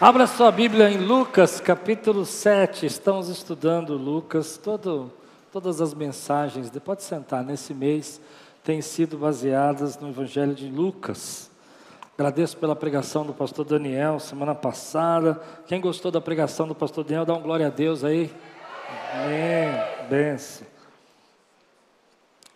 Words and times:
Abra 0.00 0.28
sua 0.28 0.52
Bíblia 0.52 0.88
em 0.88 0.98
Lucas 0.98 1.60
capítulo 1.60 2.24
7. 2.24 2.86
Estamos 2.86 3.28
estudando 3.28 3.96
Lucas, 3.96 4.56
todo, 4.56 5.10
todas 5.52 5.80
as 5.80 5.92
mensagens, 5.92 6.70
pode 6.84 7.02
sentar, 7.02 7.42
nesse 7.42 7.74
mês 7.74 8.20
têm 8.62 8.80
sido 8.80 9.18
baseadas 9.18 9.98
no 9.98 10.10
Evangelho 10.10 10.54
de 10.54 10.68
Lucas. 10.68 11.50
Agradeço 12.16 12.56
pela 12.58 12.76
pregação 12.76 13.26
do 13.26 13.34
pastor 13.34 13.64
Daniel 13.64 14.20
semana 14.20 14.54
passada. 14.54 15.42
Quem 15.66 15.80
gostou 15.80 16.12
da 16.12 16.20
pregação 16.20 16.68
do 16.68 16.76
pastor 16.76 17.02
Daniel, 17.02 17.26
dá 17.26 17.34
um 17.34 17.42
glória 17.42 17.66
a 17.66 17.70
Deus 17.70 18.04
aí. 18.04 18.32
Amém. 19.12 20.08
Benção. 20.08 20.64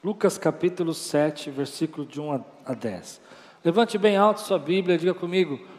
Lucas 0.04 0.38
capítulo 0.38 0.94
7, 0.94 1.50
versículo 1.50 2.06
de 2.06 2.20
1 2.20 2.44
a 2.64 2.72
10. 2.72 3.20
Levante 3.64 3.98
bem 3.98 4.16
alto 4.16 4.42
sua 4.42 4.60
Bíblia, 4.60 4.96
diga 4.96 5.12
comigo: 5.12 5.71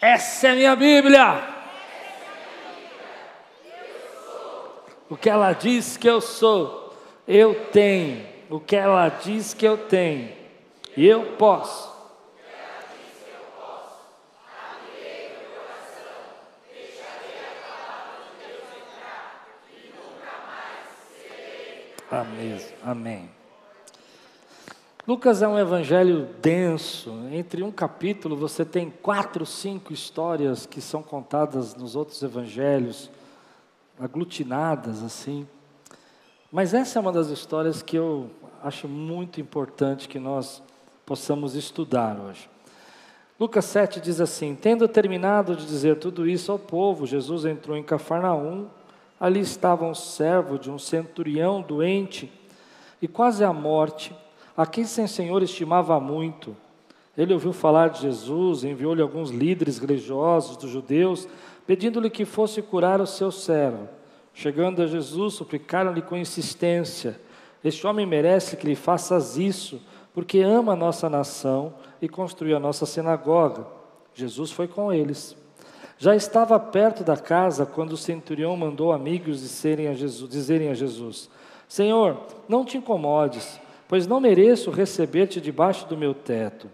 Essa 0.00 0.48
é 0.48 0.54
minha 0.54 0.74
Bíblia. 0.74 1.42
O 5.10 5.16
que 5.16 5.28
ela 5.28 5.52
diz 5.52 5.96
que 5.96 6.08
eu 6.08 6.20
sou, 6.20 6.94
eu 7.26 7.66
tenho. 7.66 8.26
O 8.48 8.58
que 8.58 8.76
ela 8.76 9.08
diz 9.08 9.52
que 9.52 9.66
eu 9.66 9.76
tenho, 9.76 10.32
eu 10.96 11.36
posso. 11.36 11.90
Amém. 22.10 22.60
Amém. 22.82 23.39
Lucas 25.06 25.40
é 25.40 25.48
um 25.48 25.58
evangelho 25.58 26.28
denso. 26.42 27.10
Entre 27.32 27.62
um 27.62 27.72
capítulo 27.72 28.36
você 28.36 28.64
tem 28.64 28.90
quatro, 28.90 29.46
cinco 29.46 29.94
histórias 29.94 30.66
que 30.66 30.80
são 30.80 31.02
contadas 31.02 31.74
nos 31.74 31.96
outros 31.96 32.22
evangelhos, 32.22 33.10
aglutinadas 33.98 35.02
assim. 35.02 35.48
Mas 36.52 36.74
essa 36.74 36.98
é 36.98 37.00
uma 37.00 37.12
das 37.12 37.28
histórias 37.28 37.80
que 37.80 37.96
eu 37.96 38.30
acho 38.62 38.86
muito 38.86 39.40
importante 39.40 40.06
que 40.06 40.18
nós 40.18 40.62
possamos 41.06 41.54
estudar 41.54 42.20
hoje. 42.20 42.48
Lucas 43.38 43.64
7 43.64 44.00
diz 44.00 44.20
assim: 44.20 44.54
Tendo 44.54 44.86
terminado 44.86 45.56
de 45.56 45.64
dizer 45.64 45.96
tudo 45.96 46.28
isso 46.28 46.52
ao 46.52 46.58
povo, 46.58 47.06
Jesus 47.06 47.46
entrou 47.46 47.76
em 47.76 47.82
Cafarnaum. 47.82 48.68
Ali 49.18 49.40
estava 49.40 49.84
um 49.84 49.94
servo 49.94 50.58
de 50.58 50.70
um 50.70 50.78
centurião 50.78 51.62
doente 51.62 52.30
e 53.02 53.08
quase 53.08 53.44
à 53.44 53.52
morte 53.52 54.14
a 54.56 54.66
quem 54.66 54.84
sem 54.84 55.06
senhor 55.06 55.42
estimava 55.42 55.98
muito. 56.00 56.56
Ele 57.16 57.32
ouviu 57.32 57.52
falar 57.52 57.90
de 57.90 58.02
Jesus, 58.02 58.64
enviou-lhe 58.64 59.02
alguns 59.02 59.30
líderes 59.30 59.78
religiosos 59.78 60.56
dos 60.56 60.70
judeus, 60.70 61.28
pedindo-lhe 61.66 62.08
que 62.08 62.24
fosse 62.24 62.62
curar 62.62 63.00
o 63.00 63.06
seu 63.06 63.30
servo. 63.30 63.88
Chegando 64.32 64.82
a 64.82 64.86
Jesus, 64.86 65.34
suplicaram-lhe 65.34 66.02
com 66.02 66.16
insistência: 66.16 67.20
Este 67.62 67.86
homem 67.86 68.06
merece 68.06 68.56
que 68.56 68.66
lhe 68.66 68.76
faças 68.76 69.36
isso, 69.36 69.82
porque 70.14 70.40
ama 70.40 70.72
a 70.72 70.76
nossa 70.76 71.08
nação 71.10 71.74
e 72.00 72.08
construiu 72.08 72.56
a 72.56 72.60
nossa 72.60 72.86
sinagoga. 72.86 73.66
Jesus 74.14 74.50
foi 74.50 74.66
com 74.66 74.92
eles. 74.92 75.36
Já 75.98 76.16
estava 76.16 76.58
perto 76.58 77.04
da 77.04 77.16
casa 77.16 77.66
quando 77.66 77.92
o 77.92 77.96
centurião 77.96 78.56
mandou 78.56 78.92
amigos 78.92 79.40
dizerem 79.40 79.88
a 79.88 79.92
Jesus, 79.92 80.30
dizerem 80.30 80.70
a 80.70 80.74
Jesus: 80.74 81.28
Senhor, 81.68 82.16
não 82.48 82.64
te 82.64 82.78
incomodes 82.78 83.60
pois 83.90 84.06
não 84.06 84.20
mereço 84.20 84.70
receber-te 84.70 85.40
debaixo 85.40 85.84
do 85.88 85.96
meu 85.96 86.14
teto. 86.14 86.68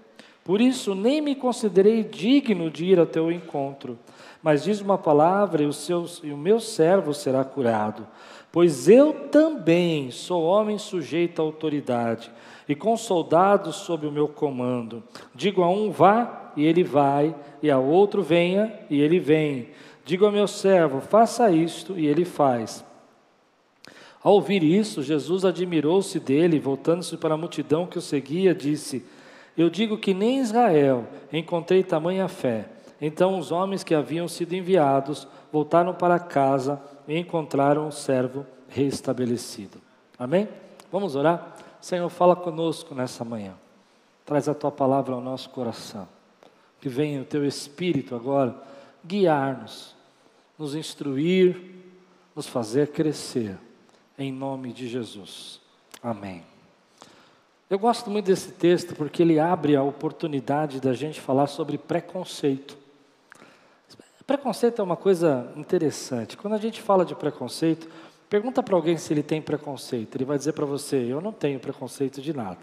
Por 0.45 0.61
isso 0.61 0.95
nem 0.95 1.23
me 1.23 1.35
considerei 1.35 2.05
digno 2.05 2.71
de 2.71 2.85
ir 2.85 2.99
ao 2.99 3.07
teu 3.07 3.33
encontro. 3.33 3.99
Mas 4.43 4.65
diz 4.65 4.83
uma 4.83 4.99
palavra 4.99 5.63
e 5.63 5.67
o, 5.67 5.73
seu, 5.73 6.05
e 6.23 6.31
o 6.31 6.37
meu 6.37 6.61
servo 6.61 7.15
será 7.15 7.43
curado. 7.43 8.07
Pois 8.53 8.87
eu 8.87 9.15
também 9.31 10.11
sou 10.11 10.45
homem 10.45 10.77
sujeito 10.77 11.41
à 11.41 11.45
autoridade, 11.47 12.31
e 12.69 12.75
com 12.75 12.95
soldados 12.99 13.77
sob 13.77 14.07
o 14.07 14.13
meu 14.13 14.29
comando. 14.29 15.03
Digo 15.35 15.63
a 15.63 15.71
um, 15.71 15.91
vá, 15.91 16.53
e 16.55 16.67
ele 16.67 16.85
vai, 16.85 17.35
e 17.63 17.71
a 17.71 17.79
outro, 17.79 18.23
venha, 18.23 18.79
e 18.91 19.01
ele 19.01 19.19
vem. 19.19 19.71
Digo 20.05 20.27
ao 20.27 20.33
meu 20.33 20.47
servo, 20.47 21.01
faça 21.01 21.51
isto, 21.51 21.99
e 21.99 22.07
ele 22.07 22.27
faz. 22.27 22.85
Ao 24.27 24.33
ouvir 24.33 24.65
isso, 24.65 25.05
Jesus 25.05 25.45
admirou-se 25.45 26.19
dele, 26.19 26.59
voltando-se 26.59 27.17
para 27.17 27.35
a 27.35 27.37
multidão 27.37 27.87
que 27.87 27.97
o 27.97 28.03
seguia, 28.03 28.53
disse: 28.53 29.07
Eu 29.57 29.71
digo 29.71 29.97
que 29.97 30.13
nem 30.13 30.39
em 30.39 30.41
Israel 30.41 31.07
encontrei 31.33 31.85
tamanha 31.85 32.27
fé. 32.27 32.69
Então 33.01 33.39
os 33.39 33.53
homens 33.53 33.85
que 33.85 33.95
haviam 33.95 34.27
sido 34.27 34.53
enviados 34.53 35.29
voltaram 35.53 35.95
para 35.95 36.19
casa 36.19 36.83
e 37.07 37.17
encontraram 37.17 37.87
o 37.87 37.93
servo 37.93 38.45
reestabelecido. 38.69 39.81
Amém? 40.19 40.49
Vamos 40.91 41.15
orar? 41.15 41.55
Senhor, 41.81 42.09
fala 42.09 42.35
conosco 42.35 42.97
nessa 42.97 43.25
manhã. 43.25 43.55
Traz 44.25 44.49
a 44.49 44.55
tua 44.55 44.73
palavra 44.73 45.15
ao 45.15 45.21
nosso 45.21 45.51
coração. 45.51 46.09
Que 46.81 46.89
venha 46.89 47.23
o 47.23 47.25
teu 47.25 47.47
Espírito 47.47 48.17
agora 48.17 48.57
guiar-nos, 49.07 49.95
nos 50.59 50.75
instruir, 50.75 51.77
nos 52.35 52.49
fazer 52.49 52.89
crescer 52.89 53.57
em 54.19 54.33
nome 54.33 54.73
de 54.73 54.89
Jesus. 54.89 55.61
Amém. 56.03 56.43
Eu 57.69 57.79
gosto 57.79 58.11
muito 58.11 58.27
desse 58.27 58.53
texto 58.53 58.95
porque 58.95 59.23
ele 59.23 59.41
abre 59.41 59.75
a 59.75 59.83
oportunidade 59.83 60.81
da 60.81 60.93
gente 60.93 61.21
falar 61.21 61.49
sobre 61.49 61.77
preconceito. 61.77 62.79
Preconceito 64.27 64.81
é 64.81 64.85
uma 64.85 64.97
coisa 64.97 65.53
interessante. 65.57 66.37
Quando 66.37 66.55
a 66.55 66.59
gente 66.59 66.83
fala 66.83 67.05
de 67.05 67.15
preconceito, 67.15 67.89
pergunta 68.29 68.63
para 68.63 68.75
alguém 68.75 68.97
se 68.97 69.13
ele 69.13 69.23
tem 69.23 69.41
preconceito. 69.41 70.17
Ele 70.17 70.25
vai 70.25 70.37
dizer 70.37 70.53
para 70.53 70.67
você: 70.67 70.97
Eu 70.97 71.21
não 71.21 71.33
tenho 71.33 71.61
preconceito 71.61 72.21
de 72.21 72.33
nada. 72.33 72.59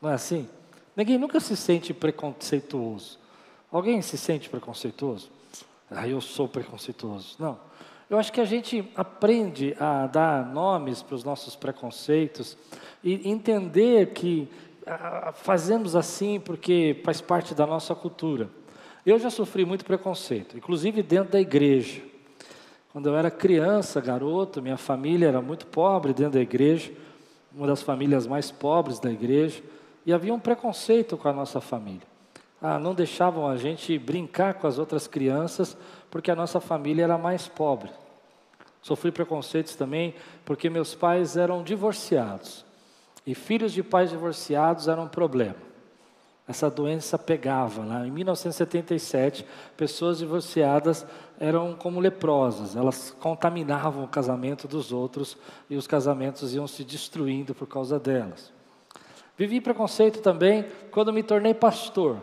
Não 0.00 0.10
é 0.10 0.14
assim? 0.14 0.48
Ninguém 0.96 1.18
nunca 1.18 1.38
se 1.38 1.56
sente 1.56 1.92
preconceituoso. 1.92 3.18
Alguém 3.70 4.00
se 4.00 4.16
sente 4.16 4.48
preconceituoso? 4.48 5.30
Ah, 5.90 6.08
eu 6.08 6.20
sou 6.20 6.48
preconceituoso. 6.48 7.36
Não. 7.38 7.58
Eu 8.10 8.18
acho 8.18 8.32
que 8.32 8.40
a 8.40 8.44
gente 8.46 8.90
aprende 8.96 9.76
a 9.78 10.06
dar 10.06 10.46
nomes 10.46 11.02
para 11.02 11.14
os 11.14 11.24
nossos 11.24 11.54
preconceitos 11.54 12.56
e 13.04 13.28
entender 13.28 14.14
que 14.14 14.48
fazemos 15.34 15.94
assim 15.94 16.40
porque 16.40 17.00
faz 17.04 17.20
parte 17.20 17.54
da 17.54 17.66
nossa 17.66 17.94
cultura. 17.94 18.48
Eu 19.04 19.18
já 19.18 19.28
sofri 19.28 19.66
muito 19.66 19.84
preconceito, 19.84 20.56
inclusive 20.56 21.02
dentro 21.02 21.32
da 21.32 21.40
igreja. 21.40 22.00
Quando 22.90 23.10
eu 23.10 23.16
era 23.16 23.30
criança, 23.30 24.00
garoto, 24.00 24.62
minha 24.62 24.78
família 24.78 25.28
era 25.28 25.42
muito 25.42 25.66
pobre 25.66 26.14
dentro 26.14 26.32
da 26.32 26.40
igreja, 26.40 26.90
uma 27.54 27.66
das 27.66 27.82
famílias 27.82 28.26
mais 28.26 28.50
pobres 28.50 28.98
da 28.98 29.10
igreja, 29.10 29.62
e 30.06 30.14
havia 30.14 30.32
um 30.32 30.40
preconceito 30.40 31.18
com 31.18 31.28
a 31.28 31.32
nossa 31.32 31.60
família. 31.60 32.06
Ah, 32.60 32.78
não 32.78 32.94
deixavam 32.94 33.46
a 33.46 33.56
gente 33.56 33.98
brincar 33.98 34.54
com 34.54 34.66
as 34.66 34.78
outras 34.78 35.06
crianças 35.06 35.76
porque 36.10 36.30
a 36.30 36.36
nossa 36.36 36.60
família 36.60 37.04
era 37.04 37.18
mais 37.18 37.48
pobre. 37.48 37.90
Sofri 38.80 39.12
preconceitos 39.12 39.74
também 39.74 40.14
porque 40.44 40.70
meus 40.70 40.94
pais 40.94 41.36
eram 41.36 41.62
divorciados. 41.62 42.64
E 43.26 43.34
filhos 43.34 43.72
de 43.72 43.82
pais 43.82 44.10
divorciados 44.10 44.88
eram 44.88 45.04
um 45.04 45.08
problema. 45.08 45.68
Essa 46.48 46.70
doença 46.70 47.18
pegava 47.18 47.84
lá. 47.84 48.06
Em 48.06 48.10
1977, 48.10 49.44
pessoas 49.76 50.16
divorciadas 50.16 51.06
eram 51.38 51.74
como 51.74 52.00
leprosas, 52.00 52.74
elas 52.74 53.14
contaminavam 53.20 54.02
o 54.02 54.08
casamento 54.08 54.66
dos 54.66 54.90
outros 54.90 55.36
e 55.68 55.76
os 55.76 55.86
casamentos 55.86 56.54
iam 56.54 56.66
se 56.66 56.82
destruindo 56.84 57.54
por 57.54 57.68
causa 57.68 58.00
delas. 58.00 58.50
Vivi 59.36 59.60
preconceito 59.60 60.20
também 60.20 60.64
quando 60.90 61.12
me 61.12 61.22
tornei 61.22 61.52
pastor. 61.52 62.16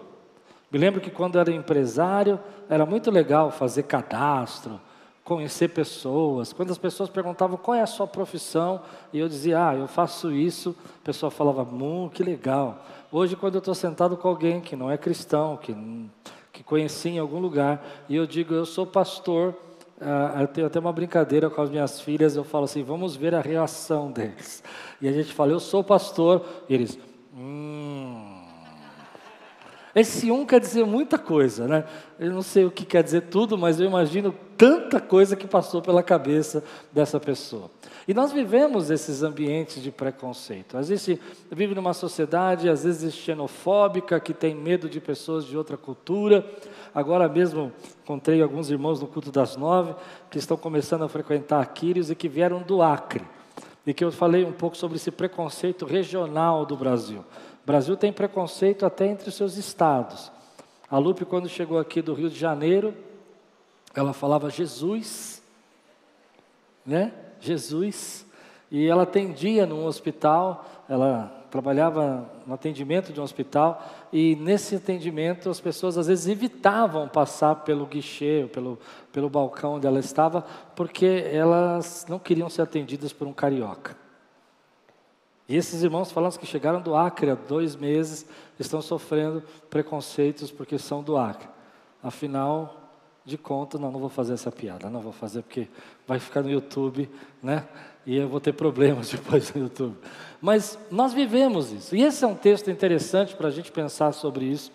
Me 0.71 0.79
lembro 0.79 0.99
que 0.99 1.11
quando 1.11 1.39
era 1.39 1.51
empresário, 1.51 2.39
era 2.69 2.85
muito 2.85 3.11
legal 3.11 3.51
fazer 3.51 3.83
cadastro, 3.83 4.79
conhecer 5.23 5.69
pessoas. 5.69 6.53
Quando 6.53 6.71
as 6.71 6.77
pessoas 6.77 7.09
perguntavam 7.09 7.57
qual 7.57 7.75
é 7.75 7.81
a 7.81 7.87
sua 7.87 8.05
profissão, 8.05 8.81
e 9.11 9.19
eu 9.19 9.27
dizia, 9.27 9.69
ah, 9.69 9.75
eu 9.75 9.87
faço 9.87 10.31
isso, 10.31 10.75
a 11.01 11.05
pessoa 11.05 11.31
falava, 11.31 11.63
hum, 11.63 12.09
que 12.13 12.23
legal. 12.23 12.85
Hoje, 13.11 13.35
quando 13.35 13.55
eu 13.55 13.59
estou 13.59 13.73
sentado 13.73 14.17
com 14.17 14.27
alguém 14.27 14.61
que 14.61 14.75
não 14.75 14.89
é 14.91 14.97
cristão, 14.97 15.57
que, 15.57 15.75
que 16.51 16.63
conheci 16.63 17.09
em 17.09 17.19
algum 17.19 17.39
lugar, 17.39 17.83
e 18.07 18.15
eu 18.15 18.27
digo, 18.27 18.53
eu 18.53 18.65
sou 18.65 18.85
pastor, 18.85 19.55
ah, 19.99 20.41
eu 20.41 20.47
tenho 20.47 20.67
até 20.67 20.79
uma 20.79 20.91
brincadeira 20.91 21.49
com 21.49 21.61
as 21.61 21.69
minhas 21.69 22.01
filhas, 22.01 22.35
eu 22.35 22.43
falo 22.43 22.65
assim, 22.65 22.83
vamos 22.83 23.15
ver 23.15 23.33
a 23.33 23.41
reação 23.41 24.11
deles. 24.11 24.63
E 25.01 25.07
a 25.07 25.11
gente 25.11 25.33
fala, 25.33 25.51
eu 25.51 25.59
sou 25.59 25.83
pastor, 25.83 26.45
e 26.69 26.73
eles, 26.73 26.99
hum. 27.35 27.74
Esse 29.95 30.29
um 30.29 30.45
quer 30.45 30.59
dizer 30.59 30.85
muita 30.85 31.17
coisa, 31.17 31.69
né? 31.69 31.85
Eu 32.19 32.29
não 32.33 32.41
sei 32.41 32.65
o 32.65 32.71
que 32.71 32.85
quer 32.85 33.01
dizer 33.01 33.21
tudo, 33.21 33.57
mas 33.57 33.79
eu 33.79 33.85
imagino 33.85 34.35
tanta 34.57 34.99
coisa 34.99 35.37
que 35.37 35.47
passou 35.47 35.81
pela 35.81 36.03
cabeça 36.03 36.61
dessa 36.91 37.17
pessoa. 37.17 37.71
E 38.05 38.13
nós 38.13 38.33
vivemos 38.33 38.91
esses 38.91 39.23
ambientes 39.23 39.81
de 39.81 39.91
preconceito. 39.91 40.77
Às 40.77 40.89
vezes 40.89 41.17
vive 41.49 41.73
numa 41.73 41.93
sociedade, 41.93 42.67
às 42.67 42.83
vezes 42.83 43.13
xenofóbica, 43.13 44.19
que 44.19 44.33
tem 44.33 44.53
medo 44.53 44.89
de 44.89 44.99
pessoas 44.99 45.45
de 45.45 45.57
outra 45.57 45.77
cultura. 45.77 46.45
Agora 46.93 47.29
mesmo 47.29 47.71
encontrei 48.03 48.41
alguns 48.41 48.69
irmãos 48.69 48.99
no 48.99 49.07
culto 49.07 49.31
das 49.31 49.55
nove 49.55 49.95
que 50.29 50.37
estão 50.37 50.57
começando 50.57 51.03
a 51.05 51.09
frequentar 51.09 51.61
Aquiles 51.61 52.09
e 52.09 52.15
que 52.15 52.27
vieram 52.27 52.61
do 52.61 52.81
Acre. 52.81 53.23
E 53.87 53.93
que 53.93 54.03
eu 54.03 54.11
falei 54.11 54.43
um 54.43 54.51
pouco 54.51 54.75
sobre 54.75 54.97
esse 54.97 55.09
preconceito 55.09 55.85
regional 55.85 56.65
do 56.65 56.75
Brasil. 56.75 57.23
O 57.65 57.67
Brasil 57.67 57.97
tem 57.97 58.13
preconceito 58.13 58.85
até 58.85 59.07
entre 59.07 59.27
os 59.27 59.33
seus 59.33 59.57
estados. 59.57 60.31
A 60.87 60.99
Lupe, 60.99 61.25
quando 61.25 61.49
chegou 61.49 61.79
aqui 61.79 61.99
do 61.99 62.13
Rio 62.13 62.29
de 62.29 62.37
Janeiro, 62.37 62.93
ela 63.95 64.13
falava 64.13 64.51
Jesus, 64.51 65.41
né? 66.85 67.11
Jesus. 67.39 68.23
E 68.69 68.85
ela 68.85 69.01
atendia 69.01 69.65
num 69.65 69.83
hospital, 69.83 70.63
ela 70.87 71.47
trabalhava 71.49 72.29
no 72.45 72.53
atendimento 72.53 73.11
de 73.11 73.19
um 73.19 73.23
hospital, 73.23 73.83
e 74.13 74.35
nesse 74.35 74.75
atendimento 74.75 75.49
as 75.49 75.59
pessoas 75.59 75.97
às 75.97 76.05
vezes 76.05 76.27
evitavam 76.27 77.07
passar 77.07 77.55
pelo 77.63 77.87
guichê, 77.87 78.47
pelo, 78.53 78.77
pelo 79.11 79.27
balcão 79.27 79.73
onde 79.73 79.87
ela 79.87 79.99
estava, 79.99 80.45
porque 80.75 81.25
elas 81.31 82.05
não 82.07 82.19
queriam 82.19 82.47
ser 82.47 82.61
atendidas 82.61 83.11
por 83.11 83.27
um 83.27 83.33
carioca. 83.33 84.04
E 85.47 85.55
esses 85.55 85.83
irmãos 85.83 86.11
falando 86.11 86.39
que 86.39 86.45
chegaram 86.45 86.81
do 86.81 86.95
Acre 86.95 87.29
há 87.29 87.35
dois 87.35 87.75
meses, 87.75 88.25
estão 88.59 88.81
sofrendo 88.81 89.43
preconceitos 89.69 90.51
porque 90.51 90.77
são 90.79 91.03
do 91.03 91.17
Acre. 91.17 91.47
Afinal 92.01 92.81
de 93.23 93.37
contas, 93.37 93.81
não, 93.81 93.91
não 93.91 93.99
vou 93.99 94.09
fazer 94.09 94.33
essa 94.33 94.51
piada, 94.51 94.89
não 94.89 95.01
vou 95.01 95.11
fazer 95.11 95.41
porque 95.41 95.67
vai 96.07 96.19
ficar 96.19 96.43
no 96.43 96.49
YouTube, 96.49 97.09
né? 97.41 97.67
E 98.05 98.15
eu 98.15 98.29
vou 98.29 98.39
ter 98.39 98.53
problemas 98.53 99.09
depois 99.13 99.51
no 99.53 99.63
YouTube. 99.63 99.97
Mas 100.39 100.77
nós 100.91 101.13
vivemos 101.13 101.71
isso. 101.71 101.95
E 101.95 102.03
esse 102.03 102.23
é 102.23 102.27
um 102.27 102.35
texto 102.35 102.69
interessante 102.69 103.35
para 103.35 103.47
a 103.47 103.51
gente 103.51 103.71
pensar 103.71 104.11
sobre 104.13 104.45
isso, 104.45 104.71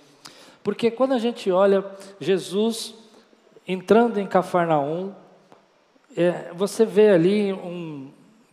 porque 0.63 0.91
quando 0.91 1.13
a 1.13 1.19
gente 1.19 1.51
olha 1.51 1.85
Jesus 2.21 2.95
entrando 3.67 4.19
em 4.19 4.27
Cafarnaum, 4.27 5.15
é, 6.17 6.53
você 6.55 6.85
vê 6.85 7.11
ali 7.11 7.53
um, 7.53 8.11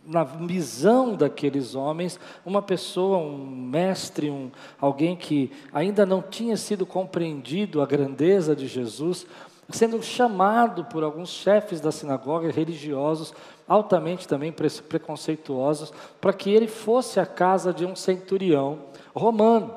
na 0.08 0.24
visão 0.24 1.14
daqueles 1.14 1.74
homens, 1.74 2.18
uma 2.44 2.62
pessoa, 2.62 3.18
um 3.18 3.46
mestre, 3.46 4.30
um, 4.30 4.50
alguém 4.80 5.14
que 5.14 5.52
ainda 5.70 6.06
não 6.06 6.22
tinha 6.22 6.56
sido 6.56 6.86
compreendido 6.86 7.82
a 7.82 7.86
grandeza 7.86 8.56
de 8.56 8.66
Jesus, 8.66 9.26
sendo 9.68 10.02
chamado 10.02 10.86
por 10.86 11.04
alguns 11.04 11.28
chefes 11.28 11.78
da 11.78 11.92
sinagoga 11.92 12.50
religiosos, 12.50 13.34
altamente 13.68 14.26
também 14.26 14.50
preconceituosos, 14.50 15.92
para 16.18 16.32
que 16.32 16.50
ele 16.50 16.66
fosse 16.68 17.20
à 17.20 17.26
casa 17.26 17.70
de 17.70 17.84
um 17.84 17.94
centurião 17.94 18.78
romano. 19.14 19.74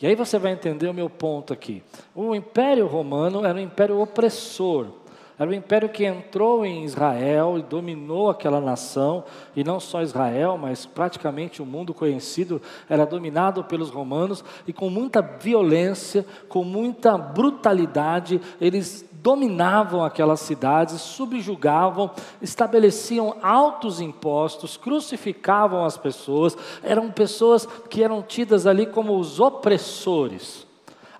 E 0.00 0.06
aí 0.08 0.16
você 0.16 0.38
vai 0.38 0.52
entender 0.52 0.88
o 0.88 0.94
meu 0.94 1.08
ponto 1.08 1.52
aqui. 1.52 1.84
O 2.14 2.34
Império 2.34 2.86
Romano 2.86 3.44
era 3.44 3.56
um 3.56 3.62
império 3.62 4.00
opressor. 4.00 4.88
Era 5.38 5.50
um 5.50 5.54
império 5.54 5.88
que 5.88 6.04
entrou 6.04 6.66
em 6.66 6.84
Israel 6.84 7.56
e 7.58 7.62
dominou 7.62 8.28
aquela 8.28 8.60
nação, 8.60 9.22
e 9.54 9.62
não 9.62 9.78
só 9.78 10.02
Israel, 10.02 10.58
mas 10.58 10.84
praticamente 10.84 11.62
o 11.62 11.66
mundo 11.66 11.94
conhecido 11.94 12.60
era 12.88 13.06
dominado 13.06 13.62
pelos 13.62 13.88
romanos, 13.88 14.44
e 14.66 14.72
com 14.72 14.90
muita 14.90 15.22
violência, 15.22 16.26
com 16.48 16.64
muita 16.64 17.16
brutalidade, 17.16 18.40
eles 18.60 19.08
dominavam 19.22 20.04
aquelas 20.04 20.40
cidades, 20.40 21.00
subjugavam, 21.00 22.10
estabeleciam 22.42 23.36
altos 23.40 24.00
impostos, 24.00 24.76
crucificavam 24.76 25.84
as 25.84 25.96
pessoas, 25.96 26.56
eram 26.82 27.12
pessoas 27.12 27.66
que 27.88 28.02
eram 28.02 28.22
tidas 28.22 28.66
ali 28.66 28.86
como 28.86 29.16
os 29.16 29.38
opressores. 29.38 30.67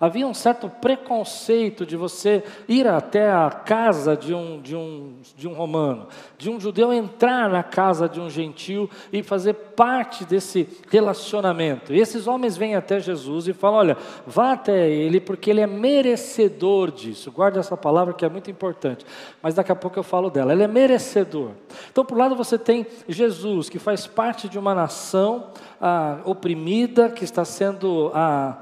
Havia 0.01 0.25
um 0.25 0.33
certo 0.33 0.69
preconceito 0.69 1.85
de 1.85 1.97
você 1.97 2.41
ir 2.69 2.87
até 2.87 3.29
a 3.29 3.49
casa 3.49 4.15
de 4.15 4.33
um, 4.33 4.61
de, 4.61 4.73
um, 4.73 5.15
de 5.35 5.45
um 5.45 5.53
romano, 5.53 6.07
de 6.37 6.49
um 6.49 6.57
judeu 6.57 6.93
entrar 6.93 7.49
na 7.49 7.63
casa 7.63 8.07
de 8.07 8.17
um 8.17 8.29
gentil 8.29 8.89
e 9.11 9.21
fazer 9.21 9.53
parte 9.53 10.23
desse 10.23 10.69
relacionamento. 10.89 11.93
E 11.93 11.99
esses 11.99 12.27
homens 12.27 12.55
vêm 12.55 12.75
até 12.75 12.97
Jesus 12.97 13.49
e 13.49 13.53
falam: 13.53 13.79
Olha, 13.79 13.97
vá 14.25 14.53
até 14.53 14.89
ele, 14.89 15.19
porque 15.19 15.49
ele 15.49 15.59
é 15.59 15.67
merecedor 15.67 16.91
disso. 16.91 17.29
Guarda 17.29 17.59
essa 17.59 17.75
palavra 17.75 18.13
que 18.13 18.23
é 18.23 18.29
muito 18.29 18.49
importante, 18.49 19.05
mas 19.41 19.55
daqui 19.55 19.71
a 19.71 19.75
pouco 19.75 19.99
eu 19.99 20.03
falo 20.03 20.29
dela. 20.29 20.53
Ele 20.53 20.63
é 20.63 20.67
merecedor. 20.67 21.51
Então, 21.91 22.05
por 22.05 22.15
um 22.15 22.21
lado, 22.21 22.37
você 22.37 22.57
tem 22.57 22.87
Jesus, 23.05 23.67
que 23.67 23.77
faz 23.77 24.07
parte 24.07 24.47
de 24.47 24.57
uma 24.57 24.73
nação 24.73 25.47
ah, 25.81 26.19
oprimida, 26.23 27.09
que 27.09 27.25
está 27.25 27.43
sendo. 27.43 28.11
Ah, 28.13 28.59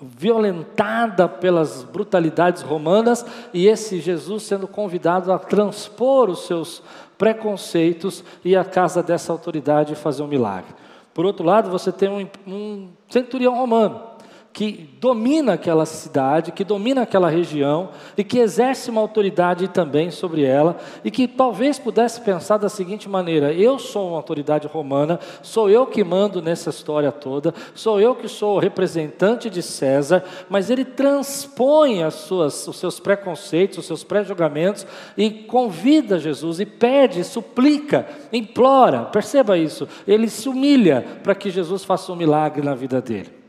violentada 0.00 1.28
pelas 1.28 1.82
brutalidades 1.82 2.62
romanas 2.62 3.24
e 3.52 3.66
esse 3.66 4.00
Jesus 4.00 4.44
sendo 4.44 4.66
convidado 4.66 5.32
a 5.32 5.38
transpor 5.38 6.30
os 6.30 6.46
seus 6.46 6.82
preconceitos 7.18 8.24
e 8.44 8.56
a 8.56 8.64
casa 8.64 9.02
dessa 9.02 9.32
autoridade 9.32 9.94
fazer 9.94 10.22
um 10.22 10.28
milagre. 10.28 10.74
Por 11.14 11.26
outro 11.26 11.44
lado, 11.44 11.70
você 11.70 11.92
tem 11.92 12.08
um, 12.08 12.26
um 12.50 12.88
centurião 13.08 13.54
romano 13.54 14.11
que 14.52 14.90
domina 15.00 15.54
aquela 15.54 15.86
cidade, 15.86 16.52
que 16.52 16.62
domina 16.62 17.02
aquela 17.02 17.30
região 17.30 17.88
e 18.16 18.22
que 18.22 18.38
exerce 18.38 18.90
uma 18.90 19.00
autoridade 19.00 19.66
também 19.68 20.10
sobre 20.10 20.44
ela 20.44 20.76
e 21.02 21.10
que 21.10 21.26
talvez 21.26 21.78
pudesse 21.78 22.20
pensar 22.20 22.58
da 22.58 22.68
seguinte 22.68 23.08
maneira: 23.08 23.52
eu 23.52 23.78
sou 23.78 24.08
uma 24.08 24.18
autoridade 24.18 24.66
romana, 24.66 25.18
sou 25.42 25.70
eu 25.70 25.86
que 25.86 26.04
mando 26.04 26.42
nessa 26.42 26.68
história 26.68 27.10
toda, 27.10 27.54
sou 27.74 27.98
eu 27.98 28.14
que 28.14 28.28
sou 28.28 28.56
o 28.56 28.58
representante 28.58 29.48
de 29.48 29.62
César, 29.62 30.22
mas 30.50 30.68
ele 30.68 30.84
transpõe 30.84 32.02
as 32.02 32.14
suas, 32.14 32.68
os 32.68 32.76
seus 32.76 33.00
preconceitos, 33.00 33.78
os 33.78 33.86
seus 33.86 34.04
pré-julgamentos 34.04 34.86
e 35.16 35.30
convida 35.30 36.18
Jesus 36.18 36.60
e 36.60 36.66
pede, 36.66 37.24
suplica, 37.24 38.06
implora, 38.30 39.04
perceba 39.06 39.56
isso, 39.56 39.88
ele 40.06 40.28
se 40.28 40.48
humilha 40.48 41.04
para 41.22 41.34
que 41.34 41.50
Jesus 41.50 41.84
faça 41.84 42.12
um 42.12 42.16
milagre 42.16 42.62
na 42.62 42.74
vida 42.74 43.00
dele. 43.00 43.42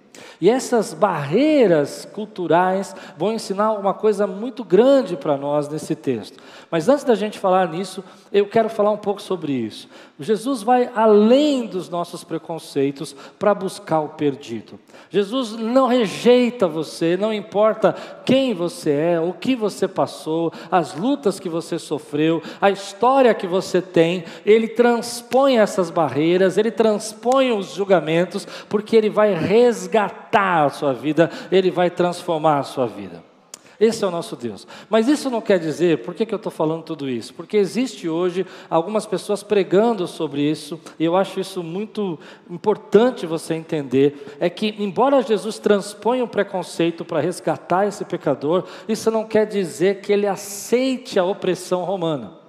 E 0.44 0.50
essas 0.50 0.94
barreiras 0.94 2.04
culturais 2.04 2.94
vão 3.18 3.32
ensinar 3.32 3.72
uma 3.72 3.94
coisa 3.94 4.28
muito 4.28 4.62
grande 4.62 5.16
para 5.16 5.38
nós 5.38 5.70
nesse 5.70 5.96
texto. 5.96 6.38
Mas 6.70 6.90
antes 6.90 7.06
da 7.06 7.16
gente 7.16 7.40
falar 7.40 7.70
nisso, 7.70 8.04
eu 8.30 8.46
quero 8.46 8.68
falar 8.68 8.92
um 8.92 8.98
pouco 8.98 9.22
sobre 9.22 9.54
isso. 9.54 9.88
Jesus 10.20 10.62
vai 10.62 10.92
além 10.94 11.66
dos 11.66 11.88
nossos 11.88 12.26
preconceitos 12.26 13.16
para 13.40 13.54
buscar 13.54 14.02
o 14.02 14.10
perdido. 14.10 14.78
Jesus 15.10 15.54
não 15.54 15.88
rejeita 15.88 16.68
você, 16.68 17.16
não 17.16 17.34
importa 17.34 17.96
quem 18.26 18.54
você 18.54 18.92
é, 18.92 19.20
o 19.22 19.32
que 19.32 19.56
você 19.56 19.88
passou, 19.88 20.52
as 20.70 20.94
lutas 20.94 21.40
que 21.40 21.48
você 21.48 21.80
sofreu, 21.80 22.44
a 22.60 22.70
história 22.70 23.34
que 23.34 23.48
você 23.48 23.82
tem, 23.82 24.26
ele 24.46 24.68
transpõe 24.68 25.58
essas 25.58 25.90
barreiras, 25.90 26.58
ele 26.58 26.72
transpõe 26.72 27.54
os 27.54 27.76
julgamentos, 27.76 28.46
porque 28.68 28.98
ele 28.98 29.10
vai 29.10 29.34
resgatar 29.34 30.33
a 30.40 30.70
sua 30.70 30.94
vida, 30.94 31.30
ele 31.52 31.70
vai 31.70 31.90
transformar 31.90 32.60
a 32.60 32.64
sua 32.64 32.88
vida. 32.88 33.24
Esse 33.80 34.04
é 34.04 34.08
o 34.08 34.12
nosso 34.12 34.36
Deus. 34.36 34.68
Mas 34.90 35.08
isso 35.08 35.30
não 35.30 35.42
quer 35.42 35.60
dizer, 35.60 36.04
por 36.04 36.14
que, 36.14 36.26
que 36.26 36.34
eu 36.34 36.38
estou 36.38 36.52
falando 36.52 36.84
tudo 36.84 37.10
isso? 37.10 37.34
Porque 37.34 37.58
existe 37.58 38.08
hoje 38.08 38.46
algumas 38.70 39.06
pessoas 39.06 39.44
pregando 39.44 40.08
sobre 40.08 40.42
isso, 40.42 40.80
e 41.00 41.04
eu 41.04 41.18
acho 41.18 41.40
isso 41.40 41.64
muito 41.64 42.18
importante 42.50 43.26
você 43.26 43.56
entender, 43.56 44.38
é 44.40 44.50
que 44.50 44.76
embora 44.80 45.22
Jesus 45.22 45.60
transponha 45.60 46.24
um 46.24 46.28
preconceito 46.28 47.04
para 47.04 47.20
resgatar 47.20 47.88
esse 47.88 48.06
pecador, 48.06 48.64
isso 48.88 49.12
não 49.12 49.26
quer 49.26 49.46
dizer 49.46 50.02
que 50.02 50.14
ele 50.14 50.28
aceite 50.28 51.20
a 51.20 51.26
opressão 51.26 51.84
romana. 51.84 52.43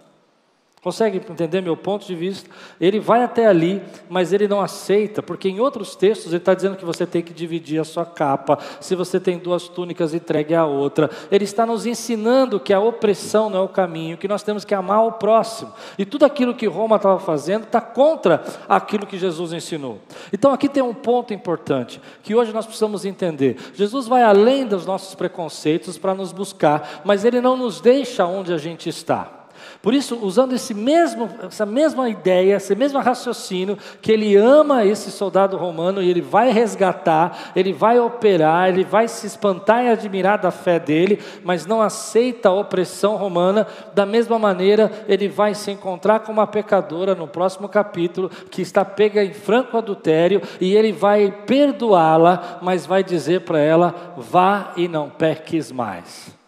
Consegue 0.85 1.17
entender 1.17 1.63
meu 1.63 1.79
ponto 1.79 2.07
de 2.07 2.15
vista? 2.15 2.51
Ele 2.79 3.01
vai 3.01 3.25
até 3.25 3.47
ali, 3.47 3.83
mas 4.07 4.35
ele 4.35 4.47
não 4.47 4.61
aceita, 4.61 5.23
porque 5.23 5.49
em 5.49 5.59
outros 5.59 5.97
textos 5.97 6.27
ele 6.27 6.37
está 6.37 6.53
dizendo 6.53 6.77
que 6.77 6.85
você 6.85 7.07
tem 7.07 7.23
que 7.23 7.33
dividir 7.33 7.81
a 7.81 7.85
sua 7.85 8.05
capa. 8.05 8.59
Se 8.83 8.95
você 8.95 9.19
tem 9.19 9.39
duas 9.39 9.67
túnicas, 9.67 10.13
entregue 10.13 10.55
a 10.55 10.67
outra. 10.67 11.09
Ele 11.31 11.45
está 11.45 11.65
nos 11.65 11.87
ensinando 11.87 12.61
que 12.61 12.71
a 12.71 12.81
opressão 12.81 13.49
não 13.49 13.61
é 13.61 13.63
o 13.63 13.69
caminho, 13.69 14.19
que 14.19 14.29
nós 14.29 14.43
temos 14.43 14.63
que 14.63 14.75
amar 14.75 15.07
o 15.07 15.13
próximo. 15.13 15.73
E 15.97 16.05
tudo 16.05 16.27
aquilo 16.27 16.53
que 16.55 16.67
Roma 16.67 16.97
estava 16.97 17.19
fazendo 17.19 17.63
está 17.63 17.81
contra 17.81 18.45
aquilo 18.69 19.07
que 19.07 19.17
Jesus 19.17 19.55
ensinou. 19.55 20.01
Então 20.35 20.53
aqui 20.53 20.69
tem 20.69 20.83
um 20.83 20.93
ponto 20.93 21.33
importante 21.33 21.99
que 22.23 22.35
hoje 22.35 22.53
nós 22.53 22.67
precisamos 22.67 23.07
entender. 23.07 23.57
Jesus 23.73 24.07
vai 24.07 24.23
além 24.23 24.67
dos 24.67 24.85
nossos 24.85 25.15
preconceitos 25.15 25.97
para 25.97 26.15
nos 26.15 26.31
buscar, 26.31 27.01
mas 27.07 27.25
ele 27.25 27.41
não 27.41 27.57
nos 27.57 27.81
deixa 27.81 28.27
onde 28.27 28.53
a 28.53 28.59
gente 28.59 28.87
está. 28.87 29.44
Por 29.85 29.93
isso, 29.93 30.19
usando 30.23 30.55
esse 30.55 30.73
mesmo, 30.73 31.29
essa 31.43 31.67
mesma 31.67 32.09
ideia, 32.09 32.57
esse 32.57 32.75
mesmo 32.75 32.99
raciocínio, 33.01 33.77
que 34.01 34.11
ele 34.11 34.35
ama 34.35 34.83
esse 34.83 35.11
soldado 35.11 35.59
romano 35.59 36.03
e 36.03 36.09
ele 36.09 36.23
vai 36.23 36.51
resgatar, 36.51 37.53
ele 37.55 37.71
vai 37.71 38.01
operar, 38.01 38.71
ele 38.71 38.83
vai 38.83 39.07
se 39.07 39.27
espantar 39.27 39.85
e 39.85 39.91
admirar 39.91 40.39
da 40.39 40.51
fé 40.51 40.79
dele, 40.79 41.19
mas 41.45 41.67
não 41.67 41.83
aceita 41.83 42.49
a 42.49 42.55
opressão 42.55 43.17
romana, 43.17 43.67
da 43.95 44.07
mesma 44.07 44.39
maneira 44.39 44.91
ele 45.07 45.29
vai 45.29 45.55
se 45.55 45.71
encontrar 45.71 46.21
com 46.21 46.33
uma 46.33 46.47
pecadora 46.47 47.15
no 47.15 47.29
próximo 47.29 47.69
capítulo, 47.69 48.31
que 48.51 48.63
está 48.63 48.87
pega 48.87 49.23
em 49.23 49.35
franco 49.35 49.77
adultério, 49.77 50.41
e 50.63 50.75
ele 50.75 50.93
vai 50.93 51.31
perdoá-la, 51.45 52.59
mas 52.63 52.87
vai 52.87 53.05
dizer 53.05 53.43
para 53.43 53.59
ela: 53.59 54.15
vá 54.17 54.73
e 54.79 54.89
não 54.89 55.11
peques 55.11 55.71
mais. 55.71 56.43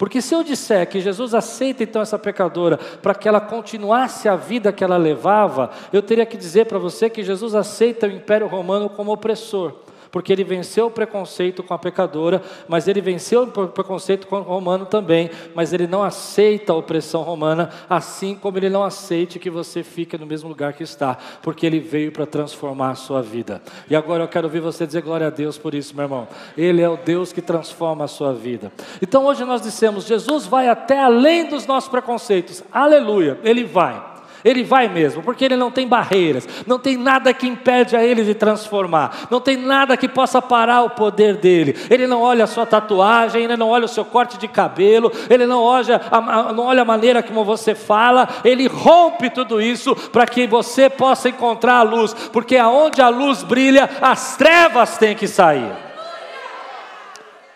Porque 0.00 0.22
se 0.22 0.34
eu 0.34 0.42
disser 0.42 0.88
que 0.88 0.98
Jesus 0.98 1.34
aceita 1.34 1.82
então 1.82 2.00
essa 2.00 2.18
pecadora 2.18 2.78
para 3.02 3.14
que 3.14 3.28
ela 3.28 3.38
continuasse 3.38 4.30
a 4.30 4.34
vida 4.34 4.72
que 4.72 4.82
ela 4.82 4.96
levava, 4.96 5.70
eu 5.92 6.00
teria 6.00 6.24
que 6.24 6.38
dizer 6.38 6.64
para 6.64 6.78
você 6.78 7.10
que 7.10 7.22
Jesus 7.22 7.54
aceita 7.54 8.06
o 8.06 8.10
Império 8.10 8.46
Romano 8.46 8.88
como 8.88 9.12
opressor 9.12 9.74
porque 10.10 10.32
ele 10.32 10.44
venceu 10.44 10.86
o 10.86 10.90
preconceito 10.90 11.62
com 11.62 11.74
a 11.74 11.78
pecadora, 11.78 12.42
mas 12.68 12.88
ele 12.88 13.00
venceu 13.00 13.44
o 13.44 13.68
preconceito 13.68 14.26
com 14.26 14.36
o 14.36 14.42
romano 14.42 14.86
também, 14.86 15.30
mas 15.54 15.72
ele 15.72 15.86
não 15.86 16.02
aceita 16.02 16.72
a 16.72 16.76
opressão 16.76 17.22
romana, 17.22 17.70
assim 17.88 18.34
como 18.34 18.58
ele 18.58 18.68
não 18.68 18.82
aceite 18.82 19.38
que 19.38 19.50
você 19.50 19.82
fique 19.82 20.18
no 20.18 20.26
mesmo 20.26 20.48
lugar 20.48 20.72
que 20.72 20.82
está, 20.82 21.16
porque 21.42 21.66
ele 21.66 21.78
veio 21.78 22.12
para 22.12 22.26
transformar 22.26 22.90
a 22.90 22.94
sua 22.94 23.22
vida. 23.22 23.62
E 23.88 23.96
agora 23.96 24.24
eu 24.24 24.28
quero 24.28 24.46
ouvir 24.46 24.60
você 24.60 24.86
dizer 24.86 25.02
glória 25.02 25.28
a 25.28 25.30
Deus 25.30 25.56
por 25.56 25.74
isso, 25.74 25.94
meu 25.94 26.04
irmão. 26.04 26.28
Ele 26.56 26.82
é 26.82 26.88
o 26.88 26.96
Deus 26.96 27.32
que 27.32 27.42
transforma 27.42 28.04
a 28.04 28.08
sua 28.08 28.32
vida. 28.32 28.72
Então 29.00 29.24
hoje 29.26 29.44
nós 29.44 29.62
dissemos: 29.62 30.04
Jesus 30.04 30.46
vai 30.46 30.68
até 30.68 30.98
além 30.98 31.48
dos 31.48 31.66
nossos 31.66 31.88
preconceitos. 31.88 32.62
Aleluia, 32.72 33.38
ele 33.44 33.64
vai. 33.64 34.10
Ele 34.44 34.62
vai 34.62 34.88
mesmo, 34.88 35.22
porque 35.22 35.44
ele 35.44 35.56
não 35.56 35.70
tem 35.70 35.86
barreiras, 35.86 36.48
não 36.66 36.78
tem 36.78 36.96
nada 36.96 37.32
que 37.34 37.46
impede 37.46 37.96
a 37.96 38.04
ele 38.04 38.24
de 38.24 38.34
transformar, 38.34 39.28
não 39.30 39.40
tem 39.40 39.56
nada 39.56 39.96
que 39.96 40.08
possa 40.08 40.40
parar 40.40 40.82
o 40.82 40.90
poder 40.90 41.36
dele. 41.36 41.76
Ele 41.90 42.06
não 42.06 42.20
olha 42.22 42.44
a 42.44 42.46
sua 42.46 42.64
tatuagem, 42.64 43.44
ele 43.44 43.56
não 43.56 43.68
olha 43.68 43.84
o 43.84 43.88
seu 43.88 44.04
corte 44.04 44.38
de 44.38 44.48
cabelo, 44.48 45.12
ele 45.28 45.46
não 45.46 45.62
olha 45.62 46.00
a, 46.10 46.52
não 46.52 46.64
olha 46.64 46.82
a 46.82 46.84
maneira 46.84 47.22
como 47.22 47.44
você 47.44 47.74
fala, 47.74 48.28
ele 48.44 48.66
rompe 48.66 49.30
tudo 49.30 49.60
isso 49.60 49.94
para 49.94 50.26
que 50.26 50.46
você 50.46 50.88
possa 50.88 51.28
encontrar 51.28 51.78
a 51.78 51.82
luz, 51.82 52.14
porque 52.32 52.56
aonde 52.56 53.02
a 53.02 53.08
luz 53.08 53.42
brilha, 53.42 53.88
as 54.00 54.36
trevas 54.36 54.96
têm 54.96 55.14
que 55.14 55.28
sair. 55.28 55.70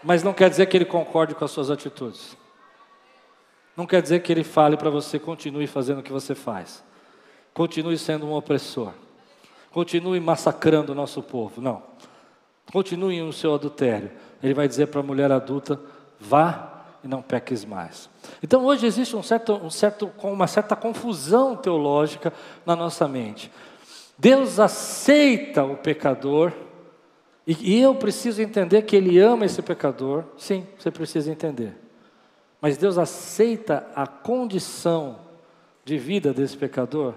Mas 0.02 0.22
não 0.22 0.34
quer 0.34 0.50
dizer 0.50 0.66
que 0.66 0.76
ele 0.76 0.84
concorde 0.84 1.34
com 1.34 1.44
as 1.44 1.50
suas 1.50 1.70
atitudes. 1.70 2.36
Não 3.76 3.86
quer 3.86 4.00
dizer 4.00 4.20
que 4.20 4.32
ele 4.32 4.44
fale 4.44 4.76
para 4.76 4.90
você 4.90 5.18
continue 5.18 5.66
fazendo 5.66 5.98
o 5.98 6.02
que 6.02 6.12
você 6.12 6.34
faz. 6.34 6.84
Continue 7.52 7.98
sendo 7.98 8.26
um 8.26 8.32
opressor. 8.32 8.92
Continue 9.72 10.20
massacrando 10.20 10.92
o 10.92 10.94
nosso 10.94 11.22
povo. 11.22 11.60
Não. 11.60 11.82
Continue 12.72 13.20
no 13.20 13.32
seu 13.32 13.54
adultério. 13.54 14.10
Ele 14.42 14.54
vai 14.54 14.68
dizer 14.68 14.86
para 14.86 15.00
a 15.00 15.02
mulher 15.02 15.30
adulta: 15.32 15.80
vá 16.18 16.84
e 17.02 17.08
não 17.08 17.20
peques 17.20 17.64
mais. 17.64 18.08
Então 18.42 18.64
hoje 18.64 18.86
existe 18.86 19.14
um 19.14 19.22
certo, 19.22 19.54
um 19.54 19.70
certo, 19.70 20.10
uma 20.22 20.46
certa 20.46 20.74
confusão 20.74 21.56
teológica 21.56 22.32
na 22.64 22.74
nossa 22.74 23.06
mente. 23.06 23.50
Deus 24.16 24.58
aceita 24.58 25.64
o 25.64 25.76
pecador, 25.76 26.52
e, 27.46 27.76
e 27.76 27.80
eu 27.80 27.94
preciso 27.94 28.40
entender 28.40 28.82
que 28.82 28.96
Ele 28.96 29.18
ama 29.18 29.44
esse 29.44 29.60
pecador. 29.60 30.24
Sim, 30.36 30.66
você 30.78 30.90
precisa 30.90 31.30
entender. 31.30 31.83
Mas 32.64 32.78
Deus 32.78 32.96
aceita 32.96 33.86
a 33.94 34.06
condição 34.06 35.18
de 35.84 35.98
vida 35.98 36.32
desse 36.32 36.56
pecador? 36.56 37.12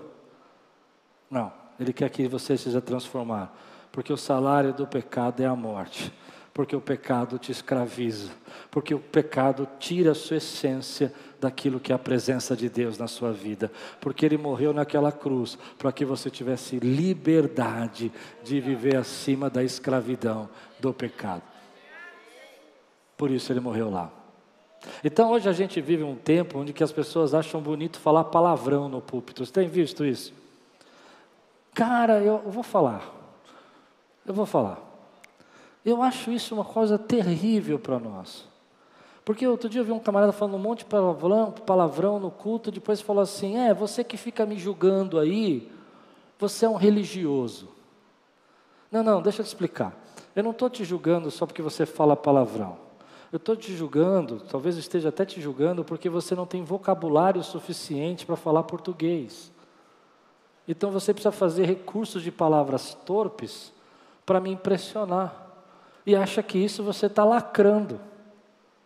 Não, 1.32 1.54
Ele 1.80 1.94
quer 1.94 2.10
que 2.10 2.28
você 2.28 2.58
seja 2.58 2.82
transformado, 2.82 3.52
porque 3.90 4.12
o 4.12 4.18
salário 4.18 4.74
do 4.74 4.86
pecado 4.86 5.42
é 5.42 5.46
a 5.46 5.56
morte, 5.56 6.12
porque 6.54 6.76
o 6.76 6.82
pecado 6.82 7.40
te 7.40 7.50
escraviza, 7.50 8.30
porque 8.70 8.94
o 8.94 9.00
pecado 9.00 9.66
tira 9.80 10.12
a 10.12 10.16
sua 10.16 10.36
essência 10.36 11.14
daquilo 11.40 11.80
que 11.80 11.94
é 11.94 11.96
a 11.96 12.00
presença 12.00 12.54
de 12.54 12.68
Deus 12.68 12.98
na 12.98 13.08
sua 13.08 13.32
vida, 13.32 13.72
porque 14.02 14.26
Ele 14.26 14.38
morreu 14.38 14.74
naquela 14.74 15.14
cruz 15.14 15.58
para 15.78 15.94
que 15.94 16.04
você 16.04 16.30
tivesse 16.30 16.78
liberdade 16.78 18.12
de 18.44 18.60
viver 18.60 18.98
acima 18.98 19.50
da 19.50 19.64
escravidão 19.64 20.50
do 20.78 20.94
pecado. 20.94 21.44
Por 23.16 23.32
isso 23.32 23.54
Ele 23.54 23.62
morreu 23.62 23.90
lá. 23.90 24.27
Então 25.04 25.32
hoje 25.32 25.50
a 25.50 25.54
gente 25.54 25.80
vive 25.82 26.04
um 26.04 26.16
tempo 26.16 26.60
onde 26.60 26.74
que 26.74 26.84
as 26.84 26.92
pessoas 26.92 27.34
acham 27.34 27.62
bonito 27.62 28.00
falar 28.00 28.26
palavrão 28.26 28.90
no 28.90 29.02
púlpito. 29.02 29.46
Você 29.46 29.52
tem 29.52 29.68
visto 29.68 30.06
isso? 30.06 30.34
Cara, 31.74 32.20
eu 32.20 32.40
vou 32.48 32.64
falar. 32.64 33.14
Eu 34.26 34.34
vou 34.34 34.46
falar. 34.46 34.80
Eu 35.86 36.02
acho 36.02 36.32
isso 36.32 36.54
uma 36.54 36.66
coisa 36.66 36.98
terrível 36.98 37.80
para 37.80 38.00
nós. 38.00 38.46
Porque 39.24 39.46
outro 39.46 39.70
dia 39.70 39.82
eu 39.82 39.86
vi 39.86 39.92
um 39.92 40.00
camarada 40.00 40.32
falando 40.32 40.56
um 40.56 40.60
monte 40.60 40.80
de 40.80 40.86
palavrão, 40.86 41.52
palavrão 41.52 42.20
no 42.20 42.32
culto, 42.32 42.72
depois 42.72 43.02
falou 43.02 43.22
assim: 43.22 43.58
É, 43.58 43.74
você 43.74 44.04
que 44.04 44.18
fica 44.18 44.46
me 44.46 44.58
julgando 44.58 45.20
aí, 45.20 45.70
você 46.40 46.66
é 46.66 46.70
um 46.70 46.76
religioso. 46.76 47.70
Não, 48.92 49.04
não, 49.04 49.22
deixa 49.22 49.42
eu 49.42 49.46
te 49.46 49.50
explicar. 49.50 49.94
Eu 50.36 50.44
não 50.44 50.52
estou 50.52 50.70
te 50.70 50.84
julgando 50.84 51.30
só 51.30 51.46
porque 51.46 51.62
você 51.62 51.86
fala 51.86 52.16
palavrão. 52.16 52.78
Eu 53.32 53.38
estou 53.38 53.56
te 53.56 53.76
julgando, 53.76 54.40
talvez 54.40 54.78
esteja 54.78 55.10
até 55.10 55.26
te 55.26 55.42
julgando, 55.42 55.84
porque 55.84 56.10
você 56.10 56.34
não 56.34 56.46
tem 56.46 56.64
vocabulário 56.64 57.44
suficiente 57.44 58.26
para 58.26 58.38
falar 58.38 58.64
português. 58.64 59.52
Então 60.68 60.92
você 60.92 61.14
precisa 61.14 61.32
fazer 61.32 61.66
recursos 61.66 62.24
de 62.24 62.32
palavras 62.32 62.94
torpes 63.06 63.74
para 64.26 64.40
me 64.40 64.50
impressionar. 64.50 65.46
E 66.06 66.16
acha 66.16 66.42
que 66.42 66.58
isso 66.58 66.84
você 66.84 67.08
está 67.08 67.26
lacrando. 67.26 68.00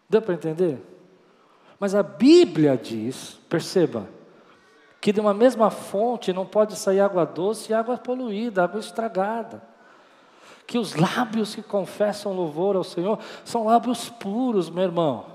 Deu 0.09 0.21
para 0.21 0.33
entender? 0.33 0.79
Mas 1.79 1.93
a 1.93 2.01
Bíblia 2.01 2.75
diz, 2.75 3.39
perceba, 3.47 4.07
que 4.99 5.13
de 5.13 5.19
uma 5.19 5.33
mesma 5.33 5.69
fonte 5.69 6.33
não 6.33 6.45
pode 6.45 6.75
sair 6.75 6.99
água 6.99 7.25
doce 7.25 7.71
e 7.71 7.75
água 7.75 7.97
poluída, 7.97 8.63
água 8.63 8.79
estragada 8.79 9.70
que 10.71 10.79
os 10.79 10.95
lábios 10.95 11.53
que 11.53 11.61
confessam 11.61 12.31
louvor 12.31 12.77
ao 12.77 12.83
Senhor 12.85 13.19
são 13.43 13.65
lábios 13.65 14.07
puros, 14.07 14.69
meu 14.69 14.85
irmão. 14.85 15.25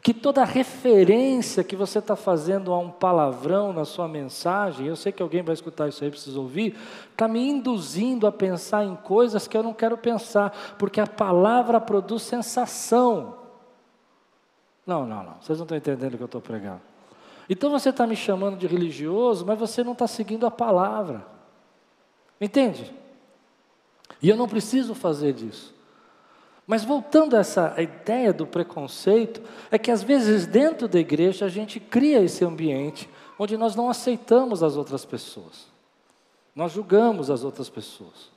Que 0.00 0.14
toda 0.14 0.44
referência 0.44 1.64
que 1.64 1.74
você 1.74 1.98
está 1.98 2.14
fazendo 2.14 2.72
a 2.72 2.78
um 2.78 2.92
palavrão 2.92 3.72
na 3.72 3.84
sua 3.84 4.06
mensagem, 4.06 4.86
eu 4.86 4.94
sei 4.94 5.10
que 5.10 5.20
alguém 5.20 5.42
vai 5.42 5.52
escutar 5.52 5.88
isso 5.88 6.04
aí, 6.04 6.10
precisa 6.10 6.38
ouvir, 6.38 6.78
está 7.10 7.26
me 7.26 7.40
induzindo 7.44 8.24
a 8.24 8.30
pensar 8.30 8.84
em 8.84 8.94
coisas 8.94 9.48
que 9.48 9.56
eu 9.56 9.64
não 9.64 9.74
quero 9.74 9.98
pensar, 9.98 10.76
porque 10.78 11.00
a 11.00 11.08
palavra 11.08 11.80
produz 11.80 12.22
sensação. 12.22 13.36
Não, 14.86 15.04
não, 15.04 15.24
não, 15.24 15.34
vocês 15.40 15.58
não 15.58 15.64
estão 15.64 15.76
entendendo 15.76 16.14
o 16.14 16.16
que 16.18 16.22
eu 16.22 16.26
estou 16.26 16.40
pregando. 16.40 16.82
Então 17.48 17.68
você 17.68 17.88
está 17.88 18.06
me 18.06 18.14
chamando 18.14 18.56
de 18.56 18.68
religioso, 18.68 19.44
mas 19.44 19.58
você 19.58 19.82
não 19.82 19.90
está 19.90 20.06
seguindo 20.06 20.46
a 20.46 20.52
palavra. 20.52 21.26
Entende? 22.40 23.00
E 24.22 24.28
eu 24.28 24.36
não 24.36 24.48
preciso 24.48 24.94
fazer 24.94 25.32
disso. 25.32 25.74
Mas 26.66 26.84
voltando 26.84 27.34
a 27.34 27.40
essa 27.40 27.74
ideia 27.82 28.32
do 28.32 28.46
preconceito, 28.46 29.42
é 29.70 29.78
que 29.78 29.90
às 29.90 30.02
vezes 30.02 30.46
dentro 30.46 30.86
da 30.86 31.00
igreja 31.00 31.46
a 31.46 31.48
gente 31.48 31.80
cria 31.80 32.22
esse 32.22 32.44
ambiente 32.44 33.08
onde 33.38 33.56
nós 33.56 33.74
não 33.74 33.90
aceitamos 33.90 34.62
as 34.62 34.76
outras 34.76 35.04
pessoas. 35.04 35.66
Nós 36.54 36.72
julgamos 36.72 37.30
as 37.30 37.42
outras 37.42 37.68
pessoas. 37.68 38.30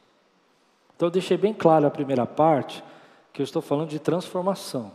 Então 0.96 1.08
eu 1.08 1.12
deixei 1.12 1.38
bem 1.38 1.54
claro 1.54 1.86
a 1.86 1.92
primeira 1.92 2.26
parte 2.26 2.84
que 3.32 3.42
eu 3.42 3.44
estou 3.44 3.62
falando 3.62 3.90
de 3.90 4.00
transformação. 4.00 4.92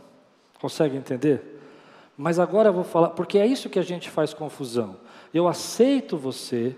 Consegue 0.59 0.97
entender? 0.97 1.61
Mas 2.17 2.39
agora 2.39 2.69
eu 2.69 2.73
vou 2.73 2.83
falar, 2.83 3.11
porque 3.11 3.37
é 3.37 3.45
isso 3.45 3.69
que 3.69 3.79
a 3.79 3.83
gente 3.83 4.09
faz 4.09 4.33
confusão. 4.33 4.97
Eu 5.33 5.47
aceito 5.47 6.17
você 6.17 6.75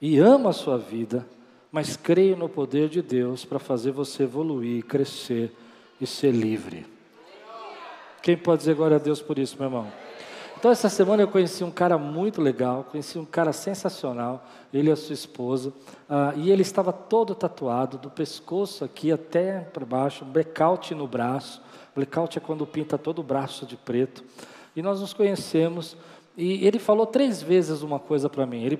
e 0.00 0.18
amo 0.18 0.48
a 0.48 0.52
sua 0.52 0.76
vida, 0.76 1.26
mas 1.70 1.96
creio 1.96 2.36
no 2.36 2.48
poder 2.48 2.88
de 2.88 3.00
Deus 3.00 3.44
para 3.44 3.58
fazer 3.58 3.92
você 3.92 4.24
evoluir, 4.24 4.84
crescer 4.84 5.52
e 6.00 6.06
ser 6.06 6.32
livre. 6.32 6.86
Quem 8.22 8.36
pode 8.36 8.60
dizer 8.60 8.74
glória 8.74 8.96
a 8.96 9.00
Deus 9.00 9.22
por 9.22 9.38
isso, 9.38 9.56
meu 9.58 9.66
irmão? 9.66 9.92
Então, 10.58 10.70
essa 10.70 10.90
semana 10.90 11.22
eu 11.22 11.28
conheci 11.28 11.64
um 11.64 11.70
cara 11.70 11.96
muito 11.96 12.42
legal, 12.42 12.84
conheci 12.90 13.18
um 13.18 13.24
cara 13.24 13.50
sensacional, 13.50 14.46
ele 14.74 14.90
e 14.90 14.92
a 14.92 14.96
sua 14.96 15.14
esposa, 15.14 15.70
uh, 15.70 16.36
e 16.36 16.50
ele 16.50 16.60
estava 16.60 16.92
todo 16.92 17.34
tatuado, 17.34 17.96
do 17.96 18.10
pescoço 18.10 18.84
aqui 18.84 19.10
até 19.10 19.60
para 19.60 19.86
baixo, 19.86 20.22
blackout 20.22 20.94
no 20.94 21.08
braço. 21.08 21.62
Blackout 21.94 22.36
é 22.36 22.42
quando 22.42 22.66
pinta 22.66 22.98
todo 22.98 23.20
o 23.20 23.22
braço 23.22 23.64
de 23.64 23.74
preto. 23.74 24.22
E 24.76 24.82
nós 24.82 25.00
nos 25.00 25.14
conhecemos, 25.14 25.96
e 26.36 26.66
ele 26.66 26.78
falou 26.78 27.06
três 27.06 27.40
vezes 27.40 27.80
uma 27.80 27.98
coisa 27.98 28.28
para 28.28 28.44
mim. 28.44 28.62
Ele 28.62 28.76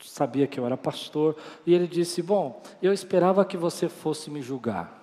sabia 0.00 0.46
que 0.46 0.58
eu 0.58 0.66
era 0.66 0.76
pastor, 0.76 1.36
e 1.66 1.74
ele 1.74 1.86
disse: 1.86 2.22
Bom, 2.22 2.62
eu 2.82 2.92
esperava 2.92 3.44
que 3.44 3.56
você 3.56 3.88
fosse 3.88 4.30
me 4.30 4.40
julgar. 4.40 4.96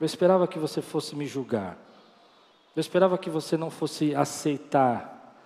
Eu 0.00 0.06
esperava 0.06 0.46
que 0.46 0.58
você 0.58 0.82
fosse 0.82 1.14
me 1.14 1.26
julgar. 1.26 1.78
Eu 2.74 2.80
esperava 2.80 3.16
que 3.16 3.30
você 3.30 3.56
não 3.56 3.70
fosse 3.70 4.14
aceitar 4.14 5.36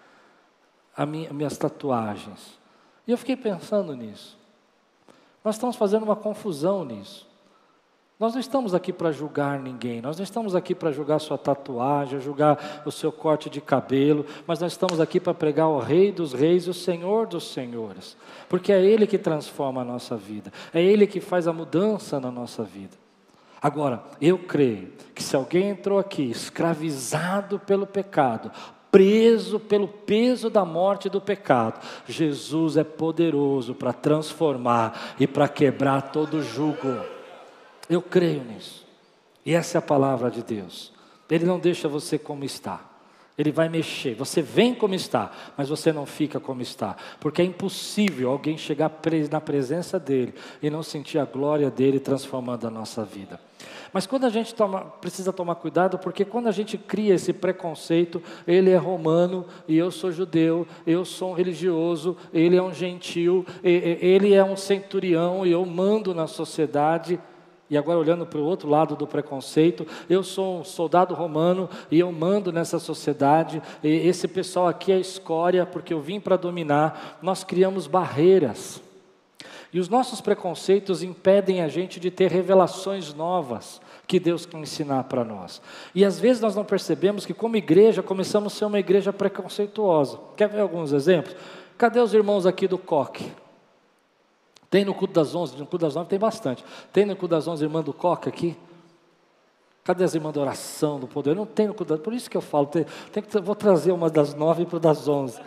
as 0.97 1.07
minhas 1.07 1.59
tatuagens. 1.59 2.59
E 3.07 3.12
eu 3.12 3.19
fiquei 3.19 3.37
pensando 3.37 3.95
nisso. 3.95 4.38
Nós 5.45 5.55
estamos 5.55 5.76
fazendo 5.76 6.02
uma 6.02 6.17
confusão 6.17 6.85
nisso. 6.85 7.28
Nós 8.19 8.33
não 8.35 8.41
estamos 8.41 8.75
aqui 8.75 8.93
para 8.93 9.13
julgar 9.13 9.61
ninguém, 9.61 10.03
nós 10.03 10.17
não 10.17 10.25
estamos 10.25 10.57
aqui 10.57 10.75
para 10.75 10.91
julgar 10.91 11.21
sua 11.21 11.39
tatuagem, 11.39 12.21
julgar 12.21 12.83
o 12.85 12.91
seu 12.91 13.13
corte 13.13 13.49
de 13.49 13.61
cabelo, 13.61 14.27
mas 14.45 14.59
nós 14.59 14.73
estamos 14.73 15.01
aqui 15.01 15.21
para 15.21 15.33
pregar 15.33 15.69
o 15.69 15.79
Rei 15.79 16.11
dos 16.11 16.33
Reis 16.33 16.65
e 16.65 16.71
o 16.71 16.75
Senhor 16.75 17.29
dos 17.29 17.53
Senhores, 17.53 18.17
porque 18.49 18.73
é 18.73 18.85
Ele 18.85 19.07
que 19.07 19.19
transforma 19.19 19.83
a 19.83 19.85
nossa 19.85 20.17
vida, 20.17 20.53
é 20.75 20.83
Ele 20.83 21.07
que 21.07 21.21
faz 21.21 21.47
a 21.47 21.53
mudança 21.53 22.19
na 22.19 22.29
nossa 22.29 22.65
vida. 22.65 22.97
Agora, 23.63 24.03
eu 24.21 24.37
creio 24.37 24.93
que 25.15 25.23
se 25.23 25.37
alguém 25.37 25.69
entrou 25.69 26.01
aqui 26.01 26.29
escravizado 26.29 27.61
pelo 27.61 27.87
pecado, 27.87 28.51
preso 28.91 29.61
pelo 29.61 29.87
peso 29.87 30.51
da 30.51 30.65
morte 30.65 31.09
do 31.09 31.21
pecado, 31.21 31.81
Jesus 32.09 32.77
é 32.77 32.83
poderoso 32.83 33.77
para 33.77 33.93
transformar 33.93 35.15
e 35.21 35.27
para 35.27 35.47
quebrar 35.47 36.11
todo 36.11 36.43
jugo. 36.43 37.18
Eu 37.88 38.02
creio 38.02 38.45
nisso. 38.45 38.87
E 39.45 39.54
essa 39.54 39.78
é 39.78 39.80
a 39.80 39.83
palavra 39.83 40.30
de 40.30 40.42
Deus. 40.42 40.92
Ele 41.30 41.45
não 41.45 41.59
deixa 41.59 41.88
você 41.88 42.18
como 42.18 42.45
está. 42.45 42.80
Ele 43.37 43.52
vai 43.52 43.68
mexer. 43.68 44.14
Você 44.14 44.42
vem 44.42 44.75
como 44.75 44.95
está, 44.95 45.30
mas 45.57 45.68
você 45.68 45.92
não 45.92 46.04
fica 46.04 46.40
como 46.40 46.61
está. 46.61 46.97
Porque 47.21 47.40
é 47.40 47.45
impossível 47.45 48.30
alguém 48.30 48.59
chegar 48.59 48.90
na 49.30 49.40
presença 49.40 49.99
dele 49.99 50.35
e 50.61 50.68
não 50.68 50.83
sentir 50.83 51.18
a 51.18 51.25
glória 51.25 51.71
dele 51.71 52.00
transformando 52.00 52.66
a 52.66 52.71
nossa 52.71 53.04
vida. 53.04 53.40
Mas 53.92 54.07
quando 54.07 54.25
a 54.25 54.28
gente 54.28 54.54
toma, 54.54 54.80
precisa 54.80 55.33
tomar 55.33 55.54
cuidado, 55.54 55.99
porque 55.99 56.25
quando 56.25 56.49
a 56.49 56.52
gente 56.52 56.76
cria 56.76 57.14
esse 57.14 57.33
preconceito, 57.33 58.23
ele 58.47 58.71
é 58.71 58.76
romano 58.76 59.47
e 59.66 59.78
eu 59.78 59.90
sou 59.90 60.12
judeu, 60.12 60.66
eu 60.87 61.04
sou 61.04 61.30
um 61.30 61.35
religioso, 61.35 62.16
ele 62.33 62.57
é 62.57 62.62
um 62.62 62.73
gentil, 62.73 63.47
ele 63.62 64.35
é 64.35 64.45
um 64.45 64.57
centurião 64.57 65.47
e 65.47 65.52
eu 65.52 65.64
mando 65.64 66.14
na 66.14 66.26
sociedade. 66.26 67.18
E 67.71 67.77
agora, 67.77 67.99
olhando 67.99 68.25
para 68.25 68.39
o 68.39 68.45
outro 68.45 68.69
lado 68.69 68.97
do 68.97 69.07
preconceito, 69.07 69.87
eu 70.09 70.23
sou 70.23 70.61
um 70.61 70.65
soldado 70.65 71.15
romano 71.15 71.69
e 71.91 71.99
eu 71.99 72.11
mando 72.11 72.51
nessa 72.51 72.79
sociedade, 72.79 73.63
esse 73.83 74.27
pessoal 74.27 74.69
aqui 74.69 74.91
é 74.91 74.99
escória 74.99 75.67
porque 75.67 75.93
eu 75.93 76.01
vim 76.01 76.19
para 76.19 76.37
dominar. 76.37 77.19
Nós 77.21 77.45
criamos 77.45 77.87
barreiras. 77.87 78.81
E 79.71 79.79
os 79.79 79.89
nossos 79.89 80.21
preconceitos 80.21 81.03
impedem 81.03 81.61
a 81.61 81.69
gente 81.69 82.01
de 82.01 82.11
ter 82.11 82.31
revelações 82.31 83.13
novas 83.13 83.81
que 84.07 84.19
Deus 84.19 84.47
quer 84.47 84.57
ensinar 84.57 85.05
para 85.05 85.23
nós. 85.23 85.61
E 85.95 86.07
às 86.07 86.19
vezes 86.19 86.41
nós 86.41 86.57
não 86.57 86.65
percebemos 86.65 87.27
que, 87.27 87.35
como 87.35 87.57
igreja, 87.57 88.03
começamos 88.03 88.55
a 88.55 88.57
ser 88.57 88.65
uma 88.65 88.79
igreja 88.79 89.13
preconceituosa. 89.13 90.19
Quer 90.35 90.49
ver 90.49 90.61
alguns 90.61 90.93
exemplos? 90.93 91.37
Cadê 91.77 92.01
os 92.01 92.15
irmãos 92.15 92.47
aqui 92.47 92.67
do 92.67 92.79
coque? 92.79 93.31
Tem 94.71 94.85
no 94.85 94.95
culto 94.95 95.15
das 95.15 95.35
onze, 95.35 95.57
no 95.57 95.67
culto 95.67 95.87
das 95.87 95.95
nove 95.95 96.09
tem 96.09 96.19
bastante. 96.19 96.65
Tem 96.93 97.07
no 97.07 97.17
culto 97.17 97.35
das 97.35 97.49
onze 97.49 97.65
irmã 97.65 97.83
do 97.83 97.93
coque 97.93 98.29
aqui? 98.29 98.57
Cadê 99.83 100.05
as 100.05 100.15
irmãs 100.15 100.33
da 100.35 100.41
oração, 100.43 101.01
do 101.01 101.09
poder? 101.09 101.35
Não 101.35 101.47
tem 101.47 101.67
no 101.67 101.73
culto 101.73 101.95
das 101.95 102.03
Por 102.03 102.13
isso 102.13 102.29
que 102.29 102.37
eu 102.37 102.43
falo, 102.43 102.67
tem, 102.67 102.85
tem 103.11 103.23
que, 103.23 103.41
vou 103.41 103.55
trazer 103.55 103.93
uma 103.93 104.11
das 104.11 104.35
nove 104.35 104.67
para 104.67 104.79
das 104.79 105.09
onze. 105.09 105.41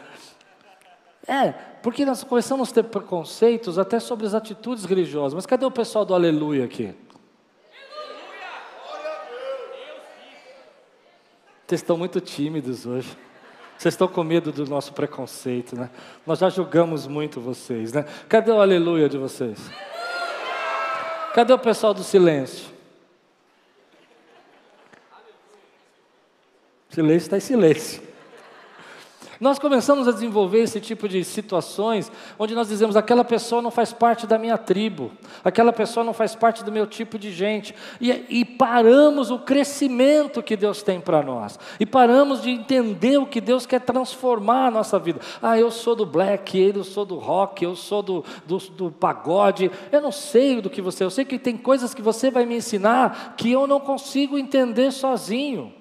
É, 1.27 1.51
porque 1.83 2.03
nós 2.03 2.23
começamos 2.23 2.71
a 2.71 2.73
ter 2.73 2.83
preconceitos 2.83 3.77
até 3.77 3.99
sobre 3.99 4.25
as 4.25 4.33
atitudes 4.33 4.85
religiosas. 4.85 5.35
Mas 5.35 5.45
cadê 5.45 5.65
o 5.65 5.71
pessoal 5.71 6.03
do 6.03 6.15
aleluia 6.15 6.65
aqui? 6.65 6.95
Vocês 11.67 11.81
estão 11.81 11.95
muito 11.95 12.19
tímidos 12.19 12.85
hoje. 12.87 13.15
Vocês 13.81 13.95
estão 13.95 14.07
com 14.07 14.23
medo 14.23 14.51
do 14.51 14.63
nosso 14.67 14.93
preconceito, 14.93 15.75
né? 15.75 15.89
Nós 16.23 16.37
já 16.37 16.51
julgamos 16.51 17.07
muito 17.07 17.41
vocês, 17.41 17.91
né? 17.91 18.05
Cadê 18.29 18.51
o 18.51 18.61
aleluia 18.61 19.09
de 19.09 19.17
vocês? 19.17 19.57
Cadê 21.33 21.51
o 21.51 21.57
pessoal 21.57 21.91
do 21.91 22.03
silêncio? 22.03 22.67
Silêncio 26.91 27.25
está 27.25 27.37
em 27.37 27.39
silêncio. 27.39 28.03
Nós 29.41 29.57
começamos 29.57 30.07
a 30.07 30.11
desenvolver 30.11 30.59
esse 30.59 30.79
tipo 30.79 31.09
de 31.09 31.23
situações 31.23 32.11
onde 32.37 32.53
nós 32.53 32.67
dizemos: 32.67 32.95
aquela 32.95 33.25
pessoa 33.25 33.59
não 33.59 33.71
faz 33.71 33.91
parte 33.91 34.27
da 34.27 34.37
minha 34.37 34.55
tribo, 34.55 35.11
aquela 35.43 35.73
pessoa 35.73 36.03
não 36.03 36.13
faz 36.13 36.35
parte 36.35 36.63
do 36.63 36.71
meu 36.71 36.85
tipo 36.85 37.17
de 37.17 37.31
gente, 37.31 37.73
e, 37.99 38.11
e 38.29 38.45
paramos 38.45 39.31
o 39.31 39.39
crescimento 39.39 40.43
que 40.43 40.55
Deus 40.55 40.83
tem 40.83 41.01
para 41.01 41.23
nós, 41.23 41.57
e 41.79 41.87
paramos 41.87 42.43
de 42.43 42.51
entender 42.51 43.17
o 43.17 43.25
que 43.25 43.41
Deus 43.41 43.65
quer 43.65 43.81
transformar 43.81 44.67
a 44.67 44.71
nossa 44.71 44.99
vida. 44.99 45.19
Ah, 45.41 45.57
eu 45.57 45.71
sou 45.71 45.95
do 45.95 46.05
black, 46.05 46.59
eu 46.59 46.83
sou 46.83 47.03
do 47.03 47.15
rock, 47.15 47.63
eu 47.63 47.75
sou 47.75 48.03
do, 48.03 48.23
do, 48.45 48.59
do 48.59 48.91
pagode, 48.91 49.71
eu 49.91 50.01
não 50.01 50.11
sei 50.11 50.61
do 50.61 50.69
que 50.69 50.83
você, 50.83 51.03
eu 51.03 51.09
sei 51.09 51.25
que 51.25 51.39
tem 51.39 51.57
coisas 51.57 51.95
que 51.95 52.01
você 52.03 52.29
vai 52.29 52.45
me 52.45 52.57
ensinar 52.57 53.33
que 53.35 53.51
eu 53.51 53.65
não 53.65 53.79
consigo 53.79 54.37
entender 54.37 54.91
sozinho. 54.91 55.73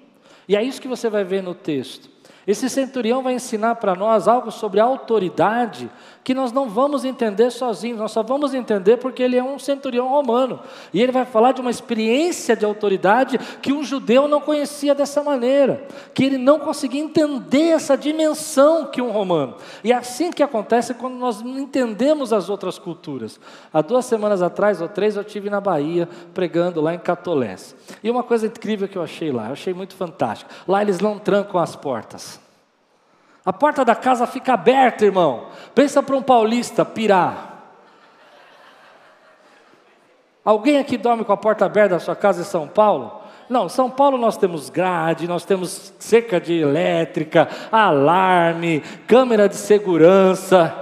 E 0.49 0.55
é 0.55 0.63
isso 0.63 0.81
que 0.81 0.87
você 0.87 1.11
vai 1.11 1.23
ver 1.23 1.43
no 1.43 1.53
texto. 1.53 2.10
Esse 2.47 2.69
centurião 2.69 3.21
vai 3.21 3.33
ensinar 3.33 3.75
para 3.75 3.95
nós 3.95 4.27
algo 4.27 4.51
sobre 4.51 4.79
autoridade 4.79 5.89
que 6.23 6.33
nós 6.33 6.51
não 6.51 6.69
vamos 6.69 7.03
entender 7.03 7.51
sozinhos, 7.51 7.97
nós 7.97 8.11
só 8.11 8.21
vamos 8.21 8.53
entender 8.53 8.97
porque 8.97 9.23
ele 9.23 9.37
é 9.37 9.43
um 9.43 9.57
centurião 9.57 10.07
romano. 10.07 10.59
E 10.93 11.01
ele 11.01 11.11
vai 11.11 11.25
falar 11.25 11.51
de 11.51 11.61
uma 11.61 11.71
experiência 11.71 12.55
de 12.55 12.65
autoridade 12.65 13.39
que 13.61 13.73
um 13.73 13.83
judeu 13.83 14.27
não 14.27 14.41
conhecia 14.41 14.93
dessa 14.93 15.23
maneira, 15.23 15.85
que 16.13 16.23
ele 16.23 16.37
não 16.37 16.59
conseguia 16.59 17.01
entender 17.01 17.69
essa 17.69 17.97
dimensão 17.97 18.85
que 18.85 19.01
um 19.01 19.11
romano. 19.11 19.55
E 19.83 19.91
é 19.91 19.95
assim 19.95 20.31
que 20.31 20.43
acontece 20.43 20.93
quando 20.93 21.15
nós 21.15 21.41
entendemos 21.41 22.31
as 22.31 22.49
outras 22.49 22.77
culturas. 22.77 23.39
Há 23.73 23.81
duas 23.81 24.05
semanas 24.05 24.41
atrás, 24.41 24.81
ou 24.81 24.87
três, 24.87 25.15
eu 25.15 25.23
tive 25.23 25.49
na 25.49 25.61
Bahia 25.61 26.07
pregando 26.33 26.81
lá 26.81 26.93
em 26.93 26.99
Catolés. 26.99 27.75
E 28.03 28.09
uma 28.09 28.23
coisa 28.23 28.47
incrível 28.47 28.87
que 28.87 28.97
eu 28.97 29.03
achei 29.03 29.31
lá, 29.31 29.47
eu 29.47 29.53
achei 29.53 29.73
muito 29.73 29.95
fantástico. 29.95 30.51
Lá 30.67 30.81
eles 30.81 30.99
não 30.99 31.17
trancam 31.17 31.59
as 31.59 31.75
portas. 31.75 32.40
A 33.45 33.51
porta 33.51 33.83
da 33.83 33.95
casa 33.95 34.27
fica 34.27 34.53
aberta, 34.53 35.05
irmão. 35.05 35.47
Pensa 35.73 36.03
para 36.03 36.15
um 36.15 36.21
paulista 36.21 36.85
pirar. 36.85 37.51
Alguém 40.43 40.79
aqui 40.79 40.97
dorme 40.97 41.23
com 41.23 41.33
a 41.33 41.37
porta 41.37 41.65
aberta 41.65 41.95
da 41.95 41.99
sua 41.99 42.15
casa 42.15 42.41
em 42.41 42.45
São 42.45 42.67
Paulo? 42.67 43.21
Não, 43.49 43.67
São 43.67 43.89
Paulo 43.89 44.17
nós 44.17 44.37
temos 44.37 44.69
grade, 44.69 45.27
nós 45.27 45.43
temos 45.43 45.93
cerca 45.99 46.39
de 46.39 46.53
elétrica, 46.53 47.49
alarme, 47.71 48.81
câmera 49.07 49.49
de 49.49 49.55
segurança. 49.55 50.73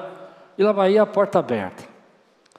E 0.57 0.63
lá 0.63 0.71
vai 0.71 0.97
a 0.97 1.05
porta 1.05 1.39
aberta. 1.39 1.83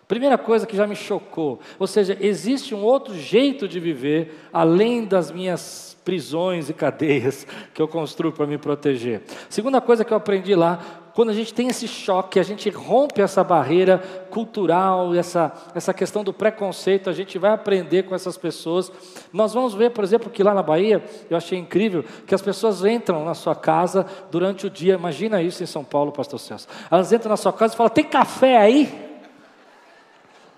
Primeira 0.08 0.36
coisa 0.36 0.66
que 0.66 0.76
já 0.76 0.86
me 0.86 0.96
chocou, 0.96 1.60
ou 1.78 1.86
seja, 1.86 2.16
existe 2.20 2.74
um 2.74 2.82
outro 2.82 3.14
jeito 3.14 3.68
de 3.68 3.78
viver 3.78 4.48
além 4.52 5.04
das 5.04 5.30
minhas 5.30 5.89
prisões 6.10 6.68
e 6.68 6.74
cadeias 6.74 7.46
que 7.72 7.80
eu 7.80 7.86
construo 7.86 8.32
para 8.32 8.44
me 8.44 8.58
proteger. 8.58 9.22
Segunda 9.48 9.80
coisa 9.80 10.04
que 10.04 10.12
eu 10.12 10.16
aprendi 10.16 10.56
lá, 10.56 10.80
quando 11.14 11.28
a 11.28 11.32
gente 11.32 11.54
tem 11.54 11.68
esse 11.68 11.86
choque, 11.86 12.40
a 12.40 12.42
gente 12.42 12.68
rompe 12.68 13.22
essa 13.22 13.44
barreira 13.44 13.98
cultural, 14.28 15.14
essa, 15.14 15.52
essa 15.72 15.94
questão 15.94 16.24
do 16.24 16.32
preconceito, 16.32 17.08
a 17.08 17.12
gente 17.12 17.38
vai 17.38 17.52
aprender 17.52 18.02
com 18.02 18.14
essas 18.16 18.36
pessoas. 18.36 18.90
Nós 19.32 19.54
vamos 19.54 19.72
ver, 19.72 19.90
por 19.90 20.02
exemplo, 20.02 20.28
que 20.28 20.42
lá 20.42 20.52
na 20.52 20.64
Bahia, 20.64 21.00
eu 21.30 21.36
achei 21.36 21.56
incrível, 21.56 22.04
que 22.26 22.34
as 22.34 22.42
pessoas 22.42 22.84
entram 22.84 23.24
na 23.24 23.34
sua 23.34 23.54
casa 23.54 24.04
durante 24.32 24.66
o 24.66 24.70
dia, 24.70 24.94
imagina 24.94 25.40
isso 25.40 25.62
em 25.62 25.66
São 25.66 25.84
Paulo, 25.84 26.10
pastor 26.10 26.40
Celso. 26.40 26.66
Elas 26.90 27.12
entram 27.12 27.30
na 27.30 27.36
sua 27.36 27.52
casa 27.52 27.74
e 27.74 27.76
falam, 27.76 27.92
tem 27.92 28.04
café 28.04 28.56
aí? 28.56 29.09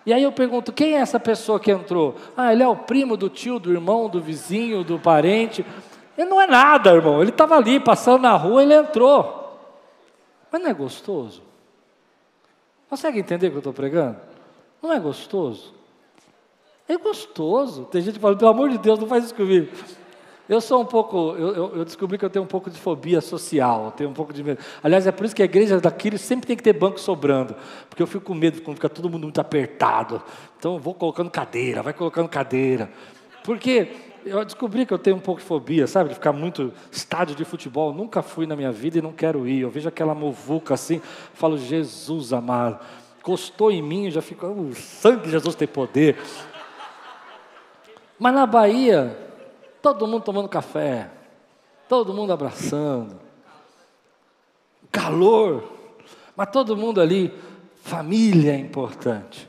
E 0.05 0.12
aí 0.12 0.23
eu 0.23 0.33
pergunto: 0.33 0.73
quem 0.73 0.95
é 0.95 0.99
essa 0.99 1.21
pessoa 1.21 1.61
que 1.61 1.71
entrou? 1.71 2.17
Ah, 2.37 2.53
ele 2.53 2.62
é 2.62 2.69
o 2.69 2.77
primo 2.77 3.17
do 3.17 3.29
tio, 3.29 3.59
do 3.59 3.73
irmão, 3.73 4.09
do 4.09 4.21
vizinho, 4.21 4.83
do 4.83 4.99
parente. 4.99 5.65
Ele 6.17 6.29
não 6.29 6.41
é 6.41 6.47
nada, 6.47 6.93
irmão. 6.93 7.21
Ele 7.21 7.31
estava 7.31 7.57
ali, 7.57 7.81
passando 7.81 8.23
na 8.23 8.37
rua, 8.37 8.62
ele 8.62 8.75
entrou. 8.75 9.59
Mas 10.51 10.61
não 10.61 10.69
é 10.69 10.75
gostoso? 10.75 11.43
Consegue 12.88 13.19
entender 13.19 13.47
o 13.47 13.51
que 13.51 13.57
eu 13.57 13.61
estou 13.61 13.73
pregando? 13.73 14.17
Não 14.83 14.93
é 14.93 15.01
gostoso? 15.01 15.73
É 16.87 16.97
gostoso. 16.97 17.85
Tem 17.85 18.03
gente 18.03 18.15
que 18.15 18.21
fala, 18.21 18.37
pelo 18.37 18.51
amor 18.51 18.69
de 18.69 18.79
Deus, 18.79 18.99
não 18.99 19.07
faz 19.07 19.25
isso 19.25 19.35
comigo. 19.35 19.69
Eu 20.53 20.61
sou 20.61 20.83
um 20.83 20.85
pouco, 20.85 21.35
eu, 21.38 21.77
eu, 21.77 21.83
descobri 21.83 22.19
que 22.19 22.25
eu 22.27 22.29
tenho 22.29 22.45
um 22.45 22.49
pouco 22.49 22.69
de 22.69 22.79
fobia 22.79 23.23
social, 23.23 23.91
tenho 23.93 24.11
um 24.11 24.12
pouco 24.12 24.35
de 24.35 24.45
medo. 24.45 24.61
Aliás, 24.83 25.07
é 25.07 25.11
por 25.11 25.25
isso 25.25 25.35
que 25.35 25.41
a 25.41 25.47
igreja 25.47 25.81
daquilo 25.81 26.19
sempre 26.19 26.47
tem 26.47 26.55
que 26.55 26.62
ter 26.62 26.75
banco 26.75 27.01
sobrando, 27.01 27.57
porque 27.88 28.03
eu 28.03 28.07
fico 28.07 28.27
com 28.27 28.35
medo 28.35 28.61
quando 28.61 28.77
fica 28.77 28.91
todo 28.91 29.09
mundo 29.09 29.23
muito 29.23 29.41
apertado. 29.41 30.23
Então 30.59 30.75
eu 30.75 30.79
vou 30.79 30.93
colocando 30.93 31.31
cadeira, 31.31 31.81
vai 31.83 31.95
colocando 31.95 32.29
cadeira. 32.29 32.91
Porque 33.43 33.93
eu 34.27 34.45
descobri 34.45 34.85
que 34.85 34.93
eu 34.93 34.99
tenho 34.99 35.17
um 35.17 35.21
pouco 35.21 35.41
de 35.41 35.47
fobia, 35.47 35.87
sabe, 35.87 36.11
de 36.11 36.17
ficar 36.17 36.35
muito 36.35 36.71
estádio 36.91 37.35
de 37.35 37.47
futebol. 37.47 37.91
Nunca 37.95 38.21
fui 38.21 38.47
na 38.47 38.55
minha 38.55 38.71
vida 38.71 38.99
e 38.99 39.01
não 39.01 39.12
quero 39.12 39.49
ir. 39.49 39.61
Eu 39.62 39.71
vejo 39.71 39.88
aquela 39.88 40.15
movuca 40.15 40.75
assim, 40.75 41.01
falo, 41.33 41.57
Jesus 41.57 42.31
amado, 42.31 42.79
costou 43.23 43.71
em 43.71 43.81
mim, 43.81 44.11
já 44.11 44.21
fico, 44.21 44.47
o 44.47 44.75
sangue 44.75 45.23
de 45.23 45.31
Jesus 45.31 45.55
tem 45.55 45.67
poder. 45.67 46.19
Mas 48.19 48.35
na 48.35 48.45
Bahia, 48.45 49.32
Todo 49.83 50.07
mundo 50.07 50.23
tomando 50.23 50.49
café, 50.49 51.11
todo 51.88 52.14
mundo 52.14 52.33
abraçando. 52.33 53.21
calor. 54.90 55.64
Mas 56.37 56.51
todo 56.51 56.77
mundo 56.77 57.01
ali, 57.01 57.33
família 57.83 58.53
é 58.53 58.57
importante. 58.57 59.49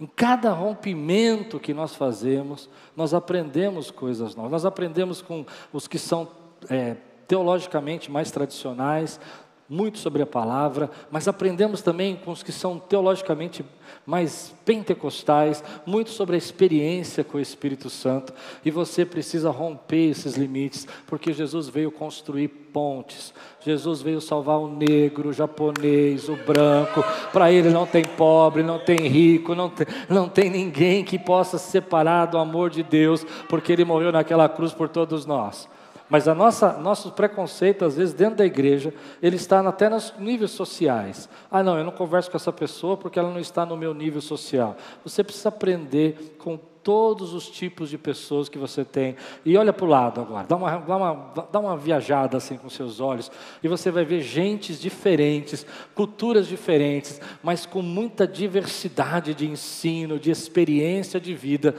Em 0.00 0.06
cada 0.06 0.50
rompimento 0.52 1.60
que 1.60 1.72
nós 1.72 1.94
fazemos, 1.94 2.68
nós 2.96 3.14
aprendemos 3.14 3.90
coisas 3.90 4.34
novas. 4.34 4.52
Nós 4.52 4.64
aprendemos 4.64 5.22
com 5.22 5.44
os 5.72 5.86
que 5.86 5.98
são 5.98 6.28
é, 6.68 6.96
teologicamente 7.26 8.10
mais 8.10 8.30
tradicionais, 8.30 9.20
muito 9.68 9.98
sobre 9.98 10.22
a 10.22 10.26
palavra, 10.26 10.90
mas 11.10 11.26
aprendemos 11.26 11.82
também 11.82 12.14
com 12.16 12.30
os 12.30 12.42
que 12.42 12.52
são 12.52 12.78
teologicamente 12.78 13.64
mais 14.04 14.54
pentecostais, 14.64 15.62
muito 15.84 16.10
sobre 16.10 16.36
a 16.36 16.38
experiência 16.38 17.24
com 17.24 17.38
o 17.38 17.40
Espírito 17.40 17.90
Santo, 17.90 18.32
e 18.64 18.70
você 18.70 19.04
precisa 19.04 19.50
romper 19.50 20.10
esses 20.10 20.36
limites, 20.36 20.86
porque 21.06 21.32
Jesus 21.32 21.68
veio 21.68 21.90
construir 21.90 22.48
pontes, 22.48 23.34
Jesus 23.60 24.02
veio 24.02 24.20
salvar 24.20 24.58
o 24.58 24.68
negro, 24.68 25.30
o 25.30 25.32
japonês, 25.32 26.28
o 26.28 26.36
branco, 26.36 27.02
para 27.32 27.50
ele 27.50 27.70
não 27.70 27.86
tem 27.86 28.04
pobre, 28.04 28.62
não 28.62 28.78
tem 28.78 29.08
rico, 29.08 29.54
não 29.54 29.68
tem, 29.68 29.86
não 30.08 30.28
tem 30.28 30.48
ninguém 30.48 31.04
que 31.04 31.18
possa 31.18 31.58
se 31.58 31.70
separar 31.70 32.26
do 32.26 32.38
amor 32.38 32.70
de 32.70 32.82
Deus, 32.82 33.24
porque 33.48 33.72
ele 33.72 33.84
morreu 33.84 34.12
naquela 34.12 34.48
cruz 34.48 34.72
por 34.72 34.88
todos 34.88 35.26
nós. 35.26 35.68
Mas 36.08 36.28
a 36.28 36.34
nossa, 36.34 36.72
nosso 36.74 37.10
preconceito, 37.12 37.84
às 37.84 37.96
vezes, 37.96 38.14
dentro 38.14 38.36
da 38.36 38.46
igreja, 38.46 38.94
ele 39.20 39.36
está 39.36 39.60
até 39.60 39.88
nos 39.88 40.14
níveis 40.18 40.52
sociais. 40.52 41.28
Ah, 41.50 41.62
não, 41.62 41.76
eu 41.76 41.84
não 41.84 41.90
converso 41.90 42.30
com 42.30 42.36
essa 42.36 42.52
pessoa 42.52 42.96
porque 42.96 43.18
ela 43.18 43.30
não 43.30 43.40
está 43.40 43.66
no 43.66 43.76
meu 43.76 43.92
nível 43.92 44.20
social. 44.20 44.76
Você 45.04 45.24
precisa 45.24 45.48
aprender 45.48 46.36
com 46.38 46.58
todos 46.86 47.34
os 47.34 47.50
tipos 47.50 47.90
de 47.90 47.98
pessoas 47.98 48.48
que 48.48 48.56
você 48.56 48.84
tem. 48.84 49.16
E 49.44 49.56
olha 49.56 49.72
para 49.72 49.84
o 49.84 49.88
lado 49.88 50.20
agora, 50.20 50.46
dá 50.46 50.54
uma, 50.54 50.78
dá, 50.78 50.96
uma, 50.96 51.34
dá 51.50 51.58
uma 51.58 51.76
viajada 51.76 52.36
assim 52.36 52.56
com 52.56 52.70
seus 52.70 53.00
olhos, 53.00 53.28
e 53.60 53.66
você 53.66 53.90
vai 53.90 54.04
ver 54.04 54.20
gentes 54.20 54.80
diferentes, 54.80 55.66
culturas 55.96 56.46
diferentes, 56.46 57.20
mas 57.42 57.66
com 57.66 57.82
muita 57.82 58.24
diversidade 58.24 59.34
de 59.34 59.48
ensino, 59.48 60.16
de 60.16 60.30
experiência 60.30 61.18
de 61.18 61.34
vida, 61.34 61.74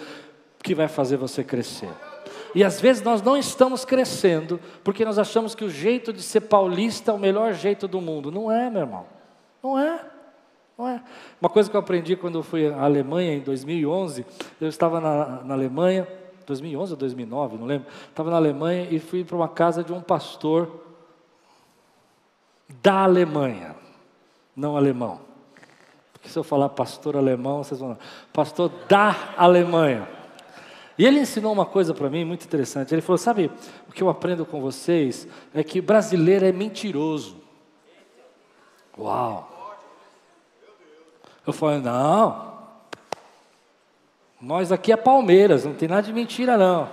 que 0.62 0.76
vai 0.76 0.90
fazer 0.90 1.16
você 1.16 1.42
crescer. 1.42 2.07
E 2.58 2.64
às 2.64 2.82
vezes 2.82 3.04
nós 3.04 3.22
não 3.22 3.38
estamos 3.38 3.86
crescendo 3.86 4.60
porque 4.84 5.06
nós 5.06 5.20
achamos 5.20 5.54
que 5.54 5.64
o 5.64 5.70
jeito 5.70 6.12
de 6.12 6.24
ser 6.24 6.42
paulista 6.42 7.12
é 7.12 7.14
o 7.14 7.20
melhor 7.20 7.54
jeito 7.54 7.88
do 7.88 8.02
mundo. 8.02 8.32
Não 8.32 8.52
é, 8.52 8.68
meu 8.68 8.82
irmão. 8.82 9.06
Não 9.62 9.78
é. 9.78 10.04
Não 10.76 10.88
é. 10.88 11.04
Uma 11.40 11.52
coisa 11.52 11.70
que 11.70 11.76
eu 11.76 11.80
aprendi 11.80 12.16
quando 12.16 12.40
eu 12.40 12.42
fui 12.42 12.66
à 12.66 12.82
Alemanha 12.82 13.36
em 13.36 13.42
2011, 13.42 14.26
eu 14.60 14.68
estava 14.68 15.00
na, 15.00 15.44
na 15.44 15.54
Alemanha, 15.54 16.08
2011 16.48 16.94
ou 16.94 16.98
2009, 16.98 17.58
não 17.58 17.68
lembro. 17.68 17.88
Estava 18.10 18.32
na 18.32 18.38
Alemanha 18.38 18.88
e 18.90 18.98
fui 18.98 19.24
para 19.24 19.36
uma 19.36 19.48
casa 19.48 19.84
de 19.84 19.94
um 19.94 20.02
pastor 20.02 20.84
da 22.82 23.04
Alemanha, 23.04 23.76
não 24.56 24.76
alemão. 24.76 25.22
Porque 26.12 26.28
se 26.28 26.40
eu 26.40 26.44
falar 26.44 26.70
pastor 26.70 27.16
alemão, 27.18 27.64
vocês 27.64 27.80
vão. 27.80 27.96
Pastor 28.34 28.72
da 28.90 29.16
Alemanha. 29.38 30.17
E 30.98 31.06
ele 31.06 31.20
ensinou 31.20 31.54
uma 31.54 31.66
coisa 31.66 31.94
para 31.94 32.10
mim 32.10 32.26
muito 32.26 32.46
interessante. 32.46 32.94
Ele 32.94 33.02
falou: 33.02 33.18
Sabe, 33.18 33.52
o 33.88 33.92
que 33.92 34.02
eu 34.02 34.10
aprendo 34.10 34.46
com 34.46 34.60
vocês 34.60 35.28
é 35.54 35.64
que 35.64 35.80
brasileiro 35.80 36.46
é 36.46 36.52
mentiroso. 36.52 37.38
Uau! 38.98 39.78
Eu 41.46 41.54
falei: 41.54 41.80
Não, 41.80 42.58
nós 44.42 44.72
aqui 44.72 44.92
é 44.92 44.98
Palmeiras, 44.98 45.66
não 45.66 45.74
tem 45.76 45.88
nada 45.88 46.02
de 46.02 46.14
mentira, 46.14 46.58
não. 46.58 46.90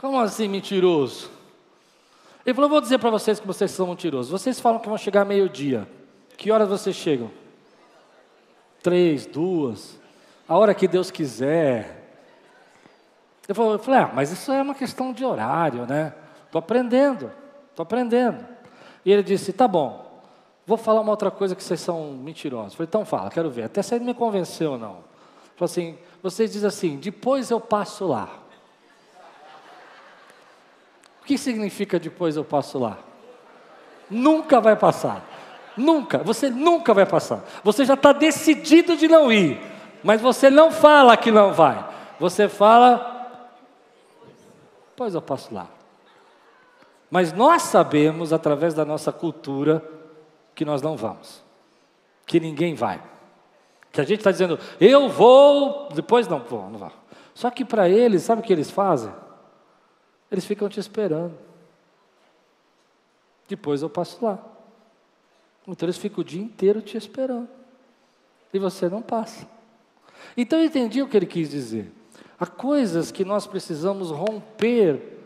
Como 0.00 0.18
assim 0.20 0.46
mentiroso? 0.46 1.28
Ele 2.46 2.54
falou: 2.54 2.70
Vou 2.70 2.80
dizer 2.80 2.98
para 2.98 3.10
vocês 3.10 3.40
que 3.40 3.46
vocês 3.46 3.72
são 3.72 3.88
mentirosos. 3.88 4.30
Vocês 4.30 4.60
falam 4.60 4.78
que 4.78 4.88
vão 4.88 4.96
chegar 4.96 5.24
meio-dia. 5.24 5.88
Que 6.36 6.52
horas 6.52 6.68
vocês 6.68 6.94
chegam? 6.94 7.32
Três, 8.80 9.26
duas. 9.26 9.98
A 10.48 10.56
hora 10.56 10.72
que 10.72 10.86
Deus 10.86 11.10
quiser. 11.10 11.99
Eu 13.50 13.78
falei, 13.80 14.00
ah, 14.00 14.10
mas 14.14 14.30
isso 14.30 14.52
é 14.52 14.62
uma 14.62 14.74
questão 14.74 15.12
de 15.12 15.24
horário, 15.24 15.84
né? 15.84 16.14
Estou 16.46 16.60
aprendendo, 16.60 17.32
estou 17.70 17.82
aprendendo. 17.82 18.46
E 19.04 19.10
ele 19.10 19.24
disse, 19.24 19.52
tá 19.52 19.66
bom, 19.66 20.22
vou 20.64 20.76
falar 20.76 21.00
uma 21.00 21.10
outra 21.10 21.32
coisa 21.32 21.56
que 21.56 21.62
vocês 21.62 21.80
são 21.80 22.12
mentirosos. 22.12 22.72
Eu 22.72 22.76
falei, 22.76 22.86
então 22.88 23.04
fala, 23.04 23.28
quero 23.28 23.50
ver. 23.50 23.64
Até 23.64 23.82
você 23.82 23.98
não 23.98 24.06
me 24.06 24.14
convenceu, 24.14 24.78
não. 24.78 24.98
Falei 25.56 25.64
assim, 25.64 25.98
vocês 26.22 26.52
dizem 26.52 26.68
assim, 26.68 26.96
depois 26.96 27.50
eu 27.50 27.60
passo 27.60 28.06
lá. 28.06 28.28
O 31.20 31.24
que 31.24 31.36
significa 31.36 31.98
depois 31.98 32.36
eu 32.36 32.44
passo 32.44 32.78
lá? 32.78 32.98
Nunca 34.08 34.60
vai 34.60 34.76
passar. 34.76 35.24
Nunca, 35.76 36.18
você 36.18 36.50
nunca 36.50 36.94
vai 36.94 37.06
passar. 37.06 37.42
Você 37.64 37.84
já 37.84 37.94
está 37.94 38.12
decidido 38.12 38.96
de 38.96 39.08
não 39.08 39.32
ir, 39.32 39.60
mas 40.04 40.20
você 40.20 40.50
não 40.50 40.70
fala 40.70 41.16
que 41.16 41.32
não 41.32 41.52
vai. 41.52 41.84
Você 42.20 42.48
fala, 42.48 43.19
depois 45.00 45.14
eu 45.14 45.22
passo 45.22 45.54
lá. 45.54 45.66
Mas 47.10 47.32
nós 47.32 47.62
sabemos, 47.62 48.34
através 48.34 48.74
da 48.74 48.84
nossa 48.84 49.10
cultura, 49.10 49.82
que 50.54 50.62
nós 50.62 50.82
não 50.82 50.94
vamos, 50.94 51.42
que 52.26 52.38
ninguém 52.38 52.74
vai. 52.74 53.02
Que 53.90 54.02
a 54.02 54.04
gente 54.04 54.18
está 54.18 54.30
dizendo, 54.30 54.58
eu 54.78 55.08
vou, 55.08 55.88
depois 55.88 56.28
não 56.28 56.40
vou, 56.40 56.68
não 56.68 56.78
vou. 56.78 56.92
Só 57.32 57.50
que 57.50 57.64
para 57.64 57.88
eles, 57.88 58.24
sabe 58.24 58.42
o 58.42 58.44
que 58.44 58.52
eles 58.52 58.70
fazem? 58.70 59.10
Eles 60.30 60.44
ficam 60.44 60.68
te 60.68 60.78
esperando. 60.78 61.32
Depois 63.48 63.80
eu 63.80 63.88
passo 63.88 64.22
lá. 64.22 64.38
Então 65.66 65.86
eles 65.86 65.96
ficam 65.96 66.20
o 66.20 66.24
dia 66.24 66.42
inteiro 66.42 66.82
te 66.82 66.98
esperando. 66.98 67.48
E 68.52 68.58
você 68.58 68.86
não 68.86 69.00
passa. 69.00 69.48
Então 70.36 70.58
eu 70.58 70.66
entendi 70.66 71.00
o 71.00 71.08
que 71.08 71.16
ele 71.16 71.24
quis 71.26 71.48
dizer. 71.48 71.90
Há 72.40 72.46
coisas 72.46 73.12
que 73.12 73.22
nós 73.22 73.46
precisamos 73.46 74.10
romper 74.10 75.18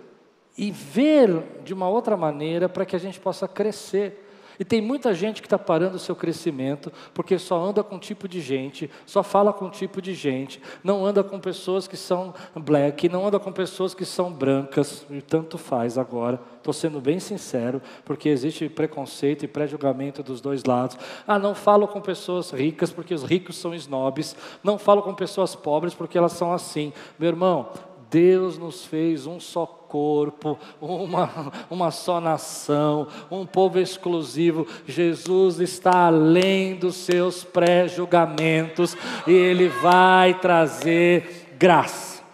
e 0.58 0.72
ver 0.72 1.62
de 1.62 1.72
uma 1.72 1.88
outra 1.88 2.16
maneira 2.16 2.68
para 2.68 2.84
que 2.84 2.96
a 2.96 2.98
gente 2.98 3.20
possa 3.20 3.46
crescer. 3.46 4.23
E 4.58 4.64
tem 4.64 4.80
muita 4.80 5.12
gente 5.14 5.40
que 5.40 5.46
está 5.46 5.58
parando 5.58 5.96
o 5.96 5.98
seu 5.98 6.14
crescimento 6.14 6.92
porque 7.12 7.38
só 7.38 7.62
anda 7.62 7.82
com 7.82 7.96
um 7.96 7.98
tipo 7.98 8.28
de 8.28 8.40
gente, 8.40 8.90
só 9.06 9.22
fala 9.22 9.52
com 9.52 9.66
um 9.66 9.70
tipo 9.70 10.00
de 10.00 10.14
gente, 10.14 10.60
não 10.82 11.04
anda 11.04 11.22
com 11.22 11.38
pessoas 11.38 11.86
que 11.86 11.96
são 11.96 12.34
black, 12.54 13.08
não 13.08 13.26
anda 13.26 13.38
com 13.38 13.52
pessoas 13.52 13.94
que 13.94 14.04
são 14.04 14.32
brancas, 14.32 15.06
e 15.10 15.20
tanto 15.20 15.58
faz 15.58 15.98
agora. 15.98 16.40
Estou 16.56 16.72
sendo 16.72 17.00
bem 17.00 17.18
sincero, 17.18 17.82
porque 18.04 18.28
existe 18.28 18.68
preconceito 18.68 19.44
e 19.44 19.48
pré-julgamento 19.48 20.22
dos 20.22 20.40
dois 20.40 20.64
lados. 20.64 20.96
Ah, 21.26 21.38
não 21.38 21.54
falo 21.54 21.86
com 21.86 22.00
pessoas 22.00 22.50
ricas 22.50 22.90
porque 22.90 23.14
os 23.14 23.22
ricos 23.22 23.56
são 23.56 23.74
snobs, 23.74 24.36
não 24.62 24.78
falo 24.78 25.02
com 25.02 25.14
pessoas 25.14 25.54
pobres 25.54 25.94
porque 25.94 26.16
elas 26.16 26.32
são 26.32 26.52
assim. 26.52 26.92
Meu 27.18 27.28
irmão, 27.28 27.68
Deus 28.10 28.56
nos 28.56 28.84
fez 28.84 29.26
um 29.26 29.40
só 29.40 29.83
corpo, 29.94 30.58
uma, 30.80 31.52
uma 31.70 31.92
só 31.92 32.20
nação, 32.20 33.06
um 33.30 33.46
povo 33.46 33.78
exclusivo. 33.78 34.66
Jesus 34.88 35.60
está 35.60 36.06
além 36.08 36.74
dos 36.74 36.96
seus 36.96 37.44
pré-julgamentos 37.44 38.96
e 39.24 39.30
Ele 39.30 39.68
vai 39.68 40.34
trazer 40.34 41.54
graça. 41.56 42.24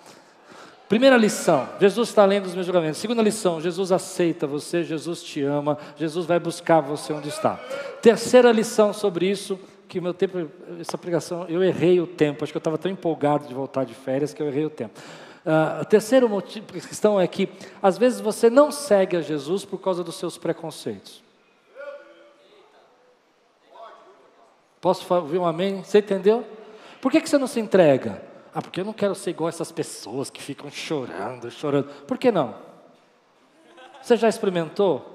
Primeira 0.88 1.18
lição, 1.18 1.68
Jesus 1.79 2.09
está 2.09 2.23
além 2.23 2.40
dos 2.40 2.55
meus 2.55 2.64
julgamentos. 2.64 2.99
Segunda 2.99 3.20
lição, 3.20 3.61
Jesus 3.61 3.92
aceita 3.92 4.46
você, 4.46 4.83
Jesus 4.83 5.23
te 5.23 5.42
ama, 5.42 5.77
Jesus 5.96 6.25
vai 6.25 6.40
buscar 6.40 6.81
você 6.81 7.12
onde 7.12 7.29
está. 7.29 7.61
Terceira 8.01 8.51
lição 8.53 8.94
sobre 8.94 9.29
isso, 9.29 9.61
que 9.87 10.01
meu 10.01 10.14
tempo, 10.14 10.49
essa 10.81 10.96
pregação, 10.96 11.44
eu 11.46 11.62
errei 11.62 12.01
o 12.01 12.07
tempo, 12.07 12.42
acho 12.42 12.55
que 12.55 12.57
eu 12.57 12.61
estava 12.61 12.79
tão 12.79 12.90
empolgado 12.90 13.46
de 13.46 13.53
voltar 13.53 13.85
de 13.85 13.92
férias 13.92 14.33
que 14.33 14.42
eu 14.42 14.49
errei 14.49 14.64
o 14.64 14.70
tempo. 14.70 14.99
Uh, 15.44 15.81
a 15.81 15.85
terceira 15.85 16.29
motivo, 16.29 16.66
questão 16.66 17.20
é 17.20 17.26
que, 17.26 17.48
às 17.83 17.96
vezes, 17.96 18.20
você 18.20 18.50
não 18.50 18.70
segue 18.70 19.16
a 19.16 19.22
Jesus 19.22 19.64
por 19.64 19.79
causa 19.79 20.05
dos 20.05 20.16
seus 20.16 20.37
preconceitos. 20.37 21.22
Posso 24.81 25.12
ouvir 25.14 25.38
um 25.38 25.46
amém? 25.46 25.83
Você 25.83 25.98
entendeu? 25.98 26.46
Por 27.00 27.11
que, 27.11 27.20
que 27.20 27.29
você 27.29 27.38
não 27.38 27.46
se 27.46 27.61
entrega? 27.61 28.22
Ah, 28.55 28.61
porque 28.61 28.81
eu 28.81 28.85
não 28.85 28.92
quero 28.92 29.14
ser 29.14 29.31
igual 29.31 29.48
essas 29.48 29.70
pessoas 29.70 30.29
que 30.29 30.42
ficam 30.42 30.70
chorando, 30.70 31.50
chorando. 31.50 31.88
Por 32.07 32.18
que 32.18 32.33
não? 32.33 32.55
Você 34.03 34.16
já 34.16 34.29
experimentou? 34.29 35.10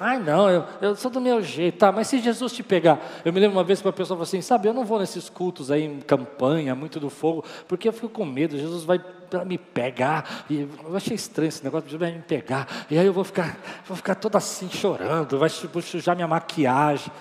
Ai, 0.00 0.18
não, 0.18 0.50
eu, 0.50 0.64
eu 0.80 0.96
sou 0.96 1.08
do 1.08 1.20
meu 1.20 1.40
jeito, 1.40 1.78
tá, 1.78 1.92
mas 1.92 2.08
se 2.08 2.18
Jesus 2.18 2.52
te 2.52 2.64
pegar. 2.64 3.00
Eu 3.24 3.32
me 3.32 3.38
lembro 3.38 3.56
uma 3.56 3.62
vez 3.62 3.80
que 3.80 3.86
uma 3.86 3.92
pessoa 3.92 4.16
falou 4.16 4.24
assim: 4.24 4.40
sabe, 4.42 4.68
eu 4.68 4.74
não 4.74 4.84
vou 4.84 4.98
nesses 4.98 5.28
cultos 5.28 5.70
aí 5.70 5.84
em 5.84 6.00
campanha, 6.00 6.74
muito 6.74 6.98
do 6.98 7.08
fogo, 7.08 7.44
porque 7.68 7.86
eu 7.86 7.92
fico 7.92 8.08
com 8.08 8.24
medo, 8.24 8.58
Jesus 8.58 8.82
vai 8.82 9.00
me 9.46 9.56
pegar. 9.56 10.44
E 10.50 10.68
eu 10.84 10.96
achei 10.96 11.14
estranho 11.14 11.48
esse 11.48 11.62
negócio, 11.62 11.88
Jesus 11.88 12.00
vai 12.00 12.10
me 12.10 12.22
pegar. 12.22 12.66
E 12.90 12.98
aí 12.98 13.06
eu 13.06 13.12
vou 13.12 13.22
ficar, 13.22 13.56
vou 13.86 13.96
ficar 13.96 14.16
toda 14.16 14.36
assim 14.38 14.68
chorando, 14.68 15.38
vai 15.38 15.48
sujar 15.48 16.16
minha 16.16 16.28
maquiagem. 16.28 17.12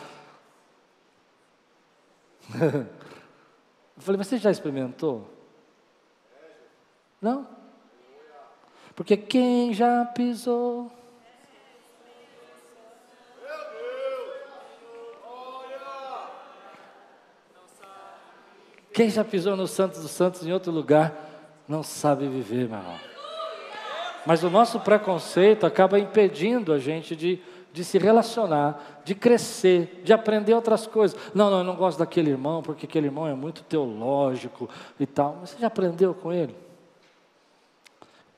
eu 2.53 2.88
falei, 3.97 4.17
mas 4.17 4.27
você 4.27 4.38
já 4.38 4.49
experimentou? 4.49 5.29
Não? 7.21 7.47
Porque 8.95 9.15
quem 9.15 9.73
já 9.73 10.05
pisou 10.05 10.91
Quem 18.93 19.10
já 19.10 19.23
pisou 19.23 19.56
no 19.58 19.65
Santos 19.65 20.01
dos 20.01 20.12
Santos 20.12 20.45
em 20.45 20.53
outro 20.53 20.71
lugar 20.71 21.32
não 21.67 21.82
sabe 21.82 22.27
viver, 22.27 22.69
meu 22.69 22.77
irmão. 22.77 22.99
Mas 24.25 24.43
o 24.43 24.49
nosso 24.49 24.79
preconceito 24.79 25.65
acaba 25.65 25.99
impedindo 25.99 26.71
a 26.71 26.77
gente 26.77 27.15
de, 27.15 27.41
de 27.73 27.84
se 27.84 27.97
relacionar, 27.97 29.01
de 29.03 29.15
crescer, 29.15 30.01
de 30.03 30.13
aprender 30.13 30.53
outras 30.53 30.86
coisas. 30.86 31.19
Não, 31.34 31.49
não, 31.49 31.58
eu 31.58 31.63
não 31.63 31.75
gosto 31.75 31.97
daquele 31.97 32.29
irmão, 32.29 32.62
porque 32.62 32.86
aquele 32.86 33.08
irmão 33.08 33.27
é 33.27 33.34
muito 33.34 33.63
teológico 33.63 34.69
e 34.99 35.06
tal. 35.06 35.39
Mas 35.41 35.49
você 35.49 35.60
já 35.60 35.67
aprendeu 35.67 36.13
com 36.13 36.32
ele? 36.32 36.56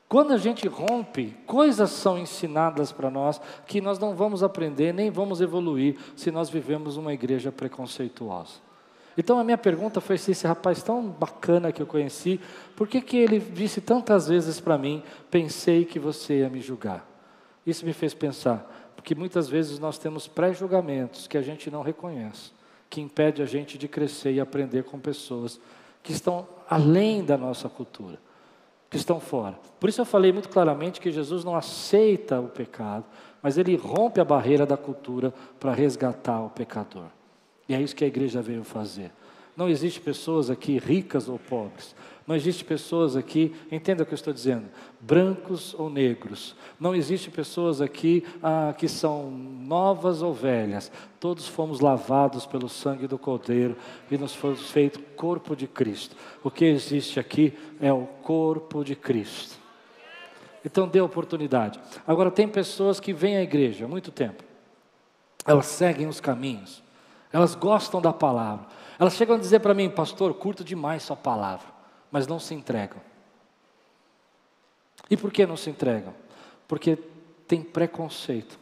Quando 0.08 0.34
a 0.34 0.38
gente 0.38 0.68
rompe, 0.68 1.36
coisas 1.46 1.90
são 1.90 2.18
ensinadas 2.18 2.92
para 2.92 3.10
nós 3.10 3.42
que 3.68 3.82
nós 3.82 4.00
não 4.00 4.16
vamos 4.16 4.42
aprender, 4.42 4.94
nem 4.94 5.12
vamos 5.12 5.42
evoluir 5.42 5.98
se 6.16 6.32
nós 6.32 6.50
vivemos 6.50 6.96
uma 6.96 7.14
igreja 7.14 7.52
preconceituosa. 7.52 8.65
Então 9.18 9.40
a 9.40 9.44
minha 9.44 9.58
pergunta 9.58 10.02
foi 10.02 10.18
se 10.18 10.32
esse 10.32 10.46
rapaz 10.46 10.84
tão 10.84 11.08
bacana 11.08 11.72
que 11.72 11.82
eu 11.82 11.88
conheci, 11.88 12.40
por 12.76 12.88
que, 12.88 13.00
que 13.00 13.18
ele 13.18 13.40
disse 13.40 13.80
tantas 13.80 14.28
vezes 14.28 14.60
para 14.60 14.78
mim, 14.78 15.02
pensei 15.32 15.86
que 15.86 15.98
você 15.98 16.40
ia 16.40 16.50
me 16.50 16.60
julgar? 16.60 17.08
Isso 17.66 17.86
me 17.86 17.94
fez 17.94 18.14
pensar, 18.14 18.94
porque 18.96 19.16
muitas 19.16 19.48
vezes 19.48 19.80
nós 19.80 19.98
temos 19.98 20.28
pré-julgamentos 20.28 21.28
que 21.28 21.38
a 21.38 21.42
gente 21.42 21.72
não 21.72 21.82
reconhece, 21.82 22.52
que 22.90 23.00
impede 23.00 23.42
a 23.42 23.46
gente 23.46 23.78
de 23.78 23.88
crescer 23.88 24.34
e 24.34 24.40
aprender 24.40 24.84
com 24.84 25.00
pessoas 25.00 25.60
que 26.04 26.12
estão 26.12 26.48
além 26.70 27.24
da 27.24 27.38
nossa 27.38 27.70
cultura, 27.70 28.20
que 28.90 28.98
estão 28.98 29.20
fora. 29.20 29.58
Por 29.80 29.90
isso 29.90 30.02
eu 30.02 30.06
falei 30.06 30.32
muito 30.32 30.50
claramente 30.50 31.00
que 31.00 31.12
Jesus 31.12 31.44
não 31.44 31.56
aceita 31.56 32.40
o 32.40 32.50
pecado, 32.50 33.06
mas 33.42 33.58
ele 33.58 33.76
rompe 33.76 34.20
a 34.20 34.26
barreira 34.26 34.66
da 34.66 34.78
cultura 34.78 35.34
para 35.60 35.74
resgatar 35.74 36.42
o 36.42 36.50
pecador. 36.50 37.08
E 37.68 37.74
é 37.74 37.82
isso 37.82 37.96
que 37.96 38.04
a 38.04 38.08
igreja 38.08 38.42
veio 38.42 38.64
fazer. 38.64 39.12
Não 39.56 39.70
existe 39.70 40.02
pessoas 40.02 40.50
aqui 40.50 40.78
ricas 40.78 41.30
ou 41.30 41.40
pobres. 41.40 41.96
Não 42.28 42.36
existe 42.36 42.66
pessoas 42.66 43.16
aqui, 43.16 43.56
entenda 43.72 44.02
o 44.02 44.06
que 44.06 44.14
eu 44.14 44.16
estou 44.18 44.34
dizendo, 44.34 44.66
brancos 45.00 45.76
ou 45.76 45.92
negros. 45.92 46.56
Não 46.80 46.96
existe 46.96 47.30
pessoas 47.30 47.82
aqui 47.82 48.24
ah, 48.42 48.74
que 48.76 48.88
são 48.88 49.30
novas 49.30 50.24
ou 50.24 50.34
velhas. 50.34 50.92
Todos 51.20 51.48
fomos 51.48 51.80
lavados 51.80 52.46
pelo 52.48 52.68
sangue 52.68 53.08
do 53.08 53.20
Cordeiro 53.20 53.78
e 54.10 54.18
nos 54.18 54.34
foi 54.34 54.56
feito 54.56 55.00
corpo 55.16 55.56
de 55.56 55.68
Cristo. 55.68 56.16
O 56.44 56.50
que 56.50 56.66
existe 56.66 57.20
aqui 57.20 57.54
é 57.80 57.94
o 57.94 58.08
corpo 58.24 58.84
de 58.84 58.96
Cristo. 58.96 59.56
Então 60.66 60.88
dê 60.88 61.00
oportunidade. 61.00 61.80
Agora 62.08 62.32
tem 62.32 62.48
pessoas 62.48 63.00
que 63.00 63.14
vêm 63.14 63.38
à 63.38 63.44
igreja 63.44 63.86
há 63.86 63.88
muito 63.88 64.12
tempo. 64.12 64.44
Elas 65.46 65.68
seguem 65.68 66.08
os 66.08 66.20
caminhos 66.20 66.84
elas 67.36 67.54
gostam 67.54 68.00
da 68.00 68.14
palavra. 68.14 68.66
Elas 68.98 69.16
chegam 69.16 69.36
a 69.36 69.40
dizer 69.40 69.60
para 69.60 69.74
mim, 69.74 69.90
pastor, 69.90 70.34
curto 70.36 70.64
demais 70.64 71.04
sua 71.04 71.18
palavra, 71.18 71.68
mas 72.10 72.26
não 72.26 72.40
se 72.40 72.54
entregam. 72.54 73.02
E 75.10 75.18
por 75.18 75.34
que 75.34 75.46
não 75.46 75.58
se 75.58 75.70
entregam? 75.70 76.14
Porque 76.66 76.98
tem 77.46 77.62
preconceito, 77.62 78.58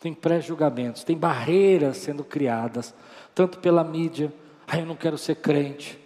tem 0.00 0.12
pré-julgamentos, 0.12 1.04
tem 1.04 1.16
barreiras 1.16 1.98
sendo 1.98 2.24
criadas, 2.24 2.92
tanto 3.32 3.60
pela 3.60 3.84
mídia, 3.84 4.34
ah, 4.66 4.76
eu 4.76 4.86
não 4.86 4.96
quero 4.96 5.16
ser 5.16 5.36
crente, 5.36 5.96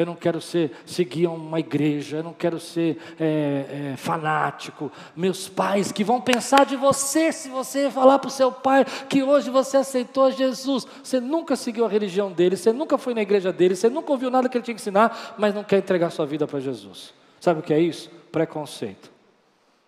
eu 0.00 0.06
não 0.06 0.14
quero 0.14 0.40
ser, 0.40 0.72
seguir 0.86 1.26
uma 1.26 1.58
igreja, 1.58 2.18
eu 2.18 2.22
não 2.22 2.32
quero 2.32 2.60
ser 2.60 2.98
é, 3.18 3.92
é, 3.92 3.96
fanático. 3.96 4.90
Meus 5.16 5.48
pais 5.48 5.90
que 5.90 6.04
vão 6.04 6.20
pensar 6.20 6.64
de 6.64 6.76
você 6.76 7.32
se 7.32 7.48
você 7.48 7.90
falar 7.90 8.18
para 8.18 8.28
o 8.28 8.30
seu 8.30 8.52
pai 8.52 8.84
que 9.08 9.22
hoje 9.22 9.50
você 9.50 9.78
aceitou 9.78 10.30
Jesus. 10.30 10.86
Você 11.02 11.20
nunca 11.20 11.56
seguiu 11.56 11.84
a 11.84 11.88
religião 11.88 12.30
dele, 12.30 12.56
você 12.56 12.72
nunca 12.72 12.96
foi 12.98 13.14
na 13.14 13.22
igreja 13.22 13.52
dele, 13.52 13.74
você 13.74 13.88
nunca 13.88 14.12
ouviu 14.12 14.30
nada 14.30 14.48
que 14.48 14.56
ele 14.56 14.64
tinha 14.64 14.74
que 14.74 14.80
ensinar, 14.80 15.34
mas 15.38 15.54
não 15.54 15.64
quer 15.64 15.78
entregar 15.78 16.10
sua 16.10 16.26
vida 16.26 16.46
para 16.46 16.60
Jesus. 16.60 17.12
Sabe 17.40 17.60
o 17.60 17.62
que 17.62 17.72
é 17.72 17.80
isso? 17.80 18.10
Preconceito. 18.32 19.10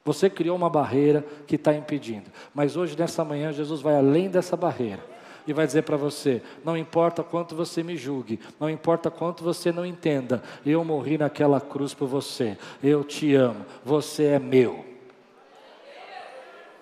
Você 0.05 0.31
criou 0.31 0.57
uma 0.57 0.71
barreira 0.71 1.25
que 1.47 1.57
está 1.57 1.75
impedindo. 1.75 2.31
Mas 2.55 2.77
hoje, 2.77 2.99
nessa 2.99 3.25
manhã, 3.25 3.53
Jesus 3.53 3.81
vai 3.81 3.97
além 3.97 4.31
dessa 4.31 4.57
barreira 4.57 5.10
e 5.51 5.55
vai 5.55 5.67
dizer 5.67 5.83
para 5.83 5.97
você: 5.97 6.43
não 6.65 6.77
importa 6.77 7.23
quanto 7.23 7.55
você 7.55 7.83
me 7.83 7.97
julgue, 7.97 8.41
não 8.59 8.71
importa 8.71 9.11
quanto 9.11 9.43
você 9.43 9.73
não 9.73 9.85
entenda, 9.85 10.43
eu 10.65 10.85
morri 10.85 11.19
naquela 11.19 11.61
cruz 11.61 11.93
por 11.93 12.07
você, 12.07 12.57
eu 12.83 13.05
te 13.05 13.35
amo, 13.35 13.67
você 13.85 14.25
é 14.25 14.39
meu. 14.39 14.85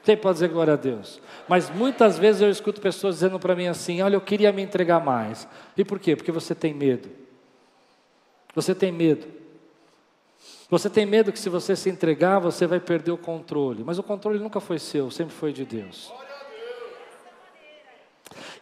Você 0.02 0.16
pode 0.16 0.34
dizer 0.34 0.48
glória 0.48 0.72
a 0.72 0.76
Deus. 0.76 1.20
Mas 1.46 1.68
muitas 1.68 2.18
vezes 2.18 2.40
eu 2.40 2.48
escuto 2.48 2.80
pessoas 2.80 3.16
dizendo 3.16 3.38
para 3.38 3.54
mim 3.54 3.66
assim: 3.66 4.00
olha, 4.00 4.14
eu 4.16 4.20
queria 4.20 4.52
me 4.52 4.62
entregar 4.62 5.04
mais. 5.04 5.46
E 5.76 5.84
por 5.84 5.98
quê? 5.98 6.16
Porque 6.16 6.32
você 6.32 6.54
tem 6.54 6.72
medo. 6.72 7.10
Você 8.54 8.74
tem 8.74 8.90
medo. 8.90 9.26
Você 10.70 10.88
tem 10.88 11.06
medo 11.06 11.32
que 11.32 11.38
se 11.38 11.48
você 11.48 11.74
se 11.74 11.88
entregar, 11.88 12.38
você 12.38 12.66
vai 12.66 12.80
perder 12.80 13.10
o 13.10 13.18
controle. 13.18 13.82
Mas 13.84 13.98
o 13.98 14.02
controle 14.02 14.38
nunca 14.38 14.60
foi 14.60 14.78
seu, 14.78 15.10
sempre 15.10 15.34
foi 15.34 15.52
de 15.52 15.64
Deus. 15.64 16.12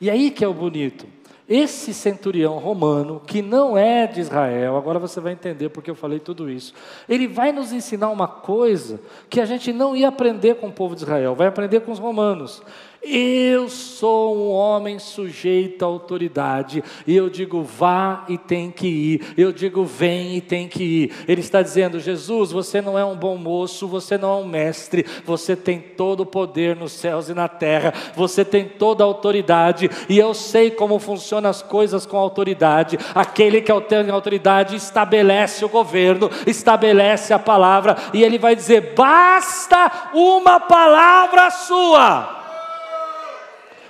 E 0.01 0.11
aí 0.11 0.31
que 0.31 0.45
é 0.45 0.49
o 0.49 0.55
bonito. 0.55 1.07
Esse 1.49 1.95
centurião 1.95 2.59
romano, 2.59 3.23
que 3.25 3.41
não 3.41 3.79
é 3.79 4.05
de 4.05 4.21
Israel, 4.21 4.77
agora 4.77 4.99
você 4.99 5.21
vai 5.21 5.33
entender 5.33 5.69
porque 5.69 5.89
eu 5.89 5.95
falei 5.95 6.19
tudo 6.19 6.51
isso. 6.51 6.75
Ele 7.09 7.29
vai 7.29 7.53
nos 7.53 7.73
ensinar 7.73 8.11
uma 8.11 8.27
coisa 8.27 9.01
que 9.31 9.41
a 9.41 9.45
gente 9.45 9.73
não 9.73 9.95
ia 9.95 10.09
aprender 10.09 10.57
com 10.57 10.67
o 10.67 10.73
povo 10.73 10.97
de 10.97 11.03
Israel, 11.03 11.37
vai 11.37 11.47
aprender 11.47 11.81
com 11.81 11.93
os 11.93 12.01
romanos. 12.01 12.61
Eu 13.09 13.69
sou 13.69 14.37
um 14.37 14.51
homem 14.51 14.99
sujeito 14.99 15.85
à 15.85 15.87
autoridade, 15.87 16.83
e 17.07 17.15
eu 17.15 17.31
digo 17.31 17.63
vá 17.63 18.25
e 18.29 18.37
tem 18.37 18.71
que 18.71 18.89
ir, 18.89 19.35
eu 19.37 19.53
digo 19.53 19.85
vem 19.85 20.37
e 20.37 20.41
tem 20.41 20.67
que 20.67 20.83
ir. 20.83 21.13
Ele 21.29 21.41
está 21.41 21.63
dizendo: 21.63 22.01
Jesus, 22.01 22.51
você 22.51 22.83
não 22.83 22.99
é 22.99 23.05
um 23.05 23.15
bom 23.15 23.37
moço, 23.37 23.87
você 23.87 24.19
não 24.19 24.33
é 24.33 24.43
um 24.43 24.47
mestre, 24.47 25.07
você 25.25 25.55
tem 25.55 25.79
todo 25.79 26.21
o 26.21 26.27
poder 26.27 26.75
nos 26.75 26.93
céus 26.93 27.29
e 27.29 27.35
na 27.35 27.47
terra, 27.47 27.95
você 28.17 28.45
tem 28.45 28.65
toda 28.65 29.05
a 29.05 29.07
autoridade, 29.07 29.89
e 30.09 30.19
eu 30.19 30.35
sei 30.35 30.71
como 30.71 30.99
funcionam 30.99 31.49
as 31.49 31.63
coisas 31.63 32.05
com 32.05 32.17
autoridade. 32.17 32.99
Aquele 33.15 33.61
que 33.61 33.73
tem 33.83 34.11
autoridade 34.11 34.75
estabelece 34.75 35.65
o 35.65 35.69
governo, 35.69 36.29
estabelece 36.47 37.33
a 37.33 37.39
palavra, 37.39 37.97
e 38.13 38.25
ele 38.25 38.39
vai 38.39 38.57
dizer: 38.57 38.95
basta 38.97 40.11
uma 40.13 40.59
palavra 40.59 41.51
sua. 41.53 42.46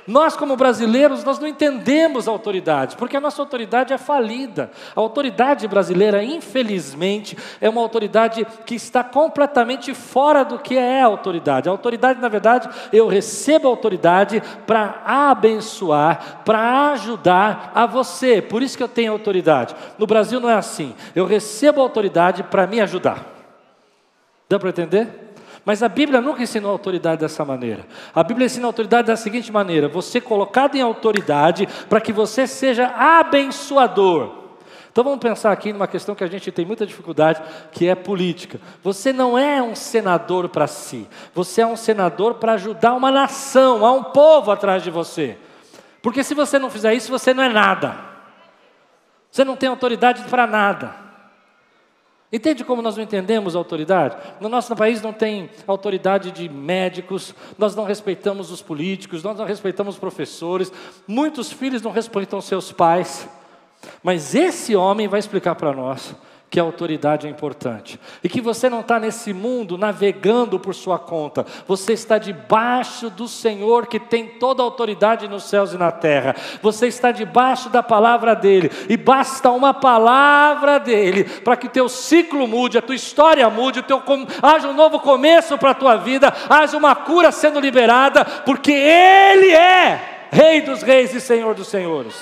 Nós, 0.07 0.37
como 0.37 0.57
brasileiros, 0.57 1.25
nós 1.25 1.39
não 1.41 1.49
entendemos 1.49 2.29
a 2.29 2.31
autoridade, 2.31 2.97
porque 2.97 3.17
a 3.17 3.21
nossa 3.21 3.43
autoridade 3.43 3.93
é 3.93 3.99
falida. 3.99 4.71
A 4.95 5.01
autoridade 5.01 5.67
brasileira, 5.67 6.23
infelizmente, 6.23 7.37
é 7.61 7.69
uma 7.69 7.81
autoridade 7.81 8.47
que 8.65 8.77
está 8.77 9.03
completamente 9.03 9.93
fora 9.95 10.45
do 10.45 10.61
que 10.61 10.77
é 10.77 11.03
a 11.03 11.07
autoridade. 11.07 11.69
A 11.69 11.73
autoridade, 11.73 12.21
na 12.21 12.29
verdade, 12.29 12.69
eu 12.93 13.09
recebo 13.09 13.67
a 13.67 13.71
autoridade 13.71 14.41
para 14.65 15.03
abençoar, 15.05 16.43
para 16.45 16.93
ajudar 16.93 17.73
a 17.75 17.85
você. 17.85 18.41
Por 18.41 18.63
isso 18.63 18.77
que 18.77 18.83
eu 18.85 18.89
tenho 18.89 19.11
autoridade. 19.11 19.75
No 19.99 20.07
Brasil 20.07 20.39
não 20.39 20.49
é 20.49 20.55
assim. 20.55 20.95
Eu 21.17 21.27
recebo 21.27 21.81
a 21.81 21.85
autoridade 21.85 22.45
para 22.45 22.67
me 22.67 22.81
ajudar. 22.81 23.25
Dá 24.49 24.57
para 24.57 24.69
entender? 24.69 25.26
Mas 25.67 25.83
a 25.83 25.89
Bíblia 25.89 26.21
nunca 26.21 26.45
ensinou 26.45 26.71
autoridade 26.71 27.23
dessa 27.23 27.45
maneira. 27.45 27.85
A 28.15 28.23
Bíblia 28.23 28.47
ensina 28.47 28.69
autoridade 28.69 29.09
da 29.09 29.17
seguinte 29.17 29.51
maneira: 29.51 29.89
você 29.89 30.21
colocado 30.21 30.77
em 30.77 30.81
autoridade 30.81 31.67
para 31.89 32.01
que 32.01 32.13
você 32.13 32.47
seja 32.47 32.87
abençoador. 32.97 34.47
Então 34.93 35.03
vamos 35.03 35.19
pensar 35.19 35.51
aqui 35.51 35.73
numa 35.73 35.89
questão 35.89 36.15
que 36.15 36.23
a 36.23 36.29
gente 36.29 36.53
tem 36.53 36.65
muita 36.65 36.87
dificuldade, 36.87 37.43
que 37.73 37.89
é 37.89 37.97
política. 37.97 38.61
Você 38.83 39.13
não 39.13 39.37
é 39.37 39.61
um 39.61 39.75
senador 39.75 40.49
para 40.49 40.69
si, 40.69 41.07
você 41.35 41.63
é 41.63 41.67
um 41.67 41.77
senador 41.77 42.35
para 42.35 42.53
ajudar 42.53 42.95
uma 42.95 43.11
nação, 43.11 43.85
há 43.85 43.93
um 43.93 44.05
povo 44.05 44.53
atrás 44.53 44.85
de 44.85 44.91
você. 44.91 45.37
Porque 46.01 46.23
se 46.23 46.33
você 46.33 46.61
não 46.61 46.71
fizer 46.71 46.95
isso, 46.95 47.11
você 47.11 47.35
não 47.35 47.43
é 47.43 47.49
nada. 47.49 47.97
Você 49.33 49.45
não 49.45 49.57
tem 49.57 49.69
autoridade 49.69 50.23
para 50.31 50.47
nada. 50.47 51.06
Entende 52.33 52.65
como 52.65 52.83
nós 52.83 52.97
não 52.97 53.05
entendemos 53.05 53.55
a 53.55 53.59
autoridade? 53.59 54.17
No 54.41 54.49
nosso 54.49 54.75
país 54.75 55.01
não 55.01 55.13
tem 55.13 55.49
autoridade 55.67 56.33
de 56.33 56.49
médicos, 56.49 57.35
nós 57.57 57.77
não 57.77 57.85
respeitamos 57.85 58.51
os 58.51 58.61
políticos, 58.61 59.23
nós 59.23 59.39
não 59.39 59.45
respeitamos 59.45 59.95
os 59.95 60.01
professores, 60.01 60.73
muitos 61.07 61.53
filhos 61.53 61.83
não 61.83 61.93
respeitam 61.93 62.41
seus 62.41 62.73
pais. 62.73 63.29
Mas 64.03 64.35
esse 64.35 64.75
homem 64.75 65.07
vai 65.07 65.21
explicar 65.21 65.55
para 65.55 65.73
nós 65.73 66.15
que 66.49 66.61
a 66.61 66.63
autoridade 66.63 67.27
é 67.27 67.31
importante. 67.31 67.99
E 68.23 68.29
que 68.29 68.41
você 68.41 68.71
não 68.71 68.81
está 68.81 68.99
nesse 68.99 69.33
mundo 69.33 69.77
navegando 69.77 70.59
por 70.59 70.75
sua 70.75 70.99
conta, 70.99 71.45
você 71.67 71.93
está 71.93 72.19
debaixo 72.19 73.11
do 73.11 73.27
Senhor 73.27 73.87
que 73.87 73.99
tem 73.99 74.27
toda 74.27 74.63
a 74.63 74.65
autoridade 74.65 75.29
nos 75.29 75.45
céus 75.45 75.73
e 75.73 75.79
na 75.79 75.91
terra. 75.91 76.35
Você 76.63 76.87
está 76.87 77.11
debaixo 77.11 77.69
da 77.69 77.83
palavra 77.83 78.35
dele, 78.35 78.71
e 78.89 78.97
basta 78.97 79.51
uma 79.51 79.75
palavra 79.75 80.79
dele 80.79 81.25
para 81.25 81.57
que 81.57 81.69
teu 81.69 81.89
ciclo 81.89 82.47
mude, 82.47 82.79
a 82.79 82.83
tua 82.83 82.95
história 82.95 83.49
mude, 83.51 83.81
o 83.81 83.83
teu, 83.83 84.03
haja 84.43 84.69
um 84.69 84.75
novo 84.75 85.01
começo 85.01 85.59
para 85.59 85.73
a 85.73 85.75
tua 85.75 85.97
vida, 85.97 86.33
haja 86.49 86.77
uma 86.77 86.95
cura 86.95 87.33
sendo 87.33 87.61
liberada, 87.61 88.25
porque 88.25 88.73
ele 88.73 89.53
é 89.53 90.13
Rei 90.31 90.61
dos 90.61 90.83
reis 90.83 91.15
e 91.15 91.21
Senhor 91.21 91.55
dos 91.55 91.69
senhores. 91.69 92.15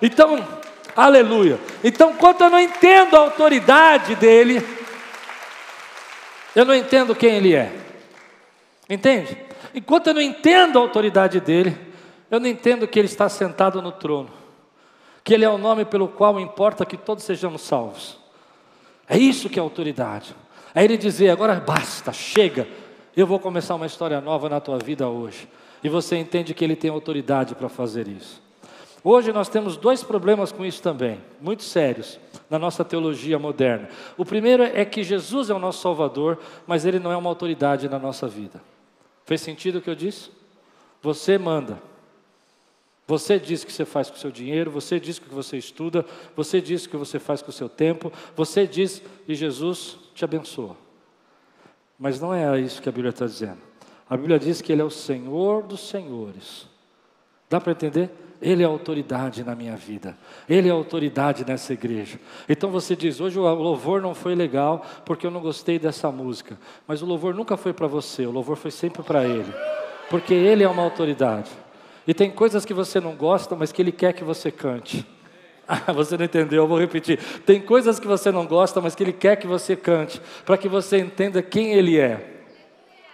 Então, 0.00 0.38
Aleluia. 0.96 1.58
Então, 1.82 2.14
quando 2.14 2.42
eu 2.42 2.50
não 2.50 2.60
entendo 2.60 3.16
a 3.16 3.20
autoridade 3.20 4.14
dele, 4.14 4.64
eu 6.54 6.64
não 6.64 6.74
entendo 6.74 7.14
quem 7.14 7.34
ele 7.34 7.54
é. 7.54 7.72
Entende? 8.88 9.36
Enquanto 9.74 10.08
eu 10.08 10.14
não 10.14 10.20
entendo 10.20 10.78
a 10.78 10.82
autoridade 10.82 11.40
dele, 11.40 11.76
eu 12.30 12.38
não 12.38 12.46
entendo 12.46 12.86
que 12.86 12.98
ele 12.98 13.06
está 13.06 13.28
sentado 13.28 13.82
no 13.82 13.90
trono, 13.90 14.30
que 15.24 15.34
ele 15.34 15.44
é 15.44 15.48
o 15.48 15.58
nome 15.58 15.84
pelo 15.84 16.06
qual 16.06 16.38
importa 16.38 16.86
que 16.86 16.96
todos 16.96 17.24
sejamos 17.24 17.62
salvos. 17.62 18.18
É 19.08 19.18
isso 19.18 19.48
que 19.48 19.58
é 19.58 19.62
autoridade. 19.62 20.34
É 20.74 20.84
ele 20.84 20.96
dizer: 20.96 21.30
agora 21.30 21.54
basta, 21.56 22.12
chega, 22.12 22.68
eu 23.16 23.26
vou 23.26 23.40
começar 23.40 23.74
uma 23.74 23.86
história 23.86 24.20
nova 24.20 24.48
na 24.48 24.60
tua 24.60 24.78
vida 24.78 25.08
hoje. 25.08 25.48
E 25.82 25.88
você 25.88 26.16
entende 26.16 26.54
que 26.54 26.64
ele 26.64 26.76
tem 26.76 26.90
autoridade 26.90 27.54
para 27.54 27.68
fazer 27.68 28.06
isso. 28.06 28.43
Hoje 29.06 29.34
nós 29.34 29.50
temos 29.50 29.76
dois 29.76 30.02
problemas 30.02 30.50
com 30.50 30.64
isso 30.64 30.80
também, 30.80 31.20
muito 31.38 31.62
sérios, 31.62 32.18
na 32.48 32.58
nossa 32.58 32.82
teologia 32.82 33.38
moderna. 33.38 33.90
O 34.16 34.24
primeiro 34.24 34.62
é 34.62 34.82
que 34.82 35.02
Jesus 35.02 35.50
é 35.50 35.54
o 35.54 35.58
nosso 35.58 35.82
Salvador, 35.82 36.38
mas 36.66 36.86
ele 36.86 36.98
não 36.98 37.12
é 37.12 37.16
uma 37.16 37.28
autoridade 37.28 37.86
na 37.86 37.98
nossa 37.98 38.26
vida. 38.26 38.62
Fez 39.26 39.42
sentido 39.42 39.76
o 39.76 39.82
que 39.82 39.90
eu 39.90 39.94
disse? 39.94 40.30
Você 41.02 41.36
manda. 41.36 41.78
Você 43.06 43.38
diz 43.38 43.62
o 43.62 43.66
que 43.66 43.72
você 43.74 43.84
faz 43.84 44.08
com 44.08 44.16
o 44.16 44.18
seu 44.18 44.30
dinheiro, 44.30 44.70
você 44.70 44.98
diz 44.98 45.18
o 45.18 45.20
que 45.20 45.34
você 45.34 45.58
estuda, 45.58 46.06
você 46.34 46.58
diz 46.58 46.86
o 46.86 46.88
que 46.88 46.96
você 46.96 47.18
faz 47.18 47.42
com 47.42 47.50
o 47.50 47.52
seu 47.52 47.68
tempo, 47.68 48.10
você 48.34 48.66
diz 48.66 49.02
e 49.28 49.34
Jesus 49.34 49.98
te 50.14 50.24
abençoa. 50.24 50.78
Mas 51.98 52.18
não 52.18 52.32
é 52.32 52.58
isso 52.58 52.80
que 52.80 52.88
a 52.88 52.92
Bíblia 52.92 53.10
está 53.10 53.26
dizendo. 53.26 53.58
A 54.08 54.16
Bíblia 54.16 54.38
diz 54.38 54.62
que 54.62 54.72
Ele 54.72 54.80
é 54.80 54.84
o 54.84 54.90
Senhor 54.90 55.62
dos 55.62 55.86
Senhores. 55.86 56.66
Dá 57.50 57.60
para 57.60 57.72
entender? 57.72 58.10
Ele 58.44 58.62
é 58.62 58.66
autoridade 58.66 59.42
na 59.42 59.54
minha 59.54 59.74
vida, 59.74 60.14
Ele 60.46 60.68
é 60.68 60.70
autoridade 60.70 61.46
nessa 61.46 61.72
igreja. 61.72 62.20
Então 62.46 62.70
você 62.70 62.94
diz: 62.94 63.18
hoje 63.18 63.38
o 63.38 63.42
louvor 63.42 64.02
não 64.02 64.14
foi 64.14 64.34
legal 64.34 64.84
porque 65.06 65.26
eu 65.26 65.30
não 65.30 65.40
gostei 65.40 65.78
dessa 65.78 66.12
música, 66.12 66.58
mas 66.86 67.00
o 67.00 67.06
louvor 67.06 67.34
nunca 67.34 67.56
foi 67.56 67.72
para 67.72 67.86
você, 67.86 68.26
o 68.26 68.30
louvor 68.30 68.56
foi 68.56 68.70
sempre 68.70 69.02
para 69.02 69.24
Ele, 69.24 69.50
porque 70.10 70.34
Ele 70.34 70.62
é 70.62 70.68
uma 70.68 70.82
autoridade. 70.82 71.50
E 72.06 72.12
tem 72.12 72.30
coisas 72.30 72.66
que 72.66 72.74
você 72.74 73.00
não 73.00 73.16
gosta, 73.16 73.56
mas 73.56 73.72
que 73.72 73.80
Ele 73.80 73.92
quer 73.92 74.12
que 74.12 74.22
você 74.22 74.50
cante. 74.50 75.06
Ah, 75.66 75.90
você 75.94 76.18
não 76.18 76.26
entendeu, 76.26 76.64
eu 76.64 76.68
vou 76.68 76.78
repetir. 76.78 77.18
Tem 77.46 77.62
coisas 77.62 77.98
que 77.98 78.06
você 78.06 78.30
não 78.30 78.44
gosta, 78.46 78.78
mas 78.78 78.94
que 78.94 79.02
Ele 79.02 79.14
quer 79.14 79.36
que 79.36 79.46
você 79.46 79.74
cante, 79.74 80.20
para 80.44 80.58
que 80.58 80.68
você 80.68 80.98
entenda 80.98 81.40
quem 81.40 81.72
Ele 81.72 81.98
é. 81.98 82.33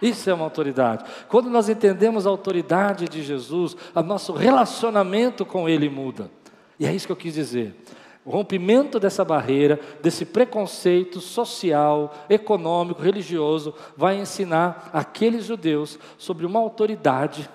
Isso 0.01 0.29
é 0.29 0.33
uma 0.33 0.45
autoridade. 0.45 1.05
Quando 1.27 1.49
nós 1.49 1.69
entendemos 1.69 2.25
a 2.25 2.29
autoridade 2.29 3.07
de 3.07 3.21
Jesus, 3.21 3.75
o 3.93 4.01
nosso 4.01 4.33
relacionamento 4.33 5.45
com 5.45 5.69
Ele 5.69 5.89
muda. 5.89 6.31
E 6.79 6.85
é 6.85 6.93
isso 6.93 7.05
que 7.05 7.11
eu 7.11 7.17
quis 7.17 7.35
dizer. 7.35 7.75
O 8.23 8.29
rompimento 8.29 8.99
dessa 8.99 9.25
barreira, 9.25 9.79
desse 10.01 10.25
preconceito 10.25 11.19
social, 11.19 12.13
econômico, 12.29 13.01
religioso, 13.01 13.73
vai 13.97 14.17
ensinar 14.17 14.89
aqueles 14.93 15.45
judeus 15.45 15.97
sobre 16.17 16.45
uma 16.45 16.59
autoridade 16.59 17.49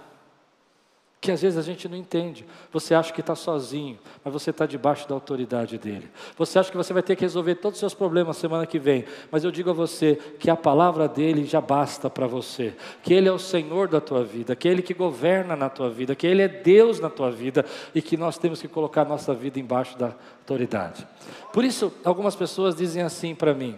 que 1.27 1.33
às 1.33 1.43
vezes 1.43 1.59
a 1.59 1.63
gente 1.63 1.89
não 1.89 1.97
entende. 1.97 2.47
Você 2.73 2.95
acha 2.95 3.13
que 3.13 3.21
está 3.21 3.35
sozinho, 3.35 3.99
mas 4.25 4.33
você 4.33 4.51
está 4.51 4.65
debaixo 4.65 5.09
da 5.09 5.15
autoridade 5.17 5.77
dele. 5.77 6.09
Você 6.39 6.57
acha 6.57 6.71
que 6.71 6.77
você 6.77 6.93
vai 6.93 7.03
ter 7.03 7.17
que 7.17 7.23
resolver 7.23 7.57
todos 7.57 7.77
os 7.77 7.81
seus 7.81 7.95
problemas 7.95 8.37
semana 8.37 8.65
que 8.65 8.79
vem, 8.79 9.05
mas 9.29 9.43
eu 9.43 9.51
digo 9.51 9.71
a 9.71 9.73
você 9.73 10.15
que 10.39 10.49
a 10.49 10.55
palavra 10.55 11.09
dele 11.09 11.45
já 11.45 11.61
basta 11.61 12.09
para 12.09 12.29
você, 12.29 12.77
que 13.03 13.13
ele 13.13 13.29
é 13.29 13.33
o 13.33 13.41
Senhor 13.41 13.89
da 13.89 14.01
tua 14.01 14.23
vida, 14.23 14.55
que 14.55 14.69
é 14.69 14.71
ele 14.71 14.83
que 14.83 14.95
governa 14.95 15.57
na 15.57 15.69
tua 15.69 15.91
vida, 15.91 16.15
que 16.15 16.29
ele 16.29 16.43
é 16.43 16.49
Deus 16.49 17.01
na 17.01 17.11
tua 17.11 17.29
vida 17.29 17.65
e 17.93 18.01
que 18.01 18.17
nós 18.17 18.39
temos 18.39 18.63
que 18.63 18.69
colocar 18.69 19.05
nossa 19.05 19.35
vida 19.35 19.59
embaixo 19.59 19.99
da 19.99 20.15
autoridade. 20.39 21.05
Por 21.53 21.65
isso, 21.65 21.93
algumas 22.05 22.37
pessoas 22.37 22.77
dizem 22.77 23.03
assim 23.03 23.35
para 23.35 23.53
mim: 23.53 23.77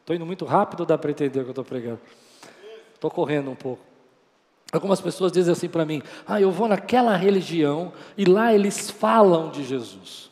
estou 0.00 0.16
indo 0.16 0.26
muito 0.26 0.44
rápido, 0.44 0.84
dá 0.84 0.98
para 0.98 1.12
entender 1.12 1.38
o 1.38 1.42
que 1.44 1.50
eu 1.50 1.52
estou 1.52 1.64
pregando? 1.64 2.00
Estou 2.92 3.08
correndo 3.08 3.52
um 3.52 3.54
pouco. 3.54 3.87
Algumas 4.72 5.00
pessoas 5.00 5.32
dizem 5.32 5.52
assim 5.52 5.68
para 5.68 5.84
mim: 5.84 6.02
ah, 6.26 6.40
eu 6.40 6.50
vou 6.50 6.68
naquela 6.68 7.16
religião 7.16 7.92
e 8.16 8.24
lá 8.24 8.52
eles 8.52 8.90
falam 8.90 9.50
de 9.50 9.64
Jesus. 9.64 10.30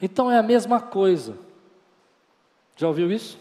Então 0.00 0.30
é 0.30 0.38
a 0.38 0.42
mesma 0.42 0.80
coisa. 0.80 1.36
Já 2.76 2.86
ouviu 2.86 3.10
isso? 3.10 3.38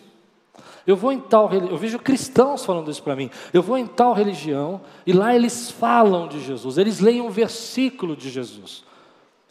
Eu 0.87 0.95
vou 0.95 1.11
em 1.11 1.19
tal 1.19 1.51
eu 1.53 1.77
vejo 1.77 1.99
cristãos 1.99 2.65
falando 2.65 2.89
isso 2.89 3.03
para 3.03 3.15
mim. 3.15 3.29
Eu 3.53 3.61
vou 3.61 3.77
em 3.77 3.85
tal 3.85 4.13
religião 4.13 4.81
e 5.05 5.13
lá 5.13 5.35
eles 5.35 5.69
falam 5.69 6.27
de 6.27 6.39
Jesus. 6.41 6.77
Eles 6.77 6.99
leem 6.99 7.21
um 7.21 7.29
versículo 7.29 8.15
de 8.15 8.29
Jesus. 8.29 8.83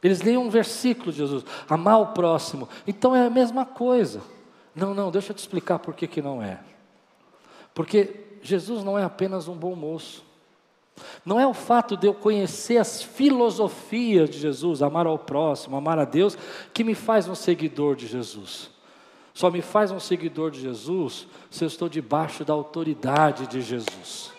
Eles 0.02 0.22
leem 0.22 0.36
um 0.36 0.50
versículo 0.50 1.12
de 1.12 1.18
Jesus. 1.18 1.44
Amar 1.68 2.00
o 2.00 2.06
próximo. 2.08 2.68
Então 2.86 3.14
é 3.14 3.26
a 3.26 3.30
mesma 3.30 3.64
coisa. 3.64 4.20
Não, 4.74 4.92
não, 4.94 5.10
deixa 5.10 5.30
eu 5.30 5.36
te 5.36 5.38
explicar 5.38 5.78
por 5.78 5.94
que, 5.94 6.06
que 6.06 6.20
não 6.20 6.42
é. 6.42 6.58
Porque 7.72 8.24
Jesus 8.42 8.82
não 8.82 8.98
é 8.98 9.04
apenas 9.04 9.46
um 9.46 9.54
bom 9.54 9.74
moço. 9.76 10.25
Não 11.24 11.40
é 11.40 11.46
o 11.46 11.54
fato 11.54 11.96
de 11.96 12.06
eu 12.06 12.14
conhecer 12.14 12.78
as 12.78 13.02
filosofias 13.02 14.30
de 14.30 14.38
Jesus, 14.38 14.82
amar 14.82 15.06
ao 15.06 15.18
próximo, 15.18 15.76
amar 15.76 15.98
a 15.98 16.04
Deus, 16.04 16.36
que 16.72 16.84
me 16.84 16.94
faz 16.94 17.28
um 17.28 17.34
seguidor 17.34 17.96
de 17.96 18.06
Jesus. 18.06 18.70
Só 19.34 19.50
me 19.50 19.60
faz 19.60 19.90
um 19.90 20.00
seguidor 20.00 20.50
de 20.50 20.60
Jesus 20.60 21.26
se 21.50 21.64
eu 21.64 21.68
estou 21.68 21.88
debaixo 21.88 22.44
da 22.44 22.54
autoridade 22.54 23.46
de 23.46 23.60
Jesus. 23.60 24.35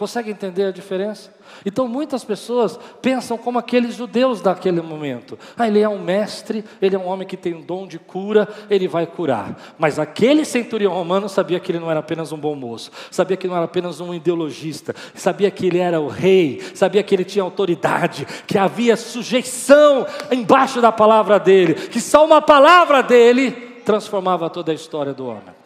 Consegue 0.00 0.30
entender 0.30 0.64
a 0.64 0.70
diferença? 0.70 1.30
Então 1.62 1.86
muitas 1.86 2.24
pessoas 2.24 2.80
pensam 3.02 3.36
como 3.36 3.58
aqueles 3.58 3.96
judeus 3.96 4.40
daquele 4.40 4.80
momento. 4.80 5.38
Ah, 5.58 5.68
ele 5.68 5.78
é 5.78 5.86
um 5.86 5.98
mestre, 5.98 6.64
ele 6.80 6.96
é 6.96 6.98
um 6.98 7.06
homem 7.06 7.28
que 7.28 7.36
tem 7.36 7.52
um 7.52 7.60
dom 7.60 7.86
de 7.86 7.98
cura, 7.98 8.48
ele 8.70 8.88
vai 8.88 9.06
curar. 9.06 9.74
Mas 9.78 9.98
aquele 9.98 10.46
centurião 10.46 10.94
romano 10.94 11.28
sabia 11.28 11.60
que 11.60 11.70
ele 11.70 11.78
não 11.78 11.90
era 11.90 12.00
apenas 12.00 12.32
um 12.32 12.38
bom 12.38 12.54
moço, 12.54 12.90
sabia 13.10 13.36
que 13.36 13.46
não 13.46 13.54
era 13.54 13.66
apenas 13.66 14.00
um 14.00 14.14
ideologista, 14.14 14.94
sabia 15.14 15.50
que 15.50 15.66
ele 15.66 15.76
era 15.76 16.00
o 16.00 16.08
rei, 16.08 16.62
sabia 16.74 17.02
que 17.02 17.14
ele 17.14 17.24
tinha 17.26 17.44
autoridade, 17.44 18.26
que 18.46 18.56
havia 18.56 18.96
sujeição 18.96 20.06
embaixo 20.32 20.80
da 20.80 20.90
palavra 20.90 21.38
dele, 21.38 21.74
que 21.74 22.00
só 22.00 22.24
uma 22.24 22.40
palavra 22.40 23.02
dele 23.02 23.50
transformava 23.84 24.48
toda 24.48 24.72
a 24.72 24.74
história 24.74 25.12
do 25.12 25.26
homem. 25.26 25.59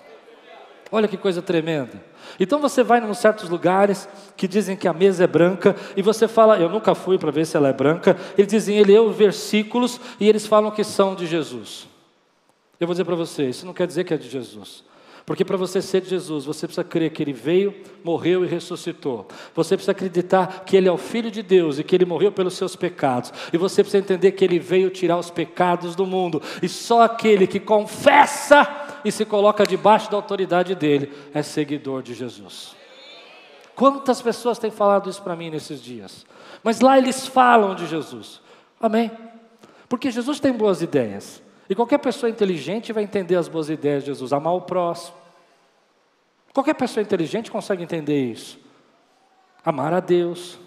Olha 0.94 1.09
que 1.09 1.16
coisa 1.16 1.42
tremenda. 1.42 2.00
Então 2.38 2.61
você 2.61 2.85
vai 2.85 3.00
em 3.00 3.14
certos 3.14 3.48
lugares 3.48 4.09
que 4.37 4.46
dizem 4.46 4.76
que 4.76 4.87
a 4.87 4.92
mesa 4.92 5.24
é 5.24 5.26
branca 5.26 5.74
e 5.96 6.02
você 6.02 6.28
fala, 6.28 6.57
eu 6.57 6.68
nunca 6.68 6.94
fui 6.94 7.18
para 7.18 7.33
ver 7.33 7.44
se 7.46 7.57
ela 7.57 7.68
é 7.68 7.72
branca. 7.72 8.16
Eles 8.38 8.48
dizem, 8.48 8.78
ele 8.78 8.92
leu 8.92 9.11
versículos 9.11 10.00
e 10.20 10.28
eles 10.28 10.46
falam 10.46 10.70
que 10.70 10.85
são 10.85 11.16
de 11.16 11.26
Jesus. 11.26 11.88
Eu 12.78 12.87
vou 12.87 12.94
dizer 12.94 13.04
para 13.04 13.16
você, 13.16 13.48
isso 13.48 13.66
não 13.66 13.72
quer 13.72 13.88
dizer 13.88 14.04
que 14.04 14.14
é 14.14 14.16
de 14.16 14.30
Jesus. 14.30 14.85
Porque 15.26 15.44
para 15.44 15.57
você 15.57 15.83
ser 15.83 16.00
de 16.00 16.11
Jesus, 16.11 16.44
você 16.44 16.64
precisa 16.64 16.85
crer 16.85 17.11
que 17.11 17.20
Ele 17.24 17.33
veio, 17.33 17.74
morreu 18.04 18.44
e 18.44 18.46
ressuscitou. 18.46 19.26
Você 19.52 19.74
precisa 19.74 19.90
acreditar 19.90 20.62
que 20.64 20.76
Ele 20.76 20.87
é 20.87 20.92
o 20.92 20.98
Filho 20.98 21.30
de 21.30 21.42
Deus 21.42 21.80
e 21.80 21.83
que 21.83 21.96
Ele 21.96 22.04
morreu 22.04 22.30
pelos 22.30 22.54
seus 22.54 22.76
pecados. 22.76 23.33
E 23.52 23.57
você 23.57 23.83
precisa 23.83 24.04
entender 24.04 24.30
que 24.33 24.44
Ele 24.44 24.61
veio 24.61 24.90
tirar 24.90 25.18
os 25.18 25.30
pecados 25.30 25.96
do 25.96 26.07
mundo. 26.07 26.40
E 26.62 26.68
só 26.68 27.02
aquele 27.02 27.48
que 27.48 27.59
confessa 27.59 28.84
e 29.04 29.12
se 29.12 29.24
coloca 29.24 29.64
debaixo 29.64 30.10
da 30.10 30.16
autoridade 30.16 30.74
dele 30.74 31.12
é 31.34 31.42
seguidor 31.42 32.02
de 32.02 32.14
Jesus. 32.14 32.74
Quantas 33.74 34.22
pessoas 34.22 34.58
têm 34.58 34.70
falado 34.70 35.10
isso 35.10 35.22
para 35.22 35.36
mim 35.36 35.50
nesses 35.50 35.82
dias? 35.82 36.24
Mas 36.62 36.80
lá 36.80 36.96
eles 36.96 37.26
falam 37.26 37.74
de 37.74 37.86
Jesus. 37.86 38.40
Amém? 38.80 39.10
Porque 39.88 40.10
Jesus 40.10 40.40
tem 40.40 40.52
boas 40.52 40.80
ideias. 40.80 41.42
E 41.68 41.74
qualquer 41.74 41.98
pessoa 41.98 42.30
inteligente 42.30 42.92
vai 42.92 43.02
entender 43.02 43.36
as 43.36 43.48
boas 43.48 43.68
ideias 43.68 44.04
de 44.04 44.10
Jesus, 44.10 44.32
amar 44.32 44.54
o 44.54 44.60
próximo. 44.60 45.16
Qualquer 46.52 46.74
pessoa 46.74 47.02
inteligente 47.02 47.50
consegue 47.50 47.82
entender 47.82 48.30
isso. 48.30 48.58
Amar 49.64 49.92
a 49.92 50.00
Deus. 50.00 50.58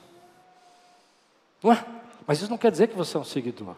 Não 1.63 1.71
é? 1.71 1.85
Mas 2.25 2.41
isso 2.41 2.49
não 2.49 2.57
quer 2.57 2.71
dizer 2.71 2.87
que 2.87 2.95
você 2.95 3.15
é 3.15 3.19
um 3.19 3.23
seguidor. 3.23 3.75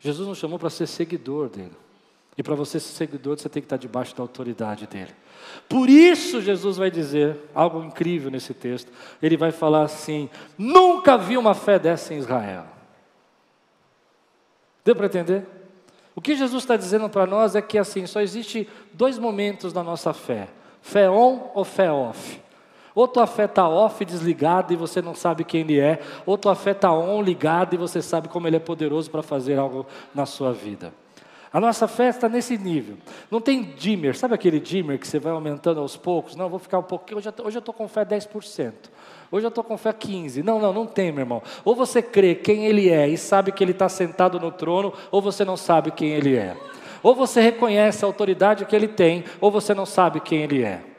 Jesus 0.00 0.26
nos 0.26 0.38
chamou 0.38 0.58
para 0.58 0.68
ser 0.68 0.88
seguidor 0.88 1.48
dele. 1.48 1.76
E 2.36 2.42
para 2.42 2.54
você 2.54 2.80
ser 2.80 2.92
seguidor, 2.92 3.38
você 3.38 3.48
tem 3.48 3.60
que 3.60 3.66
estar 3.66 3.76
debaixo 3.76 4.16
da 4.16 4.22
autoridade 4.22 4.86
dele. 4.86 5.14
Por 5.68 5.90
isso, 5.90 6.40
Jesus 6.40 6.78
vai 6.78 6.90
dizer 6.90 7.36
algo 7.54 7.82
incrível 7.84 8.30
nesse 8.30 8.54
texto. 8.54 8.90
Ele 9.20 9.36
vai 9.36 9.50
falar 9.50 9.82
assim: 9.82 10.30
Nunca 10.56 11.18
vi 11.18 11.36
uma 11.36 11.54
fé 11.54 11.78
dessa 11.78 12.14
em 12.14 12.18
Israel. 12.18 12.64
Deu 14.84 14.96
para 14.96 15.06
entender? 15.06 15.46
O 16.14 16.20
que 16.20 16.34
Jesus 16.34 16.62
está 16.62 16.76
dizendo 16.76 17.08
para 17.08 17.26
nós 17.26 17.54
é 17.54 17.62
que 17.62 17.78
assim, 17.78 18.06
só 18.06 18.20
existe 18.20 18.68
dois 18.92 19.18
momentos 19.18 19.72
da 19.72 19.82
nossa 19.82 20.14
fé: 20.14 20.48
fé 20.80 21.10
on 21.10 21.50
ou 21.54 21.64
fé 21.64 21.92
off. 21.92 22.40
Ou 22.94 23.08
tua 23.08 23.26
fé 23.26 23.44
está 23.44 23.66
off, 23.66 24.04
desligada 24.04 24.72
e 24.72 24.76
você 24.76 25.00
não 25.00 25.14
sabe 25.14 25.44
quem 25.44 25.62
ele 25.62 25.80
é, 25.80 26.00
ou 26.26 26.36
tua 26.36 26.54
fé 26.54 26.72
está 26.72 26.92
on, 26.92 27.22
ligada 27.22 27.74
e 27.74 27.78
você 27.78 28.02
sabe 28.02 28.28
como 28.28 28.46
ele 28.46 28.56
é 28.56 28.60
poderoso 28.60 29.10
para 29.10 29.22
fazer 29.22 29.58
algo 29.58 29.86
na 30.14 30.26
sua 30.26 30.52
vida. 30.52 30.92
A 31.52 31.60
nossa 31.60 31.86
fé 31.86 32.08
está 32.08 32.28
nesse 32.28 32.56
nível. 32.56 32.96
Não 33.30 33.40
tem 33.40 33.62
dimmer, 33.62 34.16
sabe 34.16 34.34
aquele 34.34 34.58
dimmer 34.58 34.98
que 34.98 35.06
você 35.06 35.18
vai 35.18 35.32
aumentando 35.32 35.80
aos 35.80 35.96
poucos? 35.96 36.34
Não, 36.34 36.48
vou 36.48 36.58
ficar 36.58 36.78
um 36.78 36.82
pouquinho, 36.82 37.18
hoje 37.18 37.28
eu 37.28 37.58
estou 37.58 37.74
com 37.74 37.86
fé 37.86 38.04
10%. 38.04 38.72
Hoje 39.30 39.46
eu 39.46 39.48
estou 39.48 39.62
com 39.62 39.76
fé 39.76 39.92
15. 39.92 40.42
Não, 40.42 40.58
não, 40.58 40.72
não 40.72 40.86
tem, 40.86 41.12
meu 41.12 41.22
irmão. 41.22 41.42
Ou 41.64 41.74
você 41.74 42.00
crê 42.00 42.34
quem 42.34 42.66
ele 42.66 42.88
é 42.88 43.08
e 43.08 43.18
sabe 43.18 43.52
que 43.52 43.62
ele 43.62 43.72
está 43.72 43.88
sentado 43.88 44.40
no 44.40 44.50
trono, 44.50 44.94
ou 45.10 45.20
você 45.20 45.44
não 45.44 45.56
sabe 45.56 45.90
quem 45.90 46.10
ele 46.10 46.36
é. 46.36 46.56
Ou 47.02 47.14
você 47.14 47.40
reconhece 47.40 48.04
a 48.04 48.08
autoridade 48.08 48.64
que 48.64 48.76
ele 48.76 48.88
tem, 48.88 49.24
ou 49.40 49.50
você 49.50 49.74
não 49.74 49.84
sabe 49.84 50.20
quem 50.20 50.42
ele 50.42 50.62
é. 50.62 50.91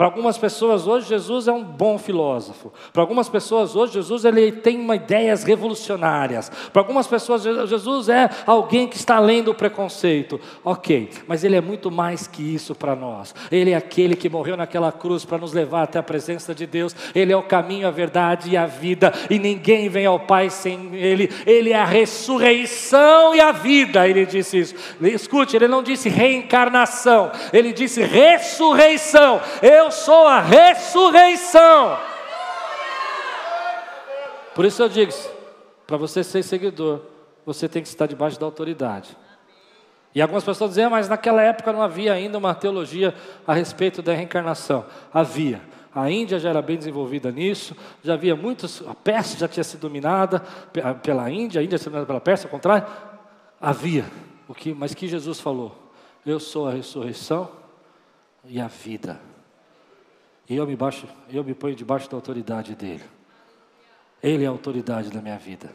Para 0.00 0.06
algumas 0.06 0.38
pessoas 0.38 0.86
hoje 0.86 1.08
Jesus 1.08 1.46
é 1.46 1.52
um 1.52 1.62
bom 1.62 1.98
filósofo. 1.98 2.72
Para 2.90 3.02
algumas 3.02 3.28
pessoas 3.28 3.76
hoje 3.76 3.92
Jesus 3.92 4.24
ele 4.24 4.50
tem 4.50 4.80
uma 4.80 4.96
ideias 4.96 5.44
revolucionárias. 5.44 6.50
Para 6.72 6.80
algumas 6.80 7.06
pessoas 7.06 7.42
Jesus 7.42 8.08
é 8.08 8.30
alguém 8.46 8.88
que 8.88 8.96
está 8.96 9.16
além 9.16 9.42
do 9.42 9.52
preconceito. 9.52 10.40
OK, 10.64 11.10
mas 11.26 11.44
ele 11.44 11.54
é 11.54 11.60
muito 11.60 11.90
mais 11.90 12.26
que 12.26 12.42
isso 12.42 12.74
para 12.74 12.96
nós. 12.96 13.34
Ele 13.52 13.72
é 13.72 13.76
aquele 13.76 14.16
que 14.16 14.30
morreu 14.30 14.56
naquela 14.56 14.90
cruz 14.90 15.26
para 15.26 15.36
nos 15.36 15.52
levar 15.52 15.82
até 15.82 15.98
a 15.98 16.02
presença 16.02 16.54
de 16.54 16.66
Deus. 16.66 16.96
Ele 17.14 17.30
é 17.30 17.36
o 17.36 17.42
caminho, 17.42 17.86
a 17.86 17.90
verdade 17.90 18.48
e 18.48 18.56
a 18.56 18.64
vida, 18.64 19.12
e 19.28 19.38
ninguém 19.38 19.90
vem 19.90 20.06
ao 20.06 20.20
Pai 20.20 20.48
sem 20.48 20.94
ele. 20.94 21.30
Ele 21.44 21.72
é 21.72 21.78
a 21.78 21.84
ressurreição 21.84 23.34
e 23.34 23.40
a 23.42 23.52
vida. 23.52 24.08
Ele 24.08 24.24
disse 24.24 24.60
isso. 24.60 24.74
Escute, 25.02 25.56
ele 25.56 25.68
não 25.68 25.82
disse 25.82 26.08
reencarnação, 26.08 27.30
ele 27.52 27.70
disse 27.70 28.02
ressurreição. 28.02 29.42
Eu 29.60 29.89
eu 29.90 29.92
sou 29.92 30.24
a 30.24 30.40
ressurreição. 30.40 31.98
Por 34.54 34.64
isso 34.64 34.80
eu 34.80 34.88
digo, 34.88 35.12
para 35.84 35.96
você 35.96 36.22
ser 36.22 36.44
seguidor, 36.44 37.00
você 37.44 37.68
tem 37.68 37.82
que 37.82 37.88
estar 37.88 38.06
debaixo 38.06 38.38
da 38.38 38.46
autoridade. 38.46 39.16
E 40.14 40.22
algumas 40.22 40.44
pessoas 40.44 40.70
dizem, 40.70 40.84
ah, 40.84 40.90
mas 40.90 41.08
naquela 41.08 41.42
época 41.42 41.72
não 41.72 41.82
havia 41.82 42.12
ainda 42.12 42.38
uma 42.38 42.54
teologia 42.54 43.12
a 43.44 43.52
respeito 43.52 44.00
da 44.00 44.12
reencarnação. 44.12 44.86
Havia. 45.12 45.60
A 45.92 46.08
Índia 46.08 46.38
já 46.38 46.50
era 46.50 46.62
bem 46.62 46.78
desenvolvida 46.78 47.32
nisso, 47.32 47.76
já 48.04 48.14
havia 48.14 48.36
muitos, 48.36 48.86
a 48.86 48.94
Pérsia 48.94 49.40
já 49.40 49.48
tinha 49.48 49.64
sido 49.64 49.80
dominada 49.80 50.40
pela 51.02 51.28
Índia, 51.28 51.60
a 51.60 51.64
Índia 51.64 51.78
dominada 51.78 52.06
pela 52.06 52.20
Pérsia, 52.20 52.46
ao 52.46 52.50
contrário. 52.50 52.86
Havia. 53.60 54.04
O 54.46 54.54
que, 54.54 54.72
mas 54.72 54.94
que 54.94 55.08
Jesus 55.08 55.40
falou? 55.40 55.76
Eu 56.24 56.38
sou 56.38 56.68
a 56.68 56.72
ressurreição 56.72 57.50
e 58.44 58.60
a 58.60 58.68
vida. 58.68 59.30
E 60.50 60.56
eu 60.56 60.66
me, 60.66 60.74
baixo, 60.74 61.06
eu 61.28 61.44
me 61.44 61.54
ponho 61.54 61.76
debaixo 61.76 62.10
da 62.10 62.16
autoridade 62.16 62.74
dele. 62.74 63.04
Ele 64.20 64.42
é 64.42 64.48
a 64.48 64.50
autoridade 64.50 65.08
da 65.08 65.22
minha 65.22 65.38
vida. 65.38 65.72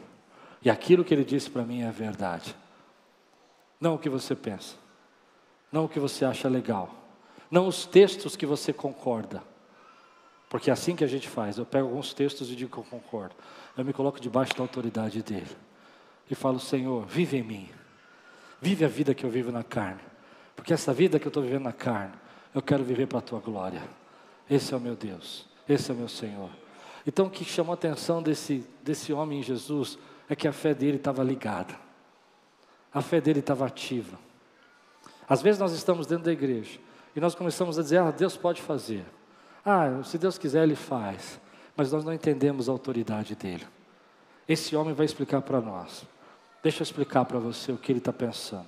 E 0.62 0.68
aquilo 0.68 1.02
que 1.02 1.14
ele 1.14 1.24
disse 1.24 1.48
para 1.48 1.62
mim 1.62 1.80
é 1.80 1.90
verdade. 1.90 2.54
Não 3.80 3.94
o 3.94 3.98
que 3.98 4.10
você 4.10 4.34
pensa. 4.34 4.76
Não 5.72 5.86
o 5.86 5.88
que 5.88 5.98
você 5.98 6.26
acha 6.26 6.46
legal. 6.46 6.94
Não 7.50 7.66
os 7.66 7.86
textos 7.86 8.36
que 8.36 8.44
você 8.44 8.70
concorda. 8.70 9.42
Porque 10.50 10.68
é 10.68 10.74
assim 10.74 10.94
que 10.94 11.02
a 11.02 11.08
gente 11.08 11.26
faz. 11.26 11.56
Eu 11.56 11.64
pego 11.64 11.88
alguns 11.88 12.12
textos 12.12 12.50
e 12.50 12.54
digo 12.54 12.70
que 12.70 12.78
eu 12.78 12.84
concordo. 12.84 13.34
Eu 13.78 13.84
me 13.84 13.94
coloco 13.94 14.20
debaixo 14.20 14.54
da 14.54 14.62
autoridade 14.62 15.22
dele. 15.22 15.56
E 16.30 16.34
falo, 16.34 16.60
Senhor, 16.60 17.06
vive 17.06 17.38
em 17.38 17.42
mim. 17.42 17.70
Vive 18.60 18.84
a 18.84 18.88
vida 18.88 19.14
que 19.14 19.24
eu 19.24 19.30
vivo 19.30 19.50
na 19.50 19.64
carne. 19.64 20.02
Porque 20.54 20.74
essa 20.74 20.92
vida 20.92 21.18
que 21.18 21.26
eu 21.26 21.30
estou 21.30 21.42
vivendo 21.42 21.62
na 21.62 21.72
carne, 21.72 22.12
eu 22.54 22.60
quero 22.60 22.84
viver 22.84 23.06
para 23.06 23.20
a 23.20 23.22
tua 23.22 23.40
glória. 23.40 23.82
Esse 24.48 24.72
é 24.72 24.76
o 24.76 24.80
meu 24.80 24.94
Deus, 24.94 25.46
esse 25.68 25.90
é 25.90 25.94
o 25.94 25.96
meu 25.96 26.08
Senhor. 26.08 26.50
Então, 27.06 27.26
o 27.26 27.30
que 27.30 27.44
chamou 27.44 27.72
a 27.72 27.74
atenção 27.74 28.22
desse, 28.22 28.64
desse 28.82 29.12
homem 29.12 29.40
em 29.40 29.42
Jesus 29.42 29.98
é 30.28 30.34
que 30.34 30.48
a 30.48 30.52
fé 30.52 30.74
dele 30.74 30.96
estava 30.96 31.22
ligada, 31.22 31.74
a 32.92 33.00
fé 33.00 33.20
dele 33.20 33.40
estava 33.40 33.66
ativa. 33.66 34.18
Às 35.28 35.42
vezes 35.42 35.60
nós 35.60 35.72
estamos 35.72 36.06
dentro 36.06 36.24
da 36.24 36.32
igreja 36.32 36.78
e 37.14 37.20
nós 37.20 37.34
começamos 37.34 37.78
a 37.78 37.82
dizer: 37.82 37.98
Ah, 37.98 38.10
Deus 38.10 38.36
pode 38.36 38.62
fazer. 38.62 39.04
Ah, 39.64 40.02
se 40.04 40.18
Deus 40.18 40.38
quiser, 40.38 40.62
Ele 40.62 40.76
faz. 40.76 41.40
Mas 41.76 41.92
nós 41.92 42.04
não 42.04 42.12
entendemos 42.12 42.68
a 42.68 42.72
autoridade 42.72 43.34
dele. 43.34 43.66
Esse 44.48 44.74
homem 44.76 44.94
vai 44.94 45.04
explicar 45.04 45.42
para 45.42 45.60
nós. 45.60 46.04
Deixa 46.62 46.80
eu 46.80 46.84
explicar 46.84 47.24
para 47.24 47.38
você 47.38 47.70
o 47.72 47.76
que 47.76 47.92
ele 47.92 47.98
está 47.98 48.12
pensando. 48.12 48.66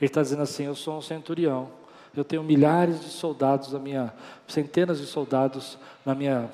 Ele 0.00 0.08
está 0.08 0.22
dizendo 0.22 0.42
assim: 0.42 0.64
Eu 0.64 0.74
sou 0.74 0.98
um 0.98 1.02
centurião 1.02 1.70
eu 2.16 2.24
tenho 2.24 2.42
milhares 2.42 3.00
de 3.00 3.10
soldados 3.10 3.72
na 3.72 3.78
minha, 3.78 4.12
centenas 4.48 4.98
de 4.98 5.06
soldados 5.06 5.78
na 6.04 6.14
minha 6.14 6.50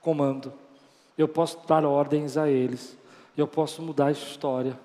comando. 0.00 0.52
Eu 1.16 1.28
posso 1.28 1.58
dar 1.66 1.84
ordens 1.84 2.36
a 2.36 2.48
eles. 2.48 2.98
Eu 3.36 3.46
posso 3.46 3.80
mudar 3.80 4.06
a 4.06 4.12
história. 4.12 4.78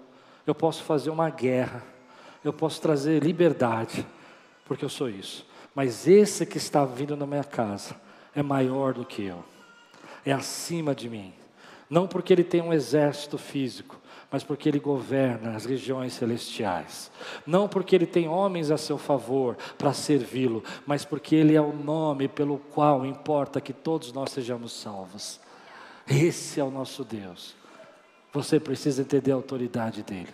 Eu 0.45 0.53
posso 0.53 0.83
fazer 0.83 1.09
uma 1.09 1.29
guerra. 1.29 1.83
Eu 2.43 2.53
posso 2.53 2.79
trazer 2.79 3.23
liberdade, 3.23 4.05
porque 4.65 4.85
eu 4.85 4.89
sou 4.89 5.09
isso. 5.09 5.45
Mas 5.73 6.07
esse 6.07 6.45
que 6.45 6.57
está 6.57 6.85
vindo 6.85 7.17
na 7.17 7.25
minha 7.25 7.43
casa 7.43 7.95
é 8.33 8.43
maior 8.43 8.93
do 8.93 9.03
que 9.03 9.23
eu. 9.23 9.43
É 10.25 10.31
acima 10.31 10.93
de 10.93 11.09
mim. 11.09 11.33
Não 11.89 12.07
porque 12.07 12.31
ele 12.31 12.43
tem 12.43 12.61
um 12.61 12.73
exército 12.73 13.37
físico, 13.37 13.99
mas 14.31 14.43
porque 14.43 14.67
Ele 14.67 14.79
governa 14.79 15.55
as 15.55 15.65
regiões 15.65 16.13
celestiais. 16.13 17.11
Não 17.45 17.67
porque 17.67 17.95
Ele 17.95 18.05
tem 18.05 18.27
homens 18.27 18.71
a 18.71 18.77
seu 18.77 18.97
favor 18.97 19.57
para 19.77 19.93
servi-lo, 19.93 20.63
mas 20.85 21.05
porque 21.05 21.35
Ele 21.35 21.55
é 21.55 21.61
o 21.61 21.73
nome 21.73 22.27
pelo 22.27 22.57
qual 22.57 23.05
importa 23.05 23.61
que 23.61 23.73
todos 23.73 24.11
nós 24.11 24.31
sejamos 24.31 24.73
salvos. 24.73 25.39
Esse 26.07 26.59
é 26.59 26.63
o 26.63 26.71
nosso 26.71 27.03
Deus. 27.03 27.55
Você 28.33 28.59
precisa 28.59 29.01
entender 29.01 29.31
a 29.31 29.35
autoridade 29.35 30.03
dEle. 30.03 30.33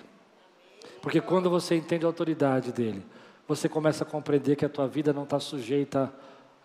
Porque 1.01 1.21
quando 1.21 1.49
você 1.49 1.75
entende 1.75 2.05
a 2.05 2.09
autoridade 2.09 2.71
dEle, 2.71 3.05
você 3.47 3.69
começa 3.69 4.03
a 4.03 4.07
compreender 4.07 4.55
que 4.55 4.65
a 4.65 4.69
tua 4.69 4.87
vida 4.87 5.13
não 5.13 5.23
está 5.23 5.39
sujeita 5.39 6.11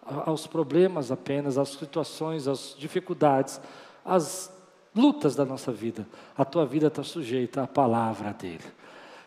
aos 0.02 0.46
problemas 0.46 1.10
apenas, 1.10 1.58
às 1.58 1.70
situações, 1.70 2.48
às 2.48 2.74
dificuldades, 2.78 3.60
às 4.04 4.50
lutas 4.99 5.36
da 5.36 5.44
nossa 5.44 5.70
vida, 5.70 6.07
a 6.36 6.44
tua 6.44 6.66
vida 6.66 6.88
está 6.88 7.05
sujeita 7.05 7.62
à 7.62 7.66
palavra 7.66 8.32
dele. 8.32 8.64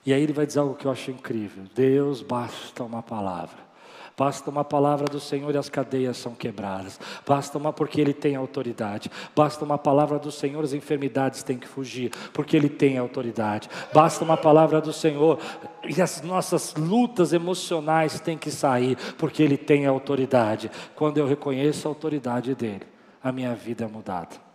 E 0.05 0.13
aí 0.13 0.21
ele 0.21 0.33
vai 0.33 0.45
dizer 0.45 0.59
algo 0.59 0.75
que 0.75 0.85
eu 0.85 0.91
acho 0.91 1.11
incrível: 1.11 1.63
Deus 1.73 2.21
basta 2.21 2.83
uma 2.83 3.01
palavra. 3.01 3.71
Basta 4.17 4.49
uma 4.49 4.63
palavra 4.63 5.07
do 5.07 5.19
Senhor 5.19 5.55
e 5.55 5.57
as 5.57 5.69
cadeias 5.69 6.17
são 6.17 6.35
quebradas. 6.35 6.99
Basta 7.25 7.57
uma 7.57 7.71
porque 7.71 7.99
Ele 7.99 8.13
tem 8.13 8.35
autoridade. 8.35 9.09
Basta 9.35 9.63
uma 9.63 9.77
palavra 9.77 10.19
do 10.19 10.31
Senhor, 10.31 10.63
as 10.63 10.73
enfermidades 10.73 11.43
têm 11.43 11.57
que 11.57 11.67
fugir, 11.67 12.11
porque 12.33 12.55
Ele 12.55 12.69
tem 12.69 12.97
autoridade. 12.97 13.69
Basta 13.93 14.23
uma 14.23 14.37
palavra 14.37 14.81
do 14.81 14.93
Senhor 14.93 15.39
e 15.83 15.99
as 16.01 16.21
nossas 16.21 16.75
lutas 16.75 17.33
emocionais 17.33 18.19
têm 18.19 18.37
que 18.37 18.51
sair, 18.51 18.95
porque 19.17 19.41
Ele 19.41 19.57
tem 19.57 19.87
autoridade. 19.87 20.69
Quando 20.95 21.17
eu 21.17 21.25
reconheço 21.25 21.87
a 21.87 21.91
autoridade 21.91 22.53
dEle, 22.53 22.83
a 23.23 23.31
minha 23.31 23.55
vida 23.55 23.85
é 23.85 23.87
mudada. 23.87 24.50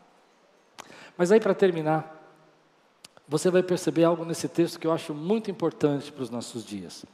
Mas 1.16 1.32
aí, 1.32 1.40
para 1.40 1.54
terminar, 1.54 2.16
você 3.28 3.50
vai 3.50 3.62
perceber 3.62 4.04
algo 4.04 4.24
nesse 4.24 4.48
texto 4.48 4.78
que 4.78 4.86
eu 4.86 4.92
acho 4.92 5.12
muito 5.12 5.50
importante 5.50 6.12
para 6.12 6.22
os 6.22 6.30
nossos 6.30 6.64
dias. 6.64 7.04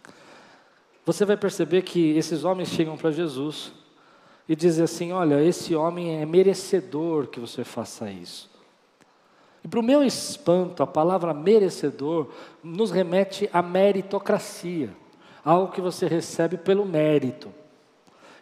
Você 1.07 1.25
vai 1.25 1.37
perceber 1.37 1.83
que 1.83 2.17
esses 2.17 2.45
homens 2.45 2.69
chegam 2.69 2.97
para 2.97 3.11
Jesus 3.11 3.73
e 4.49 4.55
dizem 4.55 4.85
assim: 4.85 5.13
Olha, 5.13 5.43
esse 5.43 5.75
homem 5.75 6.21
é 6.21 6.27
merecedor 6.27 7.29
que 7.29 7.41
você 7.41 7.65
faça 7.65 8.11
isso. 8.11 8.51
E 9.65 9.69
para 9.69 9.81
o 9.81 9.83
meu 9.83 10.03
espanto, 10.03 10.83
a 10.83 10.87
palavra 10.87 11.33
merecedor 11.33 12.29
nos 12.63 12.91
remete 12.91 13.49
à 13.53 13.63
meritocracia, 13.63 14.91
algo 15.45 15.73
que 15.73 15.81
você 15.81 16.07
recebe 16.07 16.57
pelo 16.57 16.85
mérito. 16.85 17.53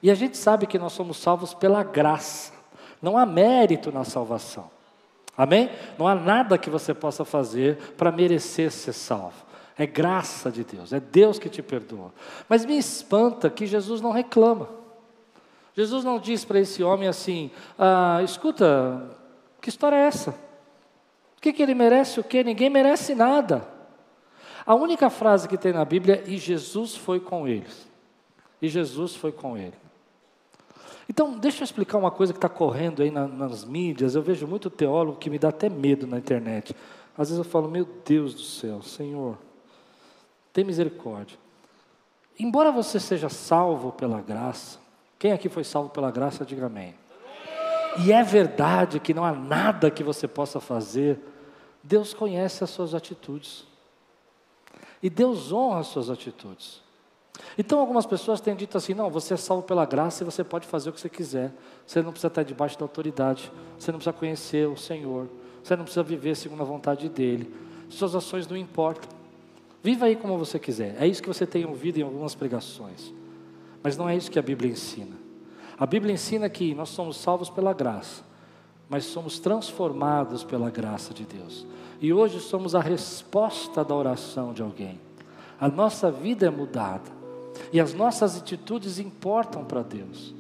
E 0.03 0.11
a 0.11 0.15
gente 0.15 0.37
sabe 0.37 0.67
que 0.67 0.79
nós 0.79 0.95
somos 0.95 1.19
salvos 1.19 1.53
pela 1.53 1.83
graça, 1.83 2.53
não 3.03 3.19
há 3.19 3.27
mérito 3.27 3.93
na 3.93 4.03
salvação. 4.03 4.71
Amém? 5.41 5.71
Não 5.99 6.07
há 6.07 6.15
nada 6.15 6.59
que 6.59 6.69
você 6.69 6.93
possa 6.93 7.25
fazer 7.25 7.95
para 7.97 8.13
merecer 8.13 8.71
ser 8.71 8.93
salvo. 8.93 9.47
É 9.79 9.87
graça 9.87 10.51
de 10.51 10.63
Deus, 10.63 10.93
é 10.93 11.01
Deus 11.01 11.39
que 11.39 11.49
te 11.49 11.63
perdoa. 11.63 12.13
Mas 12.47 12.67
me 12.67 12.77
espanta 12.77 13.49
que 13.49 13.67
Jesus 13.67 14.03
não 14.03 14.11
reclama. 14.11 14.69
Jesus 15.75 16.05
não 16.05 16.19
diz 16.19 16.45
para 16.45 16.61
esse 16.61 16.83
homem 16.83 17.09
assim: 17.09 17.51
ah, 17.79 18.21
escuta, 18.23 19.17
que 19.63 19.71
história 19.71 19.97
é 19.97 20.01
essa? 20.01 20.33
O 21.39 21.41
que, 21.41 21.55
que 21.55 21.63
ele 21.63 21.75
merece 21.75 22.21
o 22.21 22.25
quê? 22.25 22.45
Ninguém 22.45 22.69
merece 22.69 23.15
nada. 23.15 23.67
A 24.67 24.75
única 24.75 25.09
frase 25.09 25.49
que 25.49 25.57
tem 25.57 25.73
na 25.73 25.87
Bíblia 25.87 26.23
é: 26.23 26.31
e 26.31 26.37
Jesus 26.37 26.95
foi 26.95 27.19
com 27.19 27.49
eles. 27.49 27.89
E 28.61 28.69
Jesus 28.69 29.17
foi 29.17 29.33
com 29.33 29.57
ele. 29.57 29.73
Então, 31.11 31.37
deixa 31.37 31.63
eu 31.63 31.65
explicar 31.65 31.99
uma 31.99 32.13
coisa 32.13 32.33
que 32.33 32.37
está 32.37 32.49
correndo 32.49 33.03
aí 33.03 33.11
na, 33.11 33.27
nas 33.27 33.65
mídias. 33.65 34.15
Eu 34.15 34.23
vejo 34.23 34.47
muito 34.47 34.71
teólogo 34.71 35.19
que 35.19 35.29
me 35.29 35.41
dá 35.41 35.49
até 35.49 35.69
medo 35.69 36.07
na 36.07 36.17
internet. 36.17 36.73
Às 37.19 37.31
vezes 37.31 37.45
eu 37.45 37.51
falo, 37.51 37.69
meu 37.69 37.85
Deus 38.05 38.33
do 38.33 38.43
céu, 38.43 38.81
Senhor, 38.81 39.37
tem 40.53 40.63
misericórdia. 40.63 41.37
Embora 42.39 42.71
você 42.71 43.01
seja 43.01 43.29
salvo 43.29 43.91
pela 43.91 44.21
graça, 44.21 44.79
quem 45.19 45.33
aqui 45.33 45.49
foi 45.49 45.65
salvo 45.65 45.91
pela 45.91 46.13
graça, 46.13 46.45
diga 46.45 46.67
amém. 46.67 46.95
E 48.05 48.13
é 48.13 48.23
verdade 48.23 49.01
que 49.01 49.13
não 49.13 49.25
há 49.25 49.33
nada 49.33 49.91
que 49.91 50.05
você 50.05 50.29
possa 50.29 50.61
fazer, 50.61 51.19
Deus 51.83 52.15
conhece 52.15 52.63
as 52.63 52.71
suas 52.71 52.95
atitudes. 52.95 53.67
E 55.03 55.11
Deus 55.11 55.51
honra 55.51 55.81
as 55.81 55.89
suas 55.89 56.09
atitudes. 56.09 56.81
Então 57.57 57.79
algumas 57.79 58.07
pessoas 58.07 58.41
têm 58.41 58.55
dito 58.55 58.77
assim: 58.77 58.95
não, 58.95 59.11
você 59.11 59.35
é 59.35 59.37
salvo 59.37 59.63
pela 59.63 59.85
graça 59.85 60.23
e 60.23 60.25
você 60.25 60.43
pode 60.43 60.67
fazer 60.67 60.91
o 60.91 60.93
que 60.93 61.01
você 61.01 61.09
quiser. 61.09 61.53
Você 61.87 62.03
não 62.03 62.11
precisa 62.11 62.29
estar 62.29 62.43
debaixo 62.43 62.79
da 62.79 62.85
autoridade. 62.85 63.51
Você 63.79 63.91
não 63.91 63.99
precisa 63.99 64.13
conhecer 64.13 64.69
o 64.69 64.77
Senhor. 64.77 65.29
Você 65.63 65.77
não 65.77 65.85
precisa 65.85 66.03
viver 66.03 66.37
segundo 66.37 66.63
a 66.63 66.67
vontade 66.67 67.09
dEle. 67.09 67.53
Suas 67.89 68.15
ações 68.15 68.47
não 68.47 68.57
importam. 68.57 69.09
Viva 69.83 70.07
aí 70.07 70.17
como 70.17 70.39
você 70.39 70.59
quiser. 70.59 70.97
É 71.01 71.07
isso 71.07 71.23
que 71.23 71.29
você 71.29 71.47
tem 71.47 71.65
ouvido 71.65 71.99
em 71.99 72.03
algumas 72.03 72.35
pregações. 72.35 73.13
Mas 73.83 73.97
não 73.97 74.09
é 74.09 74.17
isso 74.17 74.31
que 74.31 74.39
a 74.39 74.43
Bíblia 74.43 74.71
ensina. 74.71 75.17
A 75.79 75.87
Bíblia 75.87 76.13
ensina 76.13 76.49
que 76.49 76.75
nós 76.75 76.91
somos 76.91 77.17
salvos 77.17 77.49
pela 77.49 77.73
graça, 77.73 78.23
mas 78.87 79.05
somos 79.07 79.39
transformados 79.39 80.45
pela 80.45 80.69
graça 80.69 81.15
de 81.15 81.25
Deus. 81.25 81.67
E 82.01 82.13
hoje 82.13 82.39
somos 82.39 82.75
a 82.75 82.81
resposta 82.81 83.83
da 83.83 83.95
oração 83.95 84.53
de 84.53 84.61
alguém. 84.61 85.01
A 85.59 85.69
nossa 85.69 86.11
vida 86.11 86.47
é 86.47 86.51
mudada. 86.51 87.20
E 87.73 87.81
as 87.81 87.95
nossas 87.95 88.37
atitudes 88.37 88.99
importam 88.99 89.65
para 89.65 89.83
Deus. 89.83 90.35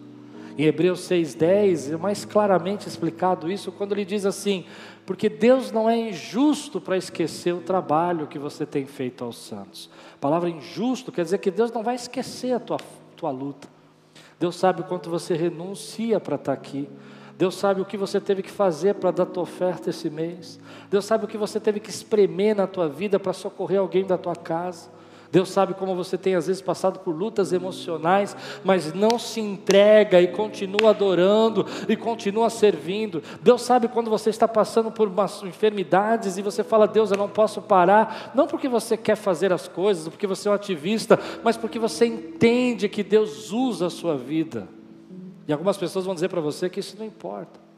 Em 0.58 0.64
Hebreus 0.64 1.00
6,10 1.08 1.94
é 1.94 1.96
mais 1.96 2.24
claramente 2.24 2.86
explicado 2.86 3.50
isso 3.50 3.72
quando 3.72 3.92
ele 3.92 4.04
diz 4.04 4.26
assim: 4.26 4.64
porque 5.06 5.28
Deus 5.28 5.72
não 5.72 5.88
é 5.88 5.96
injusto 5.96 6.80
para 6.80 6.96
esquecer 6.96 7.52
o 7.54 7.60
trabalho 7.60 8.26
que 8.26 8.38
você 8.38 8.66
tem 8.66 8.86
feito 8.86 9.24
aos 9.24 9.36
santos. 9.38 9.90
A 10.14 10.18
palavra 10.18 10.48
injusto 10.48 11.10
quer 11.10 11.24
dizer 11.24 11.38
que 11.38 11.50
Deus 11.50 11.72
não 11.72 11.82
vai 11.82 11.94
esquecer 11.94 12.52
a 12.52 12.60
tua, 12.60 12.78
tua 13.16 13.30
luta. 13.30 13.68
Deus 14.38 14.56
sabe 14.56 14.82
o 14.82 14.84
quanto 14.84 15.10
você 15.10 15.34
renuncia 15.34 16.20
para 16.20 16.36
estar 16.36 16.52
aqui. 16.52 16.88
Deus 17.36 17.54
sabe 17.56 17.80
o 17.80 17.86
que 17.86 17.96
você 17.96 18.20
teve 18.20 18.42
que 18.42 18.50
fazer 18.50 18.94
para 18.94 19.10
dar 19.10 19.26
tua 19.26 19.42
oferta 19.42 19.90
esse 19.90 20.10
mês. 20.10 20.60
Deus 20.90 21.06
sabe 21.06 21.24
o 21.24 21.28
que 21.28 21.38
você 21.38 21.58
teve 21.58 21.80
que 21.80 21.90
espremer 21.90 22.54
na 22.54 22.66
tua 22.66 22.88
vida 22.88 23.18
para 23.18 23.32
socorrer 23.32 23.80
alguém 23.80 24.04
da 24.04 24.18
tua 24.18 24.36
casa. 24.36 24.90
Deus 25.32 25.48
sabe 25.50 25.74
como 25.74 25.94
você 25.94 26.18
tem 26.18 26.34
às 26.34 26.48
vezes 26.48 26.60
passado 26.60 26.98
por 27.00 27.14
lutas 27.14 27.52
emocionais, 27.52 28.36
mas 28.64 28.92
não 28.92 29.18
se 29.18 29.40
entrega 29.40 30.20
e 30.20 30.28
continua 30.28 30.90
adorando 30.90 31.64
e 31.88 31.96
continua 31.96 32.50
servindo. 32.50 33.22
Deus 33.40 33.62
sabe 33.62 33.86
quando 33.86 34.10
você 34.10 34.30
está 34.30 34.48
passando 34.48 34.90
por 34.90 35.06
umas 35.06 35.42
enfermidades 35.42 36.36
e 36.36 36.42
você 36.42 36.64
fala, 36.64 36.88
Deus, 36.88 37.12
eu 37.12 37.16
não 37.16 37.28
posso 37.28 37.62
parar, 37.62 38.32
não 38.34 38.46
porque 38.46 38.68
você 38.68 38.96
quer 38.96 39.16
fazer 39.16 39.52
as 39.52 39.68
coisas, 39.68 40.08
porque 40.08 40.26
você 40.26 40.48
é 40.48 40.50
um 40.50 40.54
ativista, 40.54 41.18
mas 41.44 41.56
porque 41.56 41.78
você 41.78 42.06
entende 42.06 42.88
que 42.88 43.04
Deus 43.04 43.52
usa 43.52 43.86
a 43.86 43.90
sua 43.90 44.16
vida. 44.16 44.68
E 45.46 45.52
algumas 45.52 45.76
pessoas 45.76 46.04
vão 46.04 46.14
dizer 46.14 46.28
para 46.28 46.40
você 46.40 46.68
que 46.68 46.80
isso 46.80 46.96
não 46.98 47.06
importa. 47.06 47.69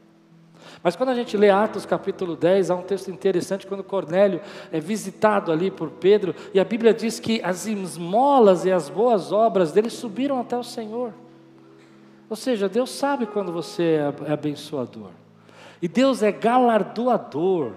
Mas 0.81 0.95
quando 0.95 1.09
a 1.09 1.15
gente 1.15 1.35
lê 1.37 1.49
Atos 1.49 1.85
capítulo 1.85 2.35
10, 2.35 2.71
há 2.71 2.75
um 2.75 2.81
texto 2.81 3.11
interessante 3.11 3.67
quando 3.67 3.83
Cornélio 3.83 4.41
é 4.71 4.79
visitado 4.79 5.51
ali 5.51 5.69
por 5.69 5.89
Pedro, 5.89 6.33
e 6.53 6.59
a 6.59 6.63
Bíblia 6.63 6.93
diz 6.93 7.19
que 7.19 7.41
as 7.43 7.67
esmolas 7.67 8.65
e 8.65 8.71
as 8.71 8.89
boas 8.89 9.31
obras 9.31 9.71
dele 9.71 9.89
subiram 9.89 10.39
até 10.39 10.57
o 10.57 10.63
Senhor. 10.63 11.13
Ou 12.29 12.35
seja, 12.35 12.67
Deus 12.67 12.89
sabe 12.89 13.25
quando 13.25 13.51
você 13.51 13.99
é 14.27 14.33
abençoador. 14.33 15.11
E 15.81 15.87
Deus 15.87 16.23
é 16.23 16.31
galardoador 16.31 17.73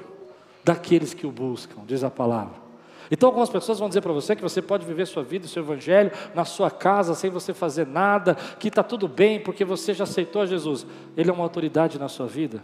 daqueles 0.65 1.13
que 1.13 1.27
o 1.27 1.31
buscam, 1.31 1.83
diz 1.87 2.03
a 2.03 2.11
palavra. 2.11 2.67
Então, 3.11 3.29
algumas 3.29 3.51
pessoas 3.51 3.79
vão 3.79 3.89
dizer 3.89 4.01
para 4.01 4.13
você 4.13 4.35
que 4.35 4.43
você 4.43 4.61
pode 4.61 4.85
viver 4.85 5.07
sua 5.07 5.23
vida, 5.23 5.47
seu 5.47 5.63
evangelho, 5.63 6.11
na 6.35 6.45
sua 6.45 6.71
casa, 6.71 7.15
sem 7.15 7.31
você 7.31 7.55
fazer 7.55 7.87
nada, 7.87 8.35
que 8.59 8.69
está 8.69 8.83
tudo 8.83 9.07
bem, 9.07 9.41
porque 9.41 9.65
você 9.65 9.95
já 9.95 10.05
aceitou 10.05 10.47
Jesus. 10.47 10.87
Ele 11.17 11.31
é 11.31 11.33
uma 11.33 11.45
autoridade 11.45 11.99
na 11.99 12.09
sua 12.09 12.27
vida. 12.27 12.63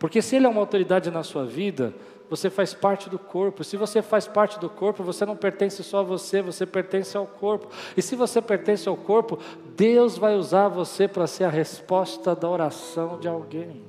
Porque 0.00 0.22
se 0.22 0.34
ele 0.34 0.46
é 0.46 0.48
uma 0.48 0.62
autoridade 0.62 1.10
na 1.10 1.22
sua 1.22 1.44
vida, 1.44 1.94
você 2.30 2.48
faz 2.48 2.72
parte 2.72 3.10
do 3.10 3.18
corpo. 3.18 3.62
Se 3.62 3.76
você 3.76 4.00
faz 4.00 4.26
parte 4.26 4.58
do 4.58 4.70
corpo, 4.70 5.04
você 5.04 5.26
não 5.26 5.36
pertence 5.36 5.84
só 5.84 5.98
a 5.98 6.02
você, 6.02 6.40
você 6.40 6.64
pertence 6.64 7.14
ao 7.18 7.26
corpo. 7.26 7.68
E 7.94 8.00
se 8.00 8.16
você 8.16 8.40
pertence 8.40 8.88
ao 8.88 8.96
corpo, 8.96 9.38
Deus 9.76 10.16
vai 10.16 10.36
usar 10.36 10.68
você 10.68 11.06
para 11.06 11.26
ser 11.26 11.44
a 11.44 11.50
resposta 11.50 12.34
da 12.34 12.48
oração 12.48 13.20
de 13.20 13.28
alguém. 13.28 13.84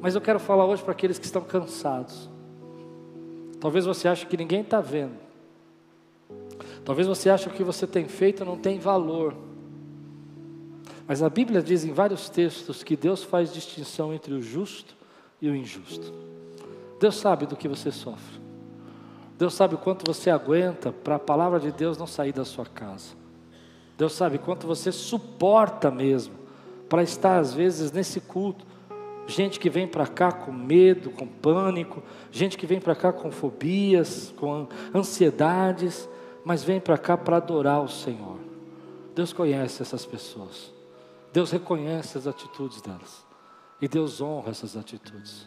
Mas 0.00 0.16
eu 0.16 0.20
quero 0.20 0.40
falar 0.40 0.64
hoje 0.64 0.82
para 0.82 0.90
aqueles 0.90 1.20
que 1.20 1.24
estão 1.24 1.42
cansados. 1.42 2.28
Talvez 3.60 3.86
você 3.86 4.08
ache 4.08 4.26
que 4.26 4.36
ninguém 4.36 4.62
está 4.62 4.80
vendo. 4.80 5.14
Talvez 6.84 7.06
você 7.06 7.30
ache 7.30 7.44
que 7.44 7.54
o 7.54 7.56
que 7.58 7.62
você 7.62 7.86
tem 7.86 8.08
feito 8.08 8.44
não 8.44 8.56
tem 8.56 8.80
valor. 8.80 9.34
Mas 11.08 11.22
a 11.22 11.30
Bíblia 11.30 11.62
diz 11.62 11.86
em 11.86 11.92
vários 11.92 12.28
textos 12.28 12.82
que 12.82 12.94
Deus 12.94 13.24
faz 13.24 13.50
distinção 13.50 14.12
entre 14.12 14.34
o 14.34 14.42
justo 14.42 14.94
e 15.40 15.48
o 15.48 15.56
injusto. 15.56 16.12
Deus 17.00 17.16
sabe 17.16 17.46
do 17.46 17.56
que 17.56 17.66
você 17.66 17.90
sofre. 17.90 18.38
Deus 19.38 19.54
sabe 19.54 19.78
quanto 19.78 20.04
você 20.06 20.28
aguenta 20.28 20.92
para 20.92 21.14
a 21.14 21.18
palavra 21.18 21.58
de 21.58 21.72
Deus 21.72 21.96
não 21.96 22.06
sair 22.06 22.32
da 22.32 22.44
sua 22.44 22.66
casa. 22.66 23.16
Deus 23.96 24.12
sabe 24.12 24.36
quanto 24.36 24.66
você 24.66 24.92
suporta 24.92 25.90
mesmo 25.90 26.34
para 26.90 27.02
estar 27.02 27.38
às 27.38 27.54
vezes 27.54 27.90
nesse 27.90 28.20
culto. 28.20 28.66
Gente 29.26 29.58
que 29.58 29.70
vem 29.70 29.88
para 29.88 30.06
cá 30.06 30.30
com 30.30 30.52
medo, 30.52 31.10
com 31.10 31.26
pânico, 31.26 32.02
gente 32.30 32.58
que 32.58 32.66
vem 32.66 32.80
para 32.80 32.94
cá 32.94 33.14
com 33.14 33.30
fobias, 33.30 34.34
com 34.36 34.68
ansiedades, 34.94 36.06
mas 36.44 36.62
vem 36.62 36.80
para 36.80 36.98
cá 36.98 37.16
para 37.16 37.38
adorar 37.38 37.82
o 37.82 37.88
Senhor. 37.88 38.38
Deus 39.14 39.32
conhece 39.32 39.80
essas 39.80 40.04
pessoas. 40.04 40.77
Deus 41.32 41.50
reconhece 41.50 42.16
as 42.16 42.26
atitudes 42.26 42.80
delas. 42.80 43.24
E 43.80 43.86
Deus 43.86 44.20
honra 44.20 44.50
essas 44.50 44.76
atitudes. 44.76 45.46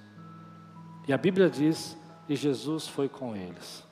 E 1.08 1.14
a 1.14 1.18
Bíblia 1.18 1.50
diz: 1.50 1.98
e 2.30 2.36
Jesus 2.36 2.88
foi 2.88 3.10
com 3.10 3.36
eles. 3.36 3.84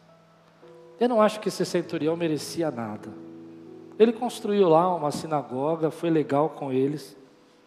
Eu 0.99 1.09
não 1.09 1.21
acho 1.21 1.39
que 1.39 1.49
esse 1.49 1.65
centurião 1.65 2.15
merecia 2.15 2.69
nada. 2.69 3.09
Ele 3.97 4.13
construiu 4.13 4.69
lá 4.69 4.93
uma 4.95 5.11
sinagoga, 5.11 5.91
foi 5.91 6.09
legal 6.09 6.49
com 6.49 6.71
eles, 6.71 7.17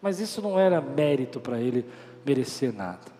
mas 0.01 0.19
isso 0.19 0.41
não 0.41 0.59
era 0.59 0.81
mérito 0.81 1.39
para 1.39 1.59
ele 1.59 1.85
merecer 2.25 2.73
nada. 2.73 3.11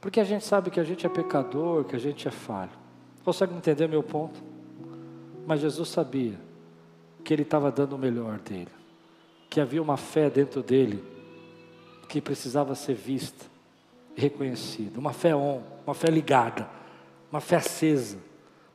Porque 0.00 0.20
a 0.20 0.24
gente 0.24 0.44
sabe 0.44 0.70
que 0.70 0.80
a 0.80 0.84
gente 0.84 1.06
é 1.06 1.08
pecador, 1.08 1.84
que 1.84 1.96
a 1.96 1.98
gente 1.98 2.28
é 2.28 2.30
falho. 2.30 2.70
Consegue 3.24 3.54
entender 3.54 3.88
meu 3.88 4.02
ponto? 4.02 4.42
Mas 5.46 5.60
Jesus 5.60 5.88
sabia 5.88 6.38
que 7.24 7.32
ele 7.32 7.42
estava 7.42 7.70
dando 7.70 7.94
o 7.94 7.98
melhor 7.98 8.38
dele 8.38 8.77
que 9.48 9.60
havia 9.60 9.82
uma 9.82 9.96
fé 9.96 10.28
dentro 10.28 10.62
dele 10.62 11.02
que 12.08 12.20
precisava 12.20 12.74
ser 12.74 12.94
vista 12.94 13.46
reconhecida. 14.16 14.98
Uma 14.98 15.12
fé 15.12 15.34
on, 15.34 15.62
uma 15.86 15.94
fé 15.94 16.08
ligada, 16.08 16.68
uma 17.30 17.40
fé 17.40 17.56
acesa, 17.56 18.18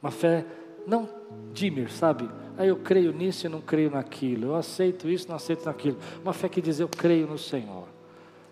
uma 0.01 0.11
fé 0.11 0.45
não 0.85 1.09
dimmer, 1.53 1.91
sabe? 1.91 2.29
Aí 2.57 2.67
eu 2.67 2.77
creio 2.77 3.11
nisso 3.11 3.45
e 3.45 3.49
não 3.49 3.61
creio 3.61 3.89
naquilo. 3.89 4.47
Eu 4.47 4.55
aceito 4.55 5.09
isso, 5.09 5.27
não 5.27 5.35
aceito 5.35 5.65
naquilo. 5.65 5.97
Uma 6.21 6.33
fé 6.33 6.47
que 6.47 6.61
diz 6.61 6.79
eu 6.79 6.87
creio 6.87 7.27
no 7.27 7.37
Senhor. 7.37 7.87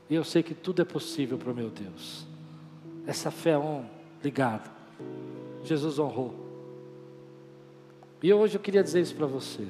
E 0.09 0.15
eu 0.15 0.23
sei 0.23 0.43
que 0.43 0.53
tudo 0.53 0.81
é 0.81 0.85
possível 0.85 1.37
para 1.37 1.51
o 1.51 1.55
meu 1.55 1.69
Deus. 1.69 2.25
Essa 3.05 3.31
fé 3.31 3.57
on, 3.57 3.85
ligada. 4.23 4.69
Jesus 5.63 5.99
honrou. 5.99 6.35
E 8.21 8.33
hoje 8.33 8.55
eu 8.55 8.61
queria 8.61 8.83
dizer 8.83 9.01
isso 9.01 9.15
para 9.15 9.25
você. 9.25 9.65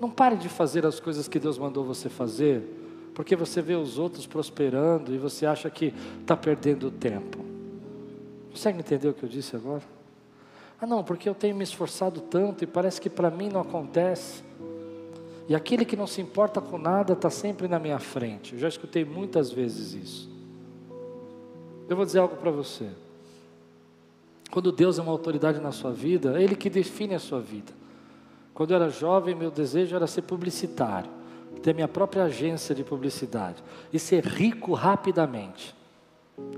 Não 0.00 0.10
pare 0.10 0.36
de 0.36 0.48
fazer 0.48 0.86
as 0.86 1.00
coisas 1.00 1.26
que 1.26 1.38
Deus 1.38 1.58
mandou 1.58 1.84
você 1.84 2.08
fazer, 2.08 2.62
porque 3.14 3.34
você 3.34 3.60
vê 3.60 3.74
os 3.74 3.98
outros 3.98 4.26
prosperando 4.26 5.12
e 5.12 5.18
você 5.18 5.44
acha 5.44 5.68
que 5.68 5.92
está 6.20 6.36
perdendo 6.36 6.90
tempo. 6.90 7.44
Consegue 8.50 8.78
entender 8.78 9.08
o 9.08 9.14
que 9.14 9.22
eu 9.22 9.28
disse 9.28 9.56
agora? 9.56 9.82
Ah, 10.80 10.86
não, 10.86 11.02
porque 11.02 11.28
eu 11.28 11.34
tenho 11.34 11.56
me 11.56 11.64
esforçado 11.64 12.20
tanto 12.20 12.62
e 12.62 12.66
parece 12.66 13.00
que 13.00 13.10
para 13.10 13.30
mim 13.30 13.48
não 13.48 13.60
acontece. 13.60 14.44
E 15.48 15.54
aquele 15.54 15.84
que 15.84 15.96
não 15.96 16.06
se 16.06 16.20
importa 16.20 16.60
com 16.60 16.78
nada 16.78 17.14
está 17.14 17.30
sempre 17.30 17.66
na 17.66 17.78
minha 17.78 17.98
frente. 17.98 18.52
Eu 18.52 18.60
já 18.60 18.68
escutei 18.68 19.04
muitas 19.04 19.50
vezes 19.50 19.94
isso. 19.94 20.30
Eu 21.88 21.96
vou 21.96 22.04
dizer 22.04 22.18
algo 22.18 22.36
para 22.36 22.50
você. 22.50 22.88
Quando 24.50 24.70
Deus 24.70 24.98
é 24.98 25.02
uma 25.02 25.10
autoridade 25.10 25.58
na 25.58 25.72
sua 25.72 25.90
vida, 25.90 26.38
é 26.38 26.42
Ele 26.42 26.54
que 26.54 26.70
define 26.70 27.14
a 27.14 27.18
sua 27.18 27.40
vida. 27.40 27.72
Quando 28.58 28.72
eu 28.72 28.74
era 28.74 28.90
jovem, 28.90 29.36
meu 29.36 29.52
desejo 29.52 29.94
era 29.94 30.08
ser 30.08 30.22
publicitário, 30.22 31.08
ter 31.62 31.72
minha 31.72 31.86
própria 31.86 32.24
agência 32.24 32.74
de 32.74 32.82
publicidade 32.82 33.62
e 33.92 34.00
ser 34.00 34.24
rico 34.24 34.74
rapidamente. 34.74 35.76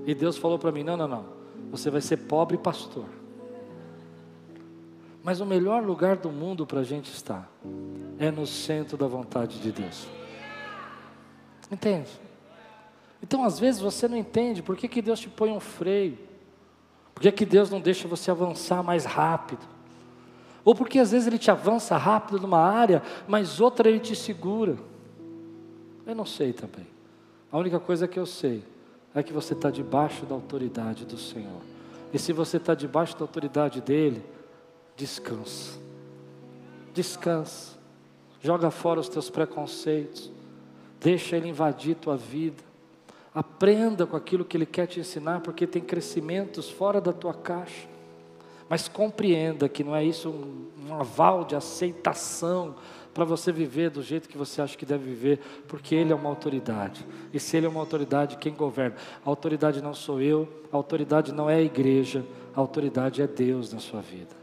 E 0.06 0.14
Deus 0.14 0.38
falou 0.38 0.58
para 0.58 0.72
mim: 0.72 0.82
não, 0.82 0.96
não, 0.96 1.06
não, 1.06 1.26
você 1.70 1.90
vai 1.90 2.00
ser 2.00 2.16
pobre 2.16 2.56
pastor. 2.56 3.04
Mas 5.22 5.42
o 5.42 5.44
melhor 5.44 5.82
lugar 5.82 6.16
do 6.16 6.30
mundo 6.30 6.66
para 6.66 6.80
a 6.80 6.84
gente 6.84 7.12
estar 7.12 7.46
é 8.18 8.30
no 8.30 8.46
centro 8.46 8.96
da 8.96 9.06
vontade 9.06 9.60
de 9.60 9.70
Deus. 9.70 10.06
Entende? 11.70 12.08
Então, 13.22 13.44
às 13.44 13.58
vezes, 13.58 13.78
você 13.78 14.08
não 14.08 14.16
entende 14.16 14.62
por 14.62 14.74
que, 14.74 14.88
que 14.88 15.02
Deus 15.02 15.20
te 15.20 15.28
põe 15.28 15.52
um 15.52 15.60
freio, 15.60 16.18
por 17.14 17.20
que, 17.20 17.30
que 17.30 17.44
Deus 17.44 17.68
não 17.68 17.78
deixa 17.78 18.08
você 18.08 18.30
avançar 18.30 18.82
mais 18.82 19.04
rápido. 19.04 19.79
Ou 20.64 20.74
porque 20.74 20.98
às 20.98 21.12
vezes 21.12 21.26
ele 21.26 21.38
te 21.38 21.50
avança 21.50 21.96
rápido 21.96 22.40
numa 22.40 22.60
área, 22.60 23.02
mas 23.26 23.60
outra 23.60 23.88
ele 23.88 24.00
te 24.00 24.14
segura. 24.14 24.76
Eu 26.06 26.14
não 26.14 26.26
sei 26.26 26.52
também. 26.52 26.86
A 27.50 27.58
única 27.58 27.80
coisa 27.80 28.06
que 28.06 28.18
eu 28.18 28.26
sei 28.26 28.62
é 29.14 29.22
que 29.22 29.32
você 29.32 29.54
está 29.54 29.70
debaixo 29.70 30.24
da 30.26 30.34
autoridade 30.34 31.04
do 31.04 31.16
Senhor. 31.16 31.60
E 32.12 32.18
se 32.18 32.32
você 32.32 32.56
está 32.56 32.74
debaixo 32.74 33.16
da 33.16 33.24
autoridade 33.24 33.80
dele, 33.80 34.24
descansa. 34.96 35.78
Descansa. 36.92 37.78
Joga 38.40 38.70
fora 38.70 39.00
os 39.00 39.08
teus 39.08 39.30
preconceitos. 39.30 40.30
Deixa 41.00 41.36
ele 41.36 41.48
invadir 41.48 41.96
tua 41.96 42.16
vida. 42.16 42.62
Aprenda 43.34 44.06
com 44.06 44.16
aquilo 44.16 44.44
que 44.44 44.56
ele 44.56 44.66
quer 44.66 44.86
te 44.86 44.98
ensinar, 44.98 45.40
porque 45.40 45.66
tem 45.66 45.82
crescimentos 45.82 46.68
fora 46.68 47.00
da 47.00 47.12
tua 47.12 47.32
caixa. 47.32 47.88
Mas 48.70 48.86
compreenda 48.86 49.68
que 49.68 49.82
não 49.82 49.96
é 49.96 50.04
isso 50.04 50.30
um, 50.30 50.68
um 50.88 50.94
aval 50.94 51.44
de 51.44 51.56
aceitação 51.56 52.76
para 53.12 53.24
você 53.24 53.50
viver 53.50 53.90
do 53.90 54.00
jeito 54.00 54.28
que 54.28 54.38
você 54.38 54.62
acha 54.62 54.78
que 54.78 54.86
deve 54.86 55.06
viver, 55.06 55.40
porque 55.66 55.92
Ele 55.92 56.12
é 56.12 56.14
uma 56.14 56.28
autoridade. 56.28 57.04
E 57.34 57.40
se 57.40 57.56
Ele 57.56 57.66
é 57.66 57.68
uma 57.68 57.80
autoridade, 57.80 58.36
quem 58.36 58.54
governa? 58.54 58.94
A 59.26 59.28
autoridade 59.28 59.82
não 59.82 59.92
sou 59.92 60.22
eu, 60.22 60.48
a 60.72 60.76
autoridade 60.76 61.32
não 61.32 61.50
é 61.50 61.56
a 61.56 61.60
igreja, 61.60 62.24
a 62.54 62.60
autoridade 62.60 63.20
é 63.20 63.26
Deus 63.26 63.72
na 63.72 63.80
sua 63.80 64.00
vida. 64.00 64.36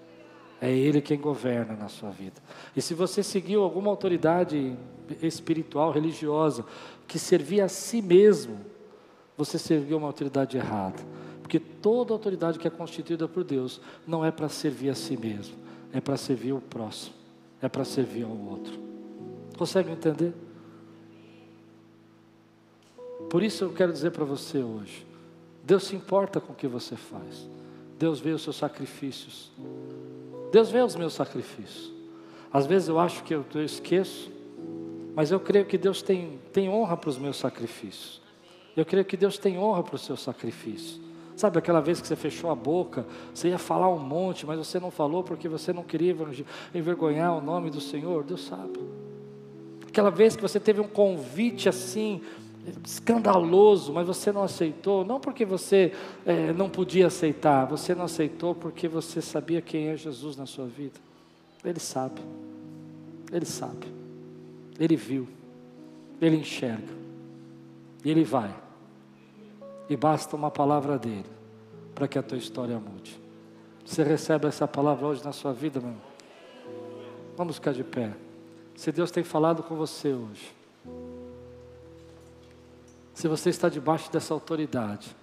É 0.60 0.70
Ele 0.70 1.00
quem 1.00 1.18
governa 1.18 1.78
na 1.78 1.88
sua 1.88 2.10
vida. 2.10 2.42
E 2.76 2.82
se 2.82 2.94
você 2.94 3.24
seguiu 3.24 3.64
alguma 3.64 3.90
autoridade 3.90 4.76
espiritual, 5.22 5.90
religiosa, 5.90 6.66
que 7.08 7.18
servia 7.18 7.64
a 7.64 7.70
si 7.70 8.02
mesmo, 8.02 8.60
você 9.38 9.58
serviu 9.58 9.98
uma 9.98 10.08
autoridade 10.08 10.58
errada. 10.58 11.02
Porque 11.48 11.60
toda 11.62 12.12
autoridade 12.12 12.60
que 12.60 12.68
é 12.68 12.70
constituída 12.70 13.26
por 13.26 13.46
Deus 13.46 13.80
não 14.06 14.26
é 14.26 14.32
para 14.32 14.50
servir 14.50 14.90
a 14.90 14.96
si 14.96 15.16
mesmo, 15.16 15.56
é 15.94 16.02
para 16.02 16.18
servir 16.18 16.52
o 16.52 16.60
próximo 16.60 17.16
é 17.62 17.68
para 17.68 17.84
servir 17.84 18.24
ao 18.24 18.38
outro. 18.38 18.74
Consegue 19.58 19.92
entender? 19.92 20.34
Por 23.30 23.42
isso 23.42 23.64
eu 23.64 23.74
quero 23.74 23.92
dizer 23.92 24.12
para 24.12 24.26
você 24.26 24.60
hoje: 24.60 25.06
Deus 25.64 25.84
se 25.84 25.96
importa 25.96 26.40
com 26.40 26.54
o 26.54 26.56
que 26.56 26.68
você 26.68 26.96
faz. 26.96 27.48
Deus 27.98 28.20
vê 28.20 28.32
os 28.32 28.44
seus 28.44 28.56
sacrifícios. 28.56 29.52
Deus 30.52 30.70
vê 30.70 30.82
os 30.82 30.96
meus 30.96 31.14
sacrifícios. 31.14 31.92
Às 32.54 32.66
vezes 32.66 32.88
eu 32.88 33.00
acho 33.00 33.24
que 33.24 33.34
eu, 33.34 33.44
eu 33.56 33.64
esqueço, 33.64 34.32
mas 35.16 35.32
eu 35.32 35.40
creio 35.40 35.66
que 35.66 35.78
Deus 35.78 36.02
tem, 36.02 36.40
tem 36.54 36.70
honra 36.70 36.96
para 36.96 37.10
os 37.10 37.18
meus 37.18 37.38
sacrifícios. 37.38 38.22
Eu 38.76 38.86
creio 38.86 39.04
que 39.04 39.18
Deus 39.18 39.40
tem 39.40 39.58
honra 39.58 39.82
para 39.82 39.96
os 39.96 40.02
seus 40.02 40.22
sacrifícios. 40.22 41.07
Sabe 41.38 41.60
aquela 41.60 41.80
vez 41.80 42.02
que 42.02 42.08
você 42.08 42.16
fechou 42.16 42.50
a 42.50 42.56
boca, 42.56 43.06
você 43.32 43.50
ia 43.50 43.60
falar 43.60 43.88
um 43.90 44.00
monte, 44.00 44.44
mas 44.44 44.58
você 44.58 44.80
não 44.80 44.90
falou 44.90 45.24
porque 45.24 45.48
você 45.48 45.72
não 45.72 45.84
queria 45.84 46.16
envergonhar 46.74 47.38
o 47.38 47.40
nome 47.40 47.70
do 47.70 47.80
Senhor? 47.80 48.24
Deus 48.24 48.44
sabe. 48.44 48.80
Aquela 49.88 50.10
vez 50.10 50.36
que 50.36 50.42
você 50.42 50.60
teve 50.60 50.82
um 50.82 50.88
convite 50.88 51.70
assim, 51.70 52.24
escandaloso, 52.84 53.94
mas 53.94 54.08
você 54.08 54.32
não 54.32 54.42
aceitou, 54.42 55.06
não 55.06 55.20
porque 55.20 55.46
você 55.46 55.94
é, 56.26 56.52
não 56.54 56.68
podia 56.68 57.06
aceitar, 57.06 57.66
você 57.66 57.94
não 57.94 58.06
aceitou 58.06 58.56
porque 58.56 58.88
você 58.88 59.22
sabia 59.22 59.62
quem 59.62 59.90
é 59.90 59.96
Jesus 59.96 60.36
na 60.36 60.48
sua 60.48 60.66
vida. 60.66 61.00
Ele 61.64 61.80
sabe, 61.80 62.20
ele 63.32 63.46
sabe, 63.46 63.86
ele 64.80 64.96
viu, 64.96 65.28
ele 66.20 66.38
enxerga, 66.38 66.94
e 68.04 68.10
ele 68.10 68.24
vai. 68.24 68.67
E 69.90 69.96
basta 69.96 70.36
uma 70.36 70.52
palavra 70.52 70.98
dele 70.98 71.30
para 71.96 72.08
que 72.08 72.18
a 72.20 72.24
tua 72.24 72.38
história 72.38 72.80
mude. 72.80 73.20
Você 73.86 74.04
recebe 74.04 74.48
essa 74.48 74.68
palavra 74.68 75.08
hoje 75.08 75.24
na 75.24 75.32
sua 75.32 75.54
vida, 75.54 75.80
meu? 75.80 75.96
Vamos 77.36 77.56
ficar 77.56 77.74
de 77.74 77.84
pé. 77.84 78.14
Se 78.76 78.92
Deus 78.92 79.10
tem 79.10 79.24
falado 79.24 79.64
com 79.64 79.76
você 79.76 80.14
hoje, 80.14 80.54
se 83.14 83.28
você 83.28 83.50
está 83.50 83.70
debaixo 83.70 84.12
dessa 84.12 84.34
autoridade, 84.34 85.16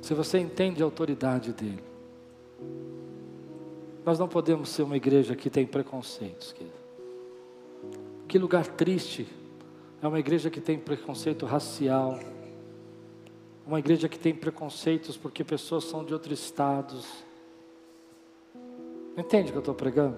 se 0.00 0.14
você 0.14 0.38
entende 0.38 0.80
a 0.80 0.84
autoridade 0.84 1.52
dele, 1.52 1.82
nós 4.04 4.18
não 4.18 4.28
podemos 4.28 4.68
ser 4.68 4.82
uma 4.82 4.96
igreja 4.96 5.34
que 5.34 5.50
tem 5.50 5.66
preconceitos. 5.66 6.52
Querido. 6.52 6.76
Que 8.28 8.38
lugar 8.38 8.66
triste 8.66 9.26
é 10.00 10.06
uma 10.06 10.20
igreja 10.20 10.48
que 10.48 10.60
tem 10.60 10.78
preconceito 10.78 11.44
racial 11.44 12.18
uma 13.66 13.80
igreja 13.80 14.08
que 14.08 14.18
tem 14.18 14.32
preconceitos 14.32 15.16
porque 15.16 15.42
pessoas 15.42 15.84
são 15.84 16.04
de 16.04 16.12
outros 16.12 16.38
estados. 16.38 17.04
Entende 19.16 19.48
o 19.48 19.52
que 19.52 19.56
eu 19.56 19.60
estou 19.60 19.74
pregando? 19.74 20.16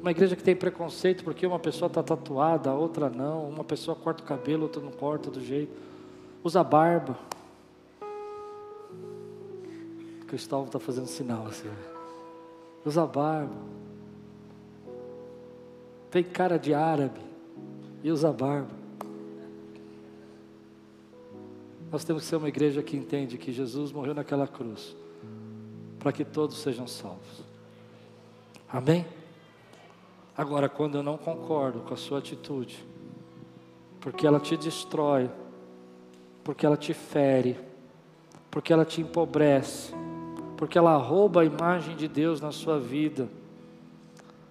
Uma 0.00 0.12
igreja 0.12 0.36
que 0.36 0.42
tem 0.42 0.54
preconceito 0.54 1.24
porque 1.24 1.46
uma 1.46 1.58
pessoa 1.58 1.88
está 1.88 2.02
tatuada, 2.02 2.70
a 2.70 2.74
outra 2.74 3.10
não. 3.10 3.48
Uma 3.48 3.64
pessoa 3.64 3.96
corta 3.96 4.22
o 4.22 4.26
cabelo, 4.26 4.64
outra 4.64 4.80
não 4.80 4.92
corta 4.92 5.30
do 5.30 5.40
jeito. 5.40 5.72
Usa 6.44 6.62
barba. 6.62 7.18
O 10.22 10.26
Cristóvão 10.26 10.66
está 10.66 10.78
fazendo 10.78 11.06
sinal 11.06 11.46
assim. 11.46 11.68
Usa 12.84 13.04
barba. 13.04 13.56
Tem 16.10 16.22
cara 16.22 16.58
de 16.58 16.72
árabe 16.72 17.20
e 18.02 18.12
usa 18.12 18.30
barba. 18.30 18.83
Nós 21.94 22.02
temos 22.02 22.24
que 22.24 22.28
ser 22.28 22.34
uma 22.34 22.48
igreja 22.48 22.82
que 22.82 22.96
entende 22.96 23.38
que 23.38 23.52
Jesus 23.52 23.92
morreu 23.92 24.14
naquela 24.14 24.48
cruz 24.48 24.96
para 26.00 26.10
que 26.10 26.24
todos 26.24 26.58
sejam 26.58 26.88
salvos. 26.88 27.44
Amém? 28.68 29.06
Agora, 30.36 30.68
quando 30.68 30.96
eu 30.96 31.04
não 31.04 31.16
concordo 31.16 31.82
com 31.82 31.94
a 31.94 31.96
sua 31.96 32.18
atitude, 32.18 32.84
porque 34.00 34.26
ela 34.26 34.40
te 34.40 34.56
destrói, 34.56 35.30
porque 36.42 36.66
ela 36.66 36.76
te 36.76 36.92
fere, 36.92 37.56
porque 38.50 38.72
ela 38.72 38.84
te 38.84 39.00
empobrece, 39.00 39.94
porque 40.56 40.76
ela 40.76 40.96
rouba 40.96 41.42
a 41.42 41.44
imagem 41.44 41.94
de 41.94 42.08
Deus 42.08 42.40
na 42.40 42.50
sua 42.50 42.76
vida, 42.76 43.28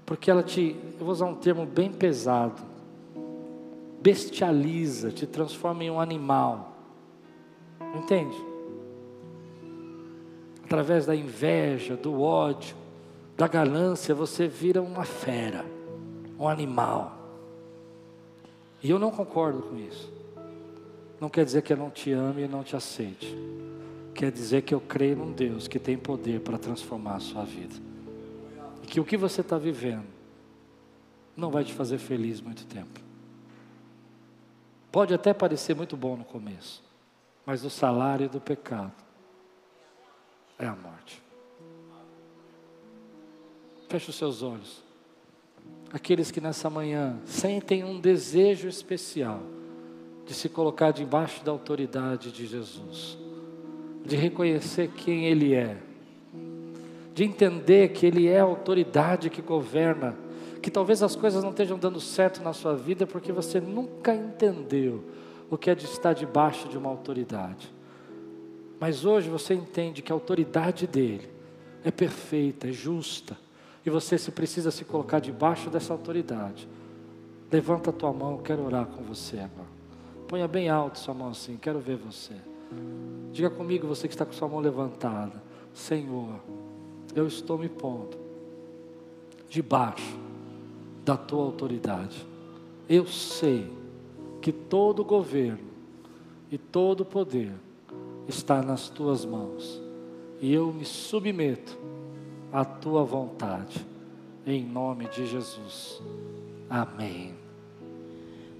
porque 0.05 0.31
ela 0.31 0.43
te, 0.43 0.77
eu 0.97 0.99
vou 1.05 1.09
usar 1.09 1.25
um 1.25 1.35
termo 1.35 1.65
bem 1.65 1.91
pesado, 1.91 2.61
bestializa, 4.01 5.11
te 5.11 5.27
transforma 5.27 5.83
em 5.83 5.91
um 5.91 5.99
animal. 5.99 6.72
Entende? 7.93 8.35
Através 10.63 11.05
da 11.05 11.15
inveja, 11.15 11.95
do 11.95 12.21
ódio, 12.21 12.75
da 13.37 13.47
ganância, 13.47 14.15
você 14.15 14.47
vira 14.47 14.81
uma 14.81 15.03
fera, 15.03 15.65
um 16.39 16.47
animal. 16.47 17.17
E 18.81 18.89
eu 18.89 18.97
não 18.97 19.11
concordo 19.11 19.61
com 19.61 19.77
isso. 19.77 20.11
Não 21.19 21.29
quer 21.29 21.45
dizer 21.45 21.61
que 21.61 21.71
eu 21.71 21.77
não 21.77 21.89
te 21.89 22.11
ame 22.11 22.43
e 22.43 22.47
não 22.47 22.63
te 22.63 22.75
aceite. 22.75 23.37
Quer 24.13 24.31
dizer 24.31 24.61
que 24.63 24.73
eu 24.73 24.81
creio 24.81 25.15
num 25.15 25.31
Deus 25.31 25.67
que 25.67 25.79
tem 25.79 25.97
poder 25.97 26.41
para 26.41 26.57
transformar 26.57 27.15
a 27.15 27.19
sua 27.19 27.43
vida. 27.43 27.75
E 28.81 28.87
que 28.87 28.99
o 28.99 29.05
que 29.05 29.15
você 29.15 29.41
está 29.41 29.57
vivendo 29.57 30.05
não 31.35 31.49
vai 31.49 31.63
te 31.63 31.73
fazer 31.73 31.97
feliz 31.97 32.41
muito 32.41 32.65
tempo. 32.65 32.99
Pode 34.91 35.13
até 35.13 35.33
parecer 35.33 35.75
muito 35.75 35.97
bom 35.97 36.17
no 36.17 36.23
começo. 36.23 36.83
Mas 37.45 37.65
o 37.65 37.69
salário 37.69 38.29
do 38.29 38.39
pecado 38.39 38.93
é 40.57 40.65
a 40.65 40.75
morte. 40.75 41.21
Feche 43.89 44.09
os 44.09 44.15
seus 44.15 44.41
olhos. 44.41 44.81
Aqueles 45.91 46.31
que 46.31 46.41
nessa 46.41 46.69
manhã 46.69 47.19
sentem 47.25 47.83
um 47.83 47.99
desejo 47.99 48.67
especial 48.67 49.41
de 50.25 50.33
se 50.33 50.49
colocar 50.49 50.91
debaixo 50.91 51.43
da 51.43 51.51
autoridade 51.51 52.31
de 52.31 52.47
Jesus, 52.47 53.17
de 54.05 54.15
reconhecer 54.15 54.89
quem 54.89 55.25
Ele 55.25 55.53
é, 55.53 55.77
de 57.13 57.23
entender 57.23 57.89
que 57.89 58.05
Ele 58.05 58.27
é 58.27 58.39
a 58.39 58.43
autoridade 58.43 59.29
que 59.29 59.41
governa, 59.41 60.17
que 60.61 60.71
talvez 60.71 61.03
as 61.03 61.15
coisas 61.15 61.43
não 61.43 61.51
estejam 61.51 61.77
dando 61.77 61.99
certo 61.99 62.41
na 62.41 62.53
sua 62.53 62.73
vida 62.73 63.05
porque 63.05 63.31
você 63.31 63.59
nunca 63.59 64.15
entendeu 64.15 65.03
o 65.49 65.57
que 65.57 65.69
é 65.69 65.75
de 65.75 65.85
estar 65.85 66.13
debaixo 66.13 66.67
de 66.67 66.77
uma 66.77 66.89
autoridade. 66.89 67.73
Mas 68.79 69.05
hoje 69.05 69.29
você 69.29 69.53
entende 69.53 70.01
que 70.01 70.11
a 70.11 70.15
autoridade 70.15 70.87
dele 70.87 71.29
é 71.83 71.91
perfeita, 71.91 72.67
é 72.67 72.71
justa, 72.71 73.37
e 73.85 73.89
você 73.89 74.17
se 74.17 74.31
precisa 74.31 74.71
se 74.71 74.85
colocar 74.85 75.19
debaixo 75.19 75.69
dessa 75.69 75.93
autoridade. 75.93 76.67
Levanta 77.51 77.89
a 77.89 77.93
tua 77.93 78.11
mão, 78.11 78.37
quero 78.39 78.65
orar 78.65 78.85
com 78.87 79.03
você 79.03 79.37
agora. 79.37 79.69
Ponha 80.27 80.47
bem 80.47 80.69
alto 80.69 80.99
sua 80.99 81.13
mão 81.13 81.29
assim, 81.29 81.57
quero 81.57 81.79
ver 81.79 81.97
você. 81.97 82.33
Diga 83.31 83.49
comigo, 83.49 83.87
você 83.87 84.07
que 84.07 84.13
está 84.13 84.25
com 84.25 84.33
sua 84.33 84.47
mão 84.47 84.59
levantada: 84.59 85.41
Senhor, 85.73 86.39
eu 87.15 87.27
estou 87.27 87.57
me 87.57 87.69
pondo 87.69 88.17
debaixo 89.49 90.17
da 91.05 91.15
tua 91.15 91.43
autoridade. 91.43 92.25
Eu 92.89 93.05
sei 93.05 93.71
que 94.43 94.51
todo 94.51 95.05
governo 95.05 95.71
e 96.51 96.57
todo 96.57 97.05
poder 97.05 97.53
está 98.27 98.61
nas 98.61 98.89
tuas 98.89 99.23
mãos. 99.23 99.81
E 100.41 100.53
eu 100.53 100.73
me 100.73 100.83
submeto 100.83 101.79
à 102.51 102.65
tua 102.65 103.05
vontade, 103.05 103.87
em 104.45 104.61
nome 104.61 105.07
de 105.07 105.25
Jesus. 105.25 106.03
Amém. 106.69 107.42